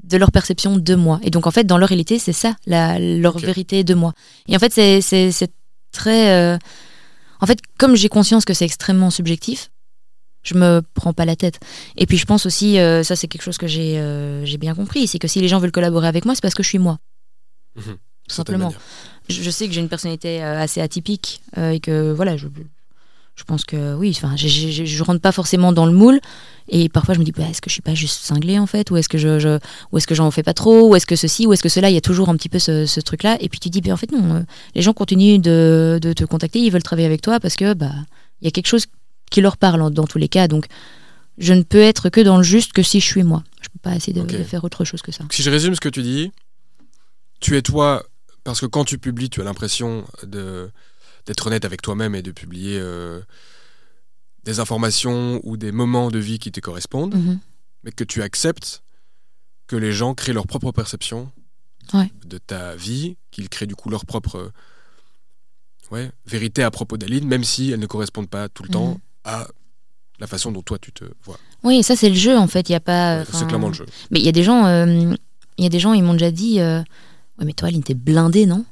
[0.02, 1.20] de leur perception de moi.
[1.22, 4.12] Et donc, en fait, dans leur réalité, c'est ça, la, leur vérité de moi.
[4.48, 5.50] Et en fait, c'est
[5.92, 6.32] très.
[6.32, 6.58] Euh,
[7.40, 9.70] En fait, comme j'ai conscience que c'est extrêmement subjectif,
[10.42, 11.60] je me prends pas la tête.
[11.96, 14.74] Et puis je pense aussi, euh, ça c'est quelque chose que j'ai euh, j'ai bien
[14.74, 16.78] compris, c'est que si les gens veulent collaborer avec moi, c'est parce que je suis
[16.78, 16.98] moi.
[17.76, 17.96] Mhm.
[18.28, 18.72] Tout simplement.
[19.28, 22.48] Je, je sais que j'ai une personnalité assez atypique et que voilà, je,
[23.38, 26.20] je pense que oui, enfin, je rentre pas forcément dans le moule.
[26.68, 28.90] Et parfois je me dis, bah, est-ce que je suis pas juste cinglée en fait?
[28.90, 29.58] Ou est-ce que je, je-
[29.92, 30.88] ou est-ce que j'en fais pas trop?
[30.90, 31.46] Ou est-ce que ceci?
[31.46, 31.88] Ou est-ce que cela?
[31.88, 33.38] Il y a toujours un petit peu ce, ce truc-là.
[33.40, 34.42] Et puis tu dis, bah, en fait non, euh,
[34.74, 37.92] les gens continuent de, de te contacter, ils veulent travailler avec toi parce que bah
[38.42, 38.86] il y a quelque chose
[39.30, 40.46] qui leur parle dans tous les cas.
[40.48, 40.66] Donc
[41.38, 43.44] je ne peux être que dans le juste que si je suis moi.
[43.62, 45.24] Je peux pas essayer de, de faire autre chose que ça.
[45.30, 46.32] Si je résume ce que tu dis,
[47.40, 48.02] tu es toi
[48.44, 50.70] parce que quand tu publies, tu as l'impression de
[51.28, 53.20] d'être honnête avec toi-même et de publier euh,
[54.44, 57.38] des informations ou des moments de vie qui te correspondent, Mhm.
[57.84, 58.82] mais que tu acceptes
[59.66, 61.30] que les gens créent leur propre perception
[61.92, 62.10] Ouais.
[62.24, 64.50] de ta vie, qu'ils créent du coup leur propre
[65.90, 68.98] ouais, vérité à propos d'Aline, même si elles ne correspondent pas tout le temps Mhm.
[69.24, 69.48] à
[70.20, 71.38] la façon dont toi tu te vois.
[71.62, 72.68] Oui, ça c'est le jeu en fait.
[72.70, 73.18] Il y a pas.
[73.20, 73.86] Ouais, c'est clairement le jeu.
[74.10, 75.14] Mais il y a des gens, euh,
[75.58, 76.80] il y a des gens, ils m'ont déjà dit, euh,
[77.38, 78.64] ouais, mais toi, Aline, t'es blindée, non?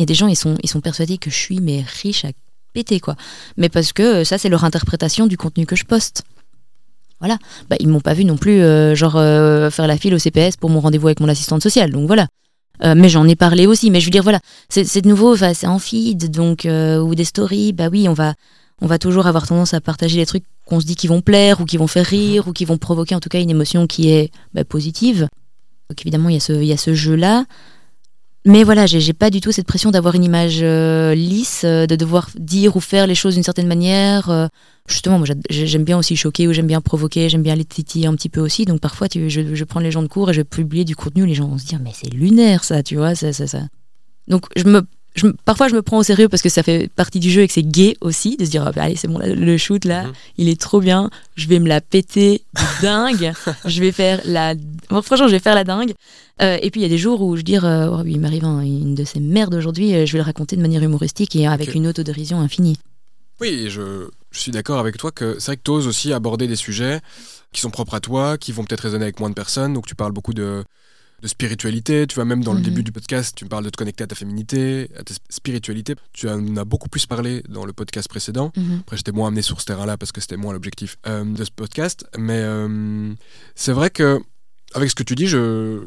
[0.00, 2.24] Il y a des gens, ils sont, ils sont persuadés que je suis mais riche
[2.24, 2.30] à
[2.72, 3.16] péter quoi.
[3.58, 6.22] Mais parce que euh, ça, c'est leur interprétation du contenu que je poste.
[7.18, 7.36] Voilà.
[7.68, 10.56] Bah, ils m'ont pas vu non plus, euh, genre euh, faire la file au CPS
[10.56, 11.90] pour mon rendez-vous avec mon assistante sociale.
[11.92, 12.28] Donc voilà.
[12.82, 13.90] Mais j'en ai parlé aussi.
[13.90, 14.40] Mais je veux dire, voilà,
[14.70, 17.74] c'est de nouveau, c'est en feed, donc ou des stories.
[17.74, 18.32] Bah oui, on va,
[18.80, 21.60] on va toujours avoir tendance à partager des trucs qu'on se dit qui vont plaire
[21.60, 24.08] ou qui vont faire rire ou qui vont provoquer en tout cas une émotion qui
[24.08, 25.28] est bah, positive.
[25.90, 27.44] Donc évidemment, il y y a ce jeu-là.
[28.46, 31.94] Mais voilà, j'ai pas du tout cette pression d'avoir une image euh, lisse, euh, de
[31.94, 34.30] devoir dire ou faire les choses d'une certaine manière.
[34.30, 34.46] euh.
[34.88, 38.14] justement, moi j'aime bien aussi choquer ou j'aime bien provoquer, j'aime bien les titiller un
[38.14, 38.64] petit peu aussi.
[38.64, 40.96] Donc parfois, tu, je, je prends les gens de cours et je vais publier du
[40.96, 41.26] contenu.
[41.26, 43.60] Les gens vont se dire, mais c'est lunaire ça, tu vois, ça, ça, ça.
[44.26, 47.18] Donc je me, je parfois je me prends au sérieux parce que ça fait partie
[47.20, 49.18] du jeu et que c'est gay aussi de se dire, ah, bah, allez, c'est bon,
[49.18, 50.12] là, le shoot là, Mhm.
[50.38, 52.42] il est trop bien, je vais me la péter
[52.82, 53.32] dingue,
[53.64, 54.54] je vais faire la.
[54.88, 55.92] Bon, franchement, je vais faire la dingue.
[56.42, 58.20] Euh, et puis il y a des jours où je dis, euh, oh, oui, il
[58.20, 61.36] m'arrive un- une de ces merdes aujourd'hui, euh, je vais le raconter de manière humoristique
[61.36, 62.78] et avec une autodérision infinie.
[63.40, 66.46] Oui, je, je suis d'accord avec toi que c'est vrai que tu oses aussi aborder
[66.46, 67.00] des sujets
[67.52, 69.72] qui sont propres à toi, qui vont peut-être résonner avec moins de personnes.
[69.74, 70.62] Donc tu parles beaucoup de,
[71.22, 72.06] de spiritualité.
[72.06, 72.64] Tu vois, même dans le Mhm.
[72.64, 75.94] début du podcast, tu me parles de te connecter à ta féminité, à ta spiritualité.
[76.12, 78.52] Tu en as beaucoup plus parlé dans le podcast précédent.
[78.80, 81.50] Après, j'étais moins amené sur ce terrain-là parce que c'était moins l'objectif euh, de ce
[81.50, 82.04] podcast.
[82.18, 83.12] Mais euh,
[83.54, 84.20] c'est vrai que,
[84.74, 85.82] avec ce que tu dis, je,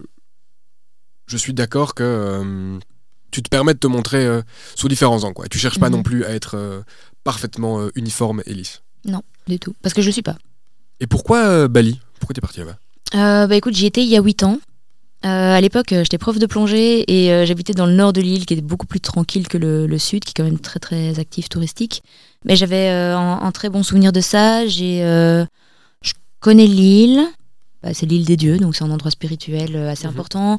[1.28, 2.80] je suis d'accord que euh,
[3.32, 4.28] tu te permets de te montrer
[4.76, 5.34] sous différents angles.
[5.34, 5.48] Quoi.
[5.48, 5.96] Tu cherches pas Mhm.
[5.98, 6.84] non plus à être
[7.24, 8.82] parfaitement uniforme et lisse.
[9.46, 9.76] Du tout.
[9.82, 10.38] Parce que je le suis pas.
[11.02, 12.00] Et pourquoi Bali?
[12.18, 12.78] Pourquoi t'es parti là-bas?
[13.16, 14.58] Euh, bah écoute, j'y étais il y a 8 ans.
[15.26, 18.20] Euh, à l'époque, euh, j'étais prof de plongée et euh, j'habitais dans le nord de
[18.20, 20.80] l'île, qui était beaucoup plus tranquille que le, le sud, qui est quand même très
[20.80, 22.04] très actif touristique.
[22.44, 24.68] Mais j'avais euh, un, un très bon souvenir de ça.
[24.68, 27.22] J'ai, je connais l'île.
[27.82, 30.12] Bah, c'est l'île des dieux, donc c'est un endroit spirituel assez Mhm.
[30.12, 30.58] important.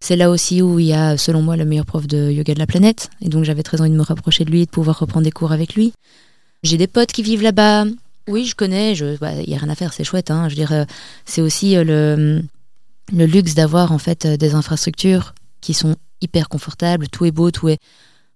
[0.00, 2.58] C'est là aussi où il y a, selon moi, le meilleur prof de yoga de
[2.58, 3.10] la planète.
[3.20, 5.30] Et donc j'avais très envie de me rapprocher de lui et de pouvoir reprendre des
[5.32, 5.92] cours avec lui.
[6.62, 7.86] J'ai des potes qui vivent là-bas.
[8.28, 8.92] Oui, je connais.
[8.92, 10.30] Il bah, n'y a rien à faire, c'est chouette.
[10.30, 10.48] Hein.
[10.48, 10.86] Je veux dire,
[11.24, 12.42] c'est aussi le,
[13.12, 17.08] le luxe d'avoir en fait euh, des infrastructures qui sont hyper confortables.
[17.08, 17.78] Tout est beau, tout est.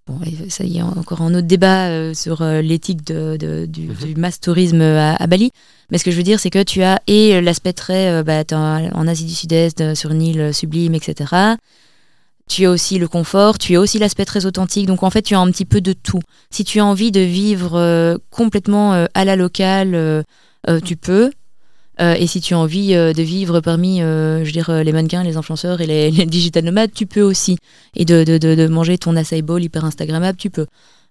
[0.06, 3.66] Bon, et ça y est, encore un autre débat euh, sur euh, l'éthique de, de-
[3.66, 3.94] du, Mhm.
[3.94, 5.50] du mass tourisme à, à Bali.
[5.90, 8.42] Mais ce que je veux dire, c'est que tu as et l'aspect très euh, bah,
[8.52, 11.34] en en Asie du Sud-Est, sur une île sublime, etc.
[12.48, 14.86] Tu as aussi le confort, tu as aussi l'aspect très authentique.
[14.86, 16.20] Donc en fait, tu as un petit peu de tout.
[16.50, 20.24] Si tu as envie de vivre complètement à la locale,
[20.86, 21.30] tu peux.
[22.00, 24.92] Euh, et si tu as envie euh, de vivre parmi, euh, je veux dire, les
[24.92, 27.58] mannequins, les influenceurs et les, les digital nomades, tu peux aussi.
[27.96, 30.66] Et de, de, de, de manger ton acai bowl hyper instagrammable, tu peux.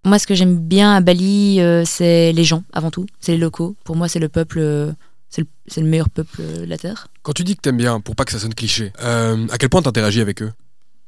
[0.06, 3.08] Moi, ce que j'aime bien à Bali, c'est les gens, avant tout.
[3.20, 3.76] C'est les locaux.
[3.84, 4.94] Pour moi, c'est le peuple,
[5.30, 7.08] c'est le, meilleur peuple de la Terre.
[7.24, 9.70] Quand tu dis que t'aimes bien, pour pas que ça sonne cliché, euh, à quel
[9.70, 10.52] point t'interagis avec eux?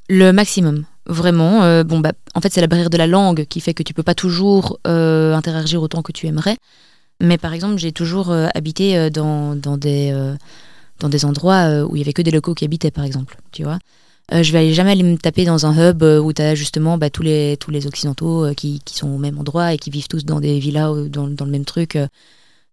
[0.09, 1.63] Le maximum, vraiment.
[1.63, 3.93] Euh, bon, bah, en fait, c'est la barrière de la langue qui fait que tu
[3.93, 6.57] peux pas toujours euh, interagir autant que tu aimerais.
[7.21, 10.35] Mais par exemple, j'ai toujours euh, habité euh, dans, dans, des, euh,
[10.99, 13.37] dans des endroits où il y avait que des locaux qui habitaient, par exemple.
[13.51, 13.79] Tu vois
[14.31, 17.23] je vais jamais aller me taper dans un hub où tu as justement bah, tous,
[17.23, 20.59] les, tous les occidentaux qui, sont au même endroit et qui vivent tous dans des
[20.59, 21.97] villas ou dans le même truc.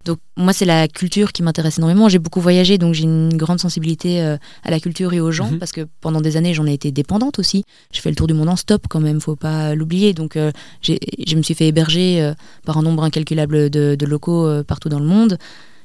[0.05, 2.07] Donc moi, c'est la culture qui m'intéresse énormément.
[2.07, 5.51] J'ai beaucoup voyagé, donc j'ai une grande sensibilité euh, à la culture et aux gens,
[5.51, 5.59] Mhm.
[5.59, 7.63] parce que pendant des années, j'en ai été dépendante aussi.
[7.91, 10.13] J'ai fait le tour du monde en stop quand même, faut pas l'oublier.
[10.13, 10.51] Donc euh,
[10.81, 12.33] je me suis fait héberger euh,
[12.65, 15.37] par un nombre incalculable de, de locaux partout dans le monde.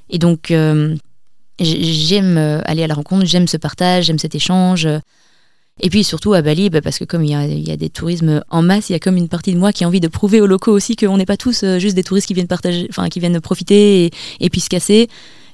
[0.08, 0.52] Et donc
[1.58, 4.86] j'ai- j'aime aller à la rencontre, j'aime ce partage, j'aime cet échange.
[5.80, 7.76] Et puis surtout à Bali, bah, parce que comme il y a, il y a
[7.76, 10.00] des tourismes en masse, il y a comme une partie de moi qui a envie
[10.00, 12.46] de prouver aux locaux aussi qu'on n'est pas tous euh, juste des touristes qui viennent
[12.46, 15.08] partager, enfin qui viennent profiter et, et puis se casser.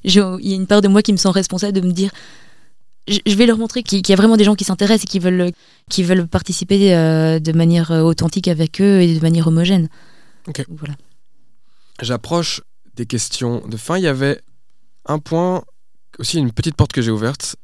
[0.05, 2.11] Je- Il y a une part de moi qui me sent responsable de me dire,
[3.07, 5.19] je je vais leur montrer qu'il y a vraiment des gens qui s'intéressent et qui
[5.20, 5.53] veulent,
[5.89, 9.89] qui veulent participer euh, de manière euh, authentique avec eux et de manière homogène.
[10.49, 10.65] Ok.
[10.69, 10.95] Voilà.
[12.03, 12.61] J'approche
[12.97, 13.97] des questions de fin.
[13.99, 14.40] Il y avait
[15.07, 15.62] un point,
[16.19, 17.57] aussi une petite porte que j'ai ouverte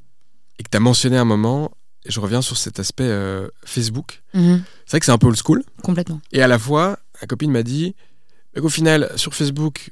[0.58, 1.70] et que tu as mentionné à un moment.
[2.06, 4.22] Et je reviens sur cet aspect euh, Facebook.
[4.34, 4.62] Mhm.
[4.84, 5.62] C'est vrai que c'est un peu old school.
[5.82, 6.20] Complètement.
[6.32, 7.94] Et à la fois, ma copine m'a dit
[8.54, 9.90] bah, qu'au final, sur Facebook,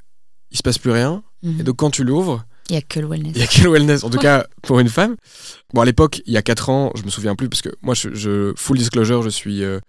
[0.51, 1.23] il se passe plus rien.
[1.43, 1.61] Mhm.
[1.61, 3.33] Et donc, quand tu l'ouvres, Il y a que le wellness.
[3.35, 5.17] il y a quel wellness En tout cas, pour une femme.
[5.75, 7.95] Bon, à l'époque, il y a 4 ans, je me souviens plus, parce que moi,
[7.95, 9.81] je, je- full disclosure, je suis euh,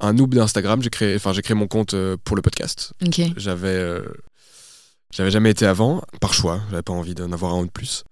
[0.00, 0.82] un noob d'Instagram.
[0.82, 2.92] J'ai créé, enfin, j'ai créé mon compte euh, pour le podcast.
[3.04, 3.20] Ok.
[3.36, 3.98] J'avais,
[5.10, 6.60] j'avais jamais été avant, par choix.
[6.70, 8.04] J'avais pas envie d'en avoir un de plus.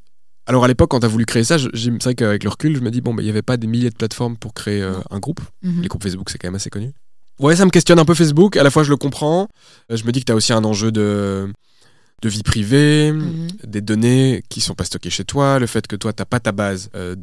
[0.46, 2.90] Alors à l'époque, quand t'as voulu créer ça, c'est vrai qu'avec le recul, je me
[2.90, 5.18] dis bon, bah, il y avait pas des milliers de plateformes pour créer euh, un
[5.18, 5.40] groupe.
[5.62, 5.80] Mhm.
[5.82, 6.92] Les groupes Facebook, c'est quand même assez connu.
[7.40, 8.56] Ouais, ça me questionne un peu Facebook.
[8.56, 9.48] À la fois, je le comprends.
[9.90, 11.50] Euh, Je me dis que t'as aussi un enjeu de
[12.22, 13.48] de vie privée, Mhm.
[13.64, 16.52] des données qui sont pas stockées chez toi, le fait que toi t'as pas ta
[16.52, 17.14] base euh,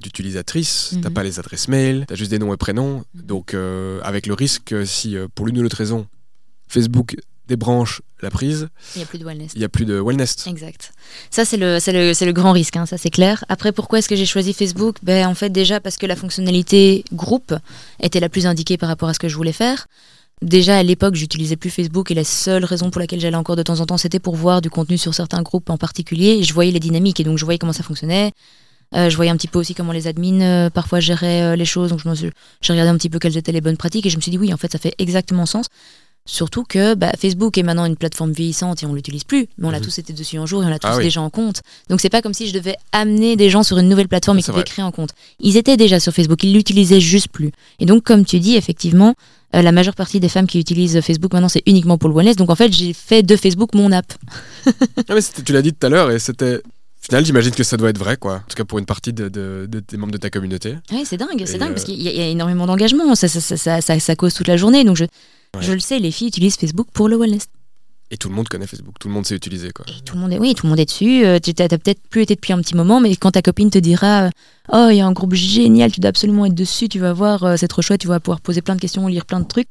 [0.00, 1.14] d'utilisatrices, t'as Mhm.
[1.14, 3.04] pas les adresses mail, t'as juste des noms et prénoms.
[3.14, 3.22] Mhm.
[3.22, 6.06] Donc euh, avec le risque que si pour l'une ou l'autre raison
[6.68, 7.16] Facebook
[7.48, 9.52] débranche la prise, Il n'y a plus de wellness.
[9.54, 10.46] il y a plus de wellness.
[10.46, 10.92] Exact.
[11.30, 13.44] Ça, c'est le, c'est le, c'est le grand risque, hein, ça c'est clair.
[13.48, 14.96] Après, pourquoi est-ce que j'ai choisi Facebook?
[15.02, 17.54] Ben, En fait, déjà parce que la fonctionnalité groupe
[18.00, 19.86] était la plus indiquée par rapport à ce que je voulais faire.
[20.42, 23.62] Déjà à l'époque, j'utilisais plus Facebook et la seule raison pour laquelle j'allais encore de
[23.64, 26.42] temps en temps, c'était pour voir du contenu sur certains groupes en particulier.
[26.44, 28.32] Je voyais les dynamiques et donc je voyais comment ça fonctionnait.
[28.94, 31.64] Euh, je voyais un petit peu aussi comment les admins euh, parfois géraient euh, les
[31.66, 31.90] choses.
[31.90, 32.30] Donc je me suis-
[32.62, 34.38] j'ai regardé un petit peu quelles étaient les bonnes pratiques et je me suis dit
[34.38, 35.66] oui, en fait, ça fait exactement sens.
[36.30, 39.70] Surtout que bah, Facebook est maintenant une plateforme vieillissante et on l'utilise plus, mais on
[39.72, 39.84] a Mhm.
[39.84, 41.04] tous été dessus un jour et on a tous Ah oui.
[41.04, 41.62] déjà en compte.
[41.88, 44.42] Donc c'est pas comme si je devais amener des gens sur une nouvelle plateforme et
[44.42, 45.10] qu'ils devaient créer un compte.
[45.40, 47.50] Ils étaient déjà sur Facebook, ils l'utilisaient juste plus.
[47.80, 49.14] Et donc comme tu dis, effectivement,
[49.56, 52.36] euh, la majeure partie des femmes qui utilisent Facebook maintenant c'est uniquement pour le wellness.
[52.36, 54.12] Donc en fait j'ai fait de Facebook mon app.
[55.08, 56.60] Ah, mais tu l'as dit tout à l'heure et c'était.
[57.08, 58.34] Final, j'imagine que ça doit être vrai, quoi.
[58.36, 60.76] En tout cas, pour une partie de, de- de- des membres de ta communauté.
[60.92, 63.14] Oui, c'est dingue, c'est dingue euh, parce qu'il y, a- il y a énormément d'engagement.
[63.14, 64.84] Ça, ça, ça, ça, ça- ça cause toute la journée.
[64.84, 65.62] Donc je, Ouais.
[65.62, 67.46] je le sais, les filles utilisent Facebook pour le wellness.
[68.10, 69.84] Et tout le monde connaît Facebook, tout le monde sait utiliser, quoi.
[69.88, 71.24] Et tout le monde est, oui, tout le monde est dessus.
[71.24, 73.78] Euh, tu t'as peut-être plus été depuis un petit moment, mais quand ta copine te
[73.78, 74.30] dira euh,
[74.72, 77.44] Oh, il y a un groupe génial, tu dois absolument être dessus, tu vas voir,
[77.44, 79.68] euh, c'est trop chouette, tu vas pouvoir poser plein de questions, lire plein de trucs.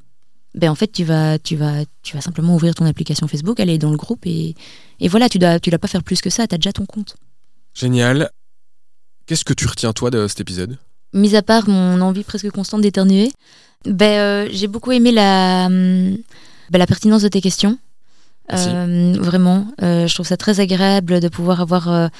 [0.54, 3.78] Ben en fait, tu vas, tu vas, tu vas simplement ouvrir ton application Facebook, aller
[3.78, 4.54] dans le groupe et,
[4.98, 6.86] et voilà, tu dois, tu dois pas faire plus que ça, tu as déjà ton
[6.86, 7.16] compte.
[7.78, 8.30] Génial.
[9.26, 10.76] Qu'est-ce que tu retiens, toi, de cet épisode?
[11.12, 13.30] Mis à part mon envie presque constante d'éternuer,
[13.86, 16.16] ben, euh, j'ai beaucoup aimé la, hum,
[16.70, 17.78] ben, la pertinence de tes questions.
[18.52, 22.10] Euh, vraiment, euh, je trouve ça très agréable de pouvoir avoir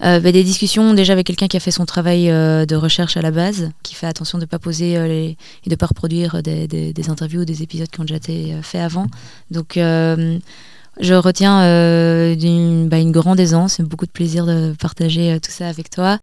[0.00, 3.30] ben, des discussions déjà avec quelqu'un qui a fait son travail de recherche à la
[3.30, 6.66] base, qui fait attention de ne pas poser les- et de ne pas reproduire des,
[6.66, 9.06] des- des interviews ou des épisodes qui ont déjà été faits avant.
[9.50, 9.78] Donc,
[11.00, 12.34] je retiens euh,
[12.88, 16.18] bah, une grande aisance beaucoup de plaisir de partager euh, tout ça avec toi.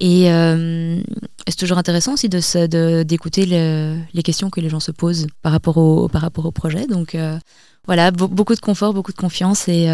[0.00, 1.00] Et euh,
[1.46, 5.26] c'est toujours intéressant aussi se- de- d'écouter le- les questions que les gens se posent
[5.42, 6.86] par rapport au, par rapport au projet.
[6.86, 7.16] Donc
[7.86, 9.86] voilà, be- beaucoup de confort, beaucoup de confiance et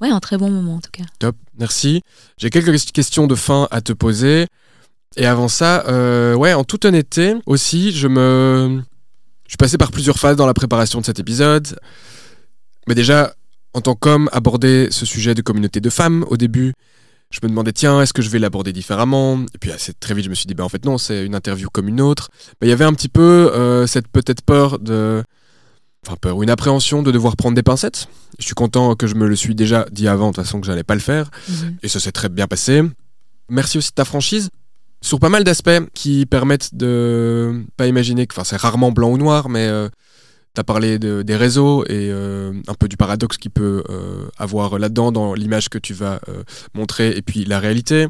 [0.00, 1.04] ouais, un très bon moment en tout cas.
[1.18, 2.02] Top, merci.
[2.36, 4.46] J'ai quelques questions de fin à te poser.
[5.16, 5.84] Et avant ça,
[6.36, 8.82] ouais, en toute honnêteté, aussi, je me.
[9.46, 11.78] Je suis passé par plusieurs phases dans la préparation de cet épisode.
[12.88, 13.34] Mais déjà,
[13.72, 16.72] en tant qu'homme, aborder ce sujet de communauté de femmes au début,
[17.30, 19.40] je me demandais, tiens, est-ce que je vais l'aborder différemment?
[19.54, 21.34] Et puis assez très vite, je me suis dit, bah, en fait, non, c'est une
[21.34, 22.30] interview comme une autre.
[22.60, 25.22] Mais il y avait un petit peu euh, cette peut-être peur de.
[26.06, 28.08] Enfin, peur, ou une appréhension de devoir prendre des pincettes.
[28.38, 30.66] Je suis content que je me le suis déjà dit avant, de toute façon, que
[30.66, 31.30] j'allais pas le faire.
[31.82, 32.82] Et ça s'est très bien passé.
[33.48, 34.50] Merci aussi de ta franchise.
[35.00, 39.18] Sur pas mal d'aspects qui permettent de pas imaginer que, enfin, c'est rarement blanc ou
[39.18, 39.68] noir, mais
[40.54, 44.26] tu as parlé de- des réseaux et euh, un peu du paradoxe qu'il peut euh,
[44.38, 46.42] avoir là-dedans, dans l'image que tu vas euh,
[46.74, 48.06] montrer, et puis la réalité.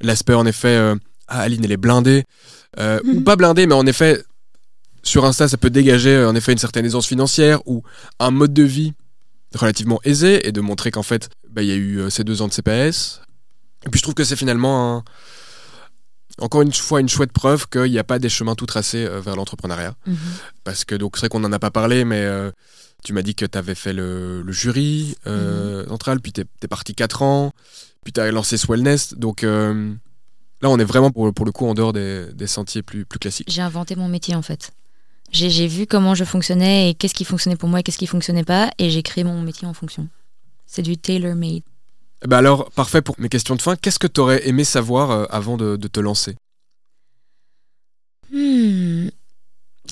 [0.00, 0.94] L'aspect, en effet, euh,
[1.28, 2.24] ah, Aline, elle est blindée.
[2.78, 2.82] Ou
[3.18, 3.24] Mhm.
[3.24, 4.22] pas blindée, mais en effet,
[5.02, 7.82] sur Insta, ça peut dégager en effet une certaine aisance financière ou
[8.18, 8.94] un mode de vie
[9.54, 12.48] relativement aisé et de montrer qu'en fait, bah, il y a eu ces deux ans
[12.48, 13.20] de CPS.
[13.86, 15.04] Et puis je trouve que c'est finalement un-
[16.40, 19.20] encore une fois une chouette preuve qu'il n'y a pas des chemins tout tracés euh,
[19.20, 19.94] vers l'entrepreneuriat.
[20.06, 20.16] Mhm.
[20.64, 22.50] Parce que donc c'est vrai qu'on n'en a pas parlé, mais euh,
[23.04, 26.68] tu m'as dit que tu avais fait le, le jury euh, central, puis tu es,
[26.68, 27.52] parti 4 ans,
[28.02, 29.14] puis tu as lancé Swellness.
[29.14, 29.92] Donc euh,
[30.62, 33.18] là, on est vraiment pour, pour le coup en dehors des, des sentiers plus, plus
[33.18, 33.48] classiques.
[33.50, 34.72] J'ai inventé mon métier en fait.
[35.30, 38.06] J'ai j'ai vu comment je fonctionnais et qu'est-ce qui fonctionnait pour moi et qu'est-ce qui
[38.06, 40.08] fonctionnait pas et j'ai créé mon métier en fonction.
[40.66, 41.62] C'est du tailor-made.
[42.24, 43.76] Eh ben alors, parfait pour mes questions de fin.
[43.76, 46.36] Qu'est-ce que tu aurais aimé savoir euh, avant de, te lancer?
[48.32, 49.08] Hmm.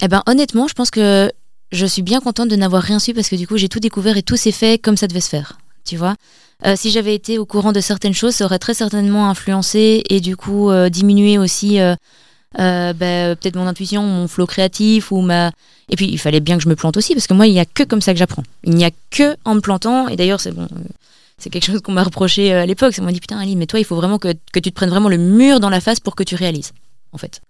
[0.00, 1.30] Eh ben honnêtement, je pense que
[1.72, 4.16] je suis bien contente de n'avoir rien su parce que du coup j'ai tout découvert
[4.16, 5.58] et tout s'est fait comme ça devait se faire.
[5.84, 6.16] Tu vois
[6.64, 10.20] euh, si j'avais été au courant de certaines choses, ça aurait très certainement influencé et
[10.20, 11.78] du coup euh, diminué aussi
[12.56, 15.50] bah, peut-être mon intuition, mon flow créatif ou ma.
[15.88, 17.60] Et puis il fallait bien que je me plante aussi parce que moi il n'y
[17.60, 18.44] a que comme ça que j'apprends.
[18.64, 20.68] Il n'y a que en me plantant et d'ailleurs c'est bon.
[21.42, 22.94] C'est quelque chose qu'on m'a reproché à l'époque.
[22.94, 24.90] Ça m'a dit putain Ali, mais toi il faut vraiment que, que, tu te prennes
[24.90, 26.72] vraiment le mur dans la face pour que tu réalises.
[27.12, 27.40] En fait,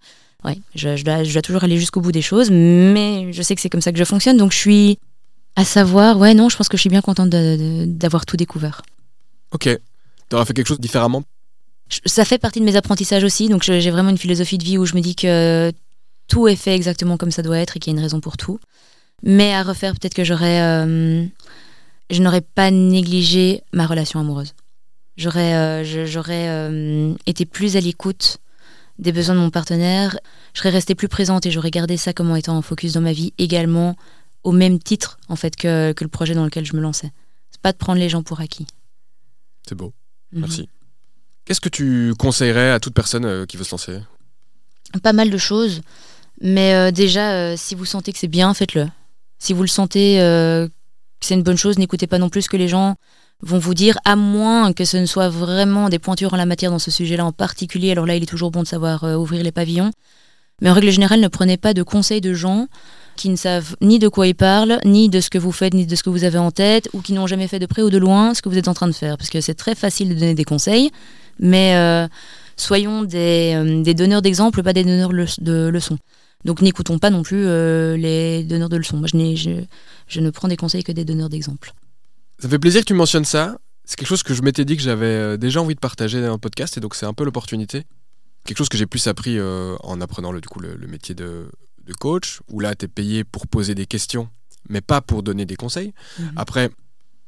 [0.43, 3.53] ouais, je, je, dois, je dois toujours aller jusqu'au bout des choses, mais je sais
[3.53, 4.37] que c'est comme ça que je fonctionne.
[4.37, 4.97] Donc je suis
[5.55, 8.81] à savoir, ouais non, je pense que je suis bien contente d'avoir tout découvert.
[9.51, 9.69] Ok.
[10.29, 11.23] Tu auras fait quelque chose différemment?
[12.05, 13.47] Ça fait partie de mes apprentissages aussi.
[13.49, 15.71] Donc j'ai vraiment une philosophie de vie où je me dis que
[16.27, 18.37] tout est fait exactement comme ça doit être et qu'il y a une raison pour
[18.37, 18.59] tout.
[19.21, 20.61] Mais à refaire, peut-être que j'aurais.
[20.61, 21.25] Euh,
[22.13, 24.53] je n'aurais pas négligé ma relation amoureuse.
[25.17, 28.37] J'aurais euh, j'aurais euh, été plus à l'écoute
[28.99, 30.17] des besoins de mon partenaire.
[30.53, 33.13] Je serais restée plus présente et j'aurais gardé ça comme étant en focus dans ma
[33.13, 33.95] vie également
[34.43, 37.11] au même titre en fait que, que le projet dans lequel je me lançais.
[37.51, 38.67] C'est pas de prendre les gens pour acquis.
[39.67, 39.93] C'est beau.
[40.31, 40.41] Mhm.
[40.41, 40.69] Merci.
[41.45, 43.99] Qu'est-ce que tu conseillerais à toute personne euh, qui veut se lancer?
[45.01, 45.81] Pas mal de choses.
[46.41, 48.87] Mais déjà, si vous sentez que c'est bien, faites-le.
[49.39, 50.19] Si vous le sentez
[51.25, 52.95] c'est une bonne chose, n'écoutez pas non plus ce que les gens
[53.41, 56.71] vont vous dire, à moins que ce ne soit vraiment des pointures en la matière
[56.71, 57.91] dans ce sujet-là en particulier.
[57.91, 59.91] Alors là, il est toujours bon de savoir ouvrir les pavillons.
[60.61, 62.67] Mais en règle générale, ne prenez pas de conseils de gens
[63.15, 65.85] qui ne savent ni de quoi ils parlent, ni de ce que vous faites, ni
[65.85, 67.89] de ce que vous avez en tête, ou qui n'ont jamais fait de près ou
[67.89, 69.17] de loin ce que vous êtes en train de faire.
[69.17, 70.91] Parce que c'est très facile de donner des conseils,
[71.39, 72.07] mais euh,
[72.55, 75.97] soyons euh, des, donneurs d'exemples, pas des donneurs de leçons.
[76.45, 78.97] Donc n'écoutons pas non plus euh, les donneurs de leçons.
[78.97, 79.51] Moi, je, je,
[80.07, 81.73] je, ne prends des conseils que des donneurs d'exemples.
[82.39, 83.57] Ça fait plaisir que tu mentionnes ça.
[83.85, 86.37] C'est quelque chose que je m'étais dit que j'avais déjà envie de partager dans un
[86.37, 87.83] podcast, et donc c'est un peu l'opportunité.
[88.45, 91.47] Quelque chose que j'ai plus appris en apprenant le, du coup, le métier de
[91.85, 94.29] de coach, où là, tu es payé pour poser des questions,
[94.69, 95.93] mais pas pour donner des conseils.
[96.19, 96.31] Mhm.
[96.35, 96.69] Après,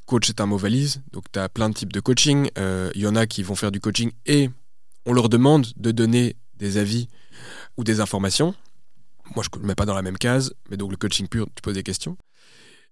[0.06, 2.46] coach, c'est un mot valise, donc tu as plein de types de coaching.
[2.46, 4.50] Il euh, y en a qui vont faire du coaching et
[5.04, 7.08] on leur demande de donner des avis
[7.76, 8.54] ou des informations.
[9.34, 11.46] Moi, je ne le mets pas dans la même case, mais donc le coaching pur,
[11.54, 12.16] tu poses des questions.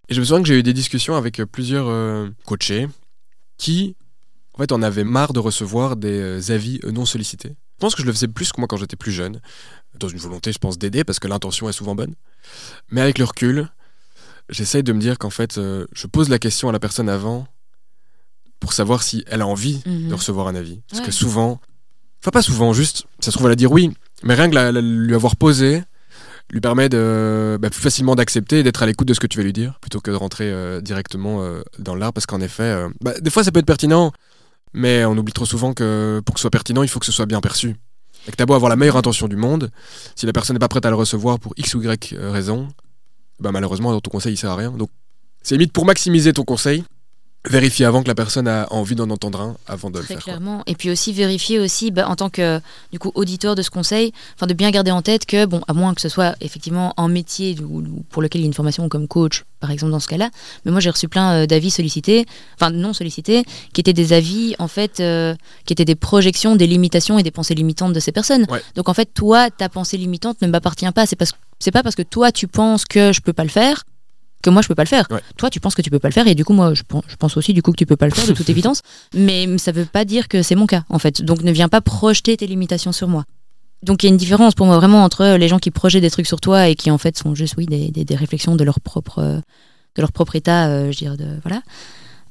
[0.09, 2.89] Et je me souviens que j'ai eu des discussions avec plusieurs euh, coachés
[3.57, 3.97] qui,
[4.53, 7.51] en fait, en avaient marre de recevoir des euh, avis non sollicités.
[7.51, 9.41] Je pense que je le faisais plus que moi quand j'étais plus jeune
[9.99, 12.15] dans une volonté, je pense, d'aider, parce que l'intention est souvent bonne.
[12.91, 13.69] Mais avec le recul,
[14.49, 17.47] j'essaye de me dire qu'en fait, euh, je pose la question à la personne avant
[18.61, 20.15] pour savoir si elle a envie de mhm.
[20.15, 20.81] recevoir un avis.
[20.91, 21.61] Parce que souvent,
[22.23, 23.93] enfin pas souvent, juste, ça se trouve, elle a dire oui,
[24.23, 25.83] mais rien que la, lui avoir posé
[26.51, 29.39] lui permet de, bah, plus facilement d'accepter et d'être à l'écoute de ce que tu
[29.39, 32.87] vas lui dire, plutôt que de rentrer euh, directement euh, dans l'art, parce qu'en effet,
[33.01, 34.13] bah, des fois ça peut être pertinent,
[34.73, 37.13] mais on oublie trop souvent que pour que ce soit pertinent, il faut que ce
[37.13, 37.77] soit bien perçu.
[38.27, 39.71] Et que t'as beau avoir la meilleure intention du monde,
[40.17, 42.69] si la personne n'est pas prête à le recevoir pour X ou Y euh, raison,
[43.41, 44.71] bah malheureusement, ton conseil il sert à rien.
[44.71, 44.91] Donc,
[45.43, 46.85] c'est limite pour maximiser ton conseil,
[47.49, 50.19] vérifier avant que la personne a envie d'en entendre un avant de le faire.
[50.19, 50.63] clairement.
[50.67, 52.61] Et puis aussi vérifier aussi bah, en tant que
[52.91, 55.75] du coup auditeur de ce conseil, enfin de bien garder en tête que bon, à
[55.75, 57.57] moins que ce soit effectivement un métier
[58.11, 60.31] pour lequel il y a une formation comme coach, par exemple dans ce cas-là,
[60.65, 64.55] mais moi j'ai reçu plein euh, d'avis sollicités, enfin non sollicités, qui étaient des avis
[64.59, 65.35] en fait, euh,
[65.67, 68.47] qui étaient des projections, des limitations et des pensées limitantes de ces personnes.
[68.75, 71.07] Donc en fait, toi, ta pensée limitante ne m'appartient pas.
[71.07, 73.85] C'est parce c'est pas parce que toi tu penses que je peux pas le faire
[74.45, 75.09] que moi je peux pas le faire.
[75.37, 77.37] Toi, tu penses que tu peux pas le faire et du coup moi je pense,
[77.37, 78.83] aussi du coup que tu peux pas le faire de toute évidence,
[79.15, 81.23] mais ça veut pas dire que c'est mon cas en fait.
[81.23, 83.25] Donc ne viens pas projeter tes limitations sur moi.
[83.83, 86.11] Donc il y a une différence pour moi vraiment entre les gens qui projettent des
[86.11, 88.81] trucs sur toi et qui en fait sont juste oui des, des, réflexions de leur
[88.81, 91.63] propre de leur propre état, euh, je dirais de voilà.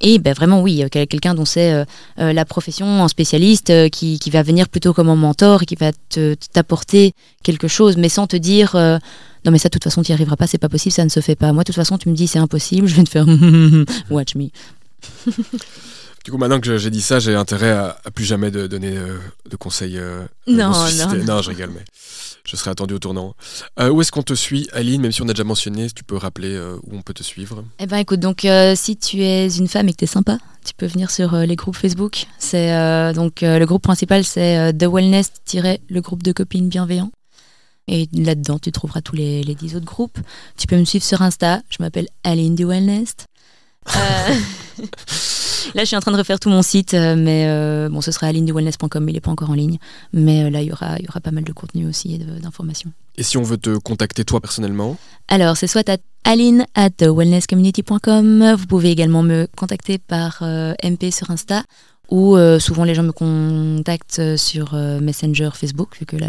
[0.04, 1.86] Et ben vraiment oui, quelqu'un dont c'est euh,
[2.20, 5.76] euh, la profession, un spécialiste qui, qui, va venir plutôt comme un mentor et qui
[5.76, 5.92] va
[6.52, 10.14] t'apporter quelque chose, mais sans te dire non mais ça de toute façon tu n'y
[10.14, 11.52] arriveras pas, c'est pas possible, ça ne se fait pas.
[11.54, 13.26] Moi de toute façon tu me dis c'est impossible, je vais te faire
[14.12, 14.50] watch me.
[16.24, 19.18] Du coup, maintenant que j'ai dit ça, j'ai intérêt à, plus jamais de donner euh,
[19.50, 19.98] de conseils.
[19.98, 21.84] Euh, non, non, non, je rigole, mais
[22.46, 23.36] je serai attendu au tournant.
[23.80, 26.04] Euh, où est-ce qu'on te suit, Aline Même si on a déjà mentionné, si tu
[26.04, 27.64] peux rappeler où on peut te suivre?
[27.80, 30.74] Eh ben, écoute, donc si tu es une femme et que tu es sympa, tu
[30.74, 32.26] peux venir sur les groupes Facebook.
[32.38, 37.12] C'est donc le groupe principal, c'est The Wellness le groupe de copines bienveillants.
[37.88, 40.18] Et là-dedans, tu trouveras tous les, les 10 autres groupes.
[40.58, 41.62] Tu peux me suivre sur Insta.
[41.70, 43.16] Je m'appelle Aline du Wellness.
[45.68, 48.02] Euh, là, je suis en train de refaire tout mon site, euh, mais euh, bon,
[48.02, 49.78] ce sera alineduwellness.com, mais il n'est pas encore en ligne.
[50.14, 52.92] Mais là, il y aura, il y aura pas mal de contenu aussi et d'informations.
[53.16, 54.98] Et si on veut te contacter toi personnellement?
[55.28, 58.56] Alors, c'est soit à aline at wellnesscommunity.com.
[58.58, 60.44] Vous pouvez également me contacter par
[60.84, 61.64] MP sur Insta
[62.10, 65.98] Ou euh, souvent les gens me contactent euh, sur euh, Messenger Facebook.
[66.00, 66.28] Vu que la...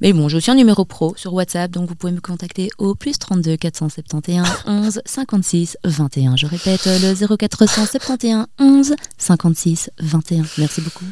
[0.00, 2.94] Mais bon, j'ai aussi un numéro pro sur WhatsApp, donc vous pouvez me contacter au
[2.94, 6.36] plus 32 471 11 56 21.
[6.36, 10.44] Je répète le 0471 11 56 21.
[10.58, 11.06] Merci beaucoup.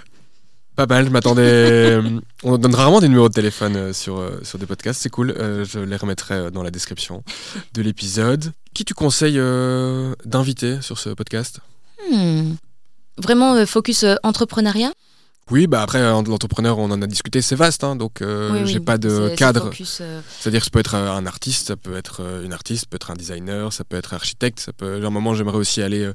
[0.76, 1.98] Pas mal, je m'attendais.
[2.44, 5.34] On donne rarement des numéros de téléphone sur, sur des podcasts, c'est cool.
[5.38, 7.22] je les remettrai dans la description
[7.74, 8.52] de l'épisode.
[8.72, 9.40] Qui tu conseilles
[10.24, 11.60] d'inviter sur ce podcast?
[12.10, 12.54] Hmm.
[13.18, 14.92] Vraiment euh, focus euh, entrepreneuriat?
[15.50, 18.96] Oui, bah après, l'entrepreneur, on en a discuté, c'est vaste, hein, donc euh, j'ai pas
[18.96, 19.70] de cadre.
[19.74, 23.10] C'est-à-dire que ça peut être un artiste, ça peut être une artiste, ça peut être
[23.10, 25.00] un designer, ça peut être architecte, ça peut.
[25.00, 26.10] Genre, un moment, j'aimerais aussi aller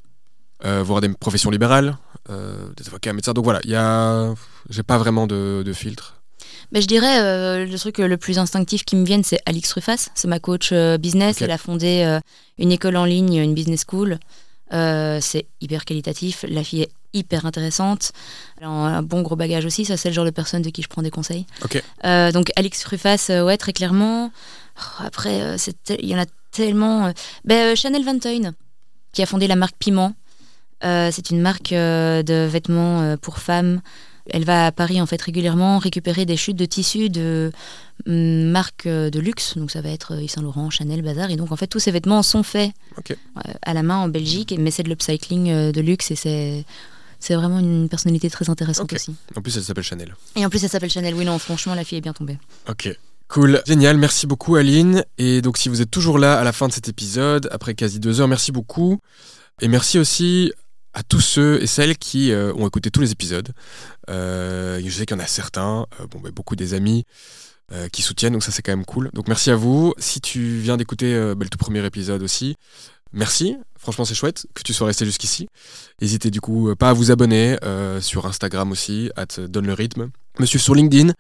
[0.64, 1.98] voir des professions libérales,
[2.30, 3.34] des avocats, médecins.
[3.34, 4.34] Donc voilà, il y a,
[4.70, 6.16] j'ai pas vraiment de, filtre.
[6.72, 10.08] Bah, je dirais le truc le plus instinctif qui me vient, c'est Alix Ruffas.
[10.16, 11.42] C'est ma coach business.
[11.42, 12.20] Elle a fondé
[12.58, 14.20] une école en ligne, une business school.
[14.74, 16.46] Euh, c'est hyper qualitatif.
[16.48, 18.12] La fille est hyper intéressante.
[18.58, 19.86] Elle a un bon gros bagage aussi.
[19.86, 21.46] Ça, c'est le genre de personne de qui je prends des conseils.
[22.06, 24.32] Euh, donc, Alix Ruffas, euh, ouais, très clairement.
[24.78, 25.58] Oh, après,
[26.00, 27.12] il y en a tellement.
[27.46, 28.18] Ben, Chanel Van
[29.14, 30.14] qui a fondé la marque Piment.
[30.82, 33.82] c'est une marque de vêtements pour femmes
[34.30, 37.52] elle va à Paris en fait régulièrement récupérer des chutes de tissus de
[38.06, 41.32] mm, marques euh, de luxe, donc ça va être euh, Yves Saint Laurent, Chanel, Bazar,
[41.32, 42.72] et donc en fait tous ces vêtements sont faits
[43.62, 46.66] à la main en Belgique, mais c'est de l'upcycling euh, de luxe et c'est
[47.20, 49.16] c'est vraiment une personnalité très intéressante aussi.
[49.36, 50.16] En plus, elle s'appelle Chanel.
[50.36, 51.16] Et en plus, elle s'appelle Chanel.
[51.16, 52.38] Oui, non, franchement, la fille est bien tombée.
[52.70, 52.96] Ok.
[53.28, 55.04] Cool, génial, merci beaucoup Aline.
[55.18, 58.00] Et donc si vous êtes toujours là à la fin de cet épisode, après quasi
[58.00, 59.00] deux heures, merci beaucoup.
[59.62, 60.54] Et merci aussi
[60.98, 63.54] à tous ceux et celles qui euh, ont écouté tous les épisodes.
[64.10, 67.06] Euh, je sais qu'il y en a certains, euh, bon, bah, beaucoup des amis
[67.92, 69.10] qui soutiennent, donc ça c'est quand même cool.
[69.14, 69.94] Donc merci à vous.
[69.98, 72.56] Si tu viens d'écouter bah, le tout premier épisode aussi,
[73.12, 73.58] merci.
[73.78, 75.50] Franchement c'est chouette que tu sois resté jusqu'ici.
[76.02, 77.58] N'hésitez du coup pas à vous abonner
[78.00, 80.12] sur Instagram aussi, at donne le rythme.
[80.40, 81.12] Monsieur sur LinkedIn.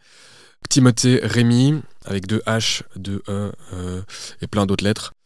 [0.69, 3.51] Timothée Rémy, avec deux H, deux E
[4.41, 5.16] et plein d'autres lettres.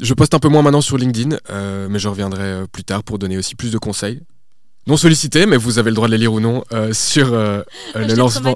[0.00, 3.02] Je poste un peu moins maintenant sur LinkedIn, euh, mais je reviendrai euh, plus tard
[3.02, 4.20] pour donner aussi plus de conseils.
[4.86, 8.14] Non sollicités, mais vous avez le droit de les lire ou non euh, sur le
[8.14, 8.54] lancement.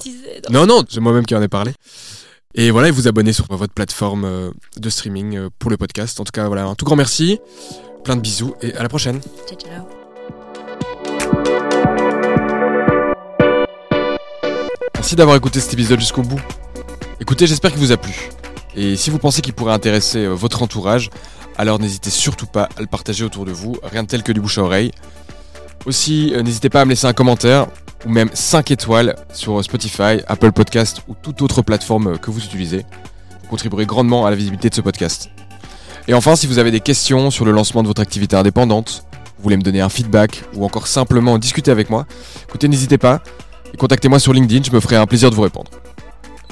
[0.50, 1.72] Non, non, c'est moi-même qui en ai parlé.
[2.54, 6.18] Et voilà, et vous abonner sur votre plateforme de streaming pour le podcast.
[6.18, 7.40] En tout cas, voilà, un tout grand merci.
[8.04, 9.20] Plein de bisous et à la prochaine.
[9.46, 9.84] Ciao, ciao.
[14.94, 16.40] Merci d'avoir écouté cet épisode jusqu'au bout.
[17.20, 18.30] Écoutez, j'espère qu'il vous a plu.
[18.76, 21.10] Et si vous pensez qu'il pourrait intéresser votre entourage,
[21.56, 24.40] alors n'hésitez surtout pas à le partager autour de vous, rien de tel que du
[24.40, 24.90] bouche à oreille.
[25.86, 27.66] Aussi, euh, n'hésitez pas à me laisser un commentaire
[28.06, 32.84] ou même 5 étoiles sur Spotify, Apple Podcast ou toute autre plateforme que vous utilisez.
[33.42, 35.30] Vous contribuerez grandement à la visibilité de ce podcast.
[36.08, 39.04] Et enfin, si vous avez des questions sur le lancement de votre activité indépendante,
[39.36, 42.06] vous voulez me donner un feedback ou encore simplement discuter avec moi,
[42.48, 43.22] écoutez, n'hésitez pas
[43.72, 45.70] et contactez-moi sur LinkedIn, je me ferai un plaisir de vous répondre.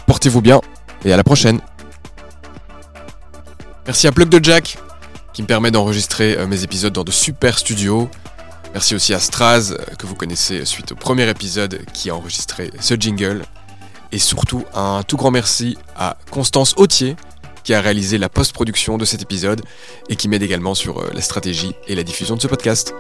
[0.07, 0.61] Portez-vous bien
[1.05, 1.61] et à la prochaine.
[3.87, 4.79] Merci à Plug de Jack
[5.33, 8.09] qui me permet d'enregistrer euh, mes épisodes dans de super studios.
[8.73, 12.71] Merci aussi à Straz, euh, que vous connaissez suite au premier épisode qui a enregistré
[12.81, 13.43] ce jingle.
[14.13, 17.17] Et surtout, un tout grand merci à Constance Autier,
[17.65, 19.63] qui a réalisé la post-production de cet épisode
[20.09, 22.95] et qui m'aide également sur euh, la stratégie et la diffusion de ce podcast.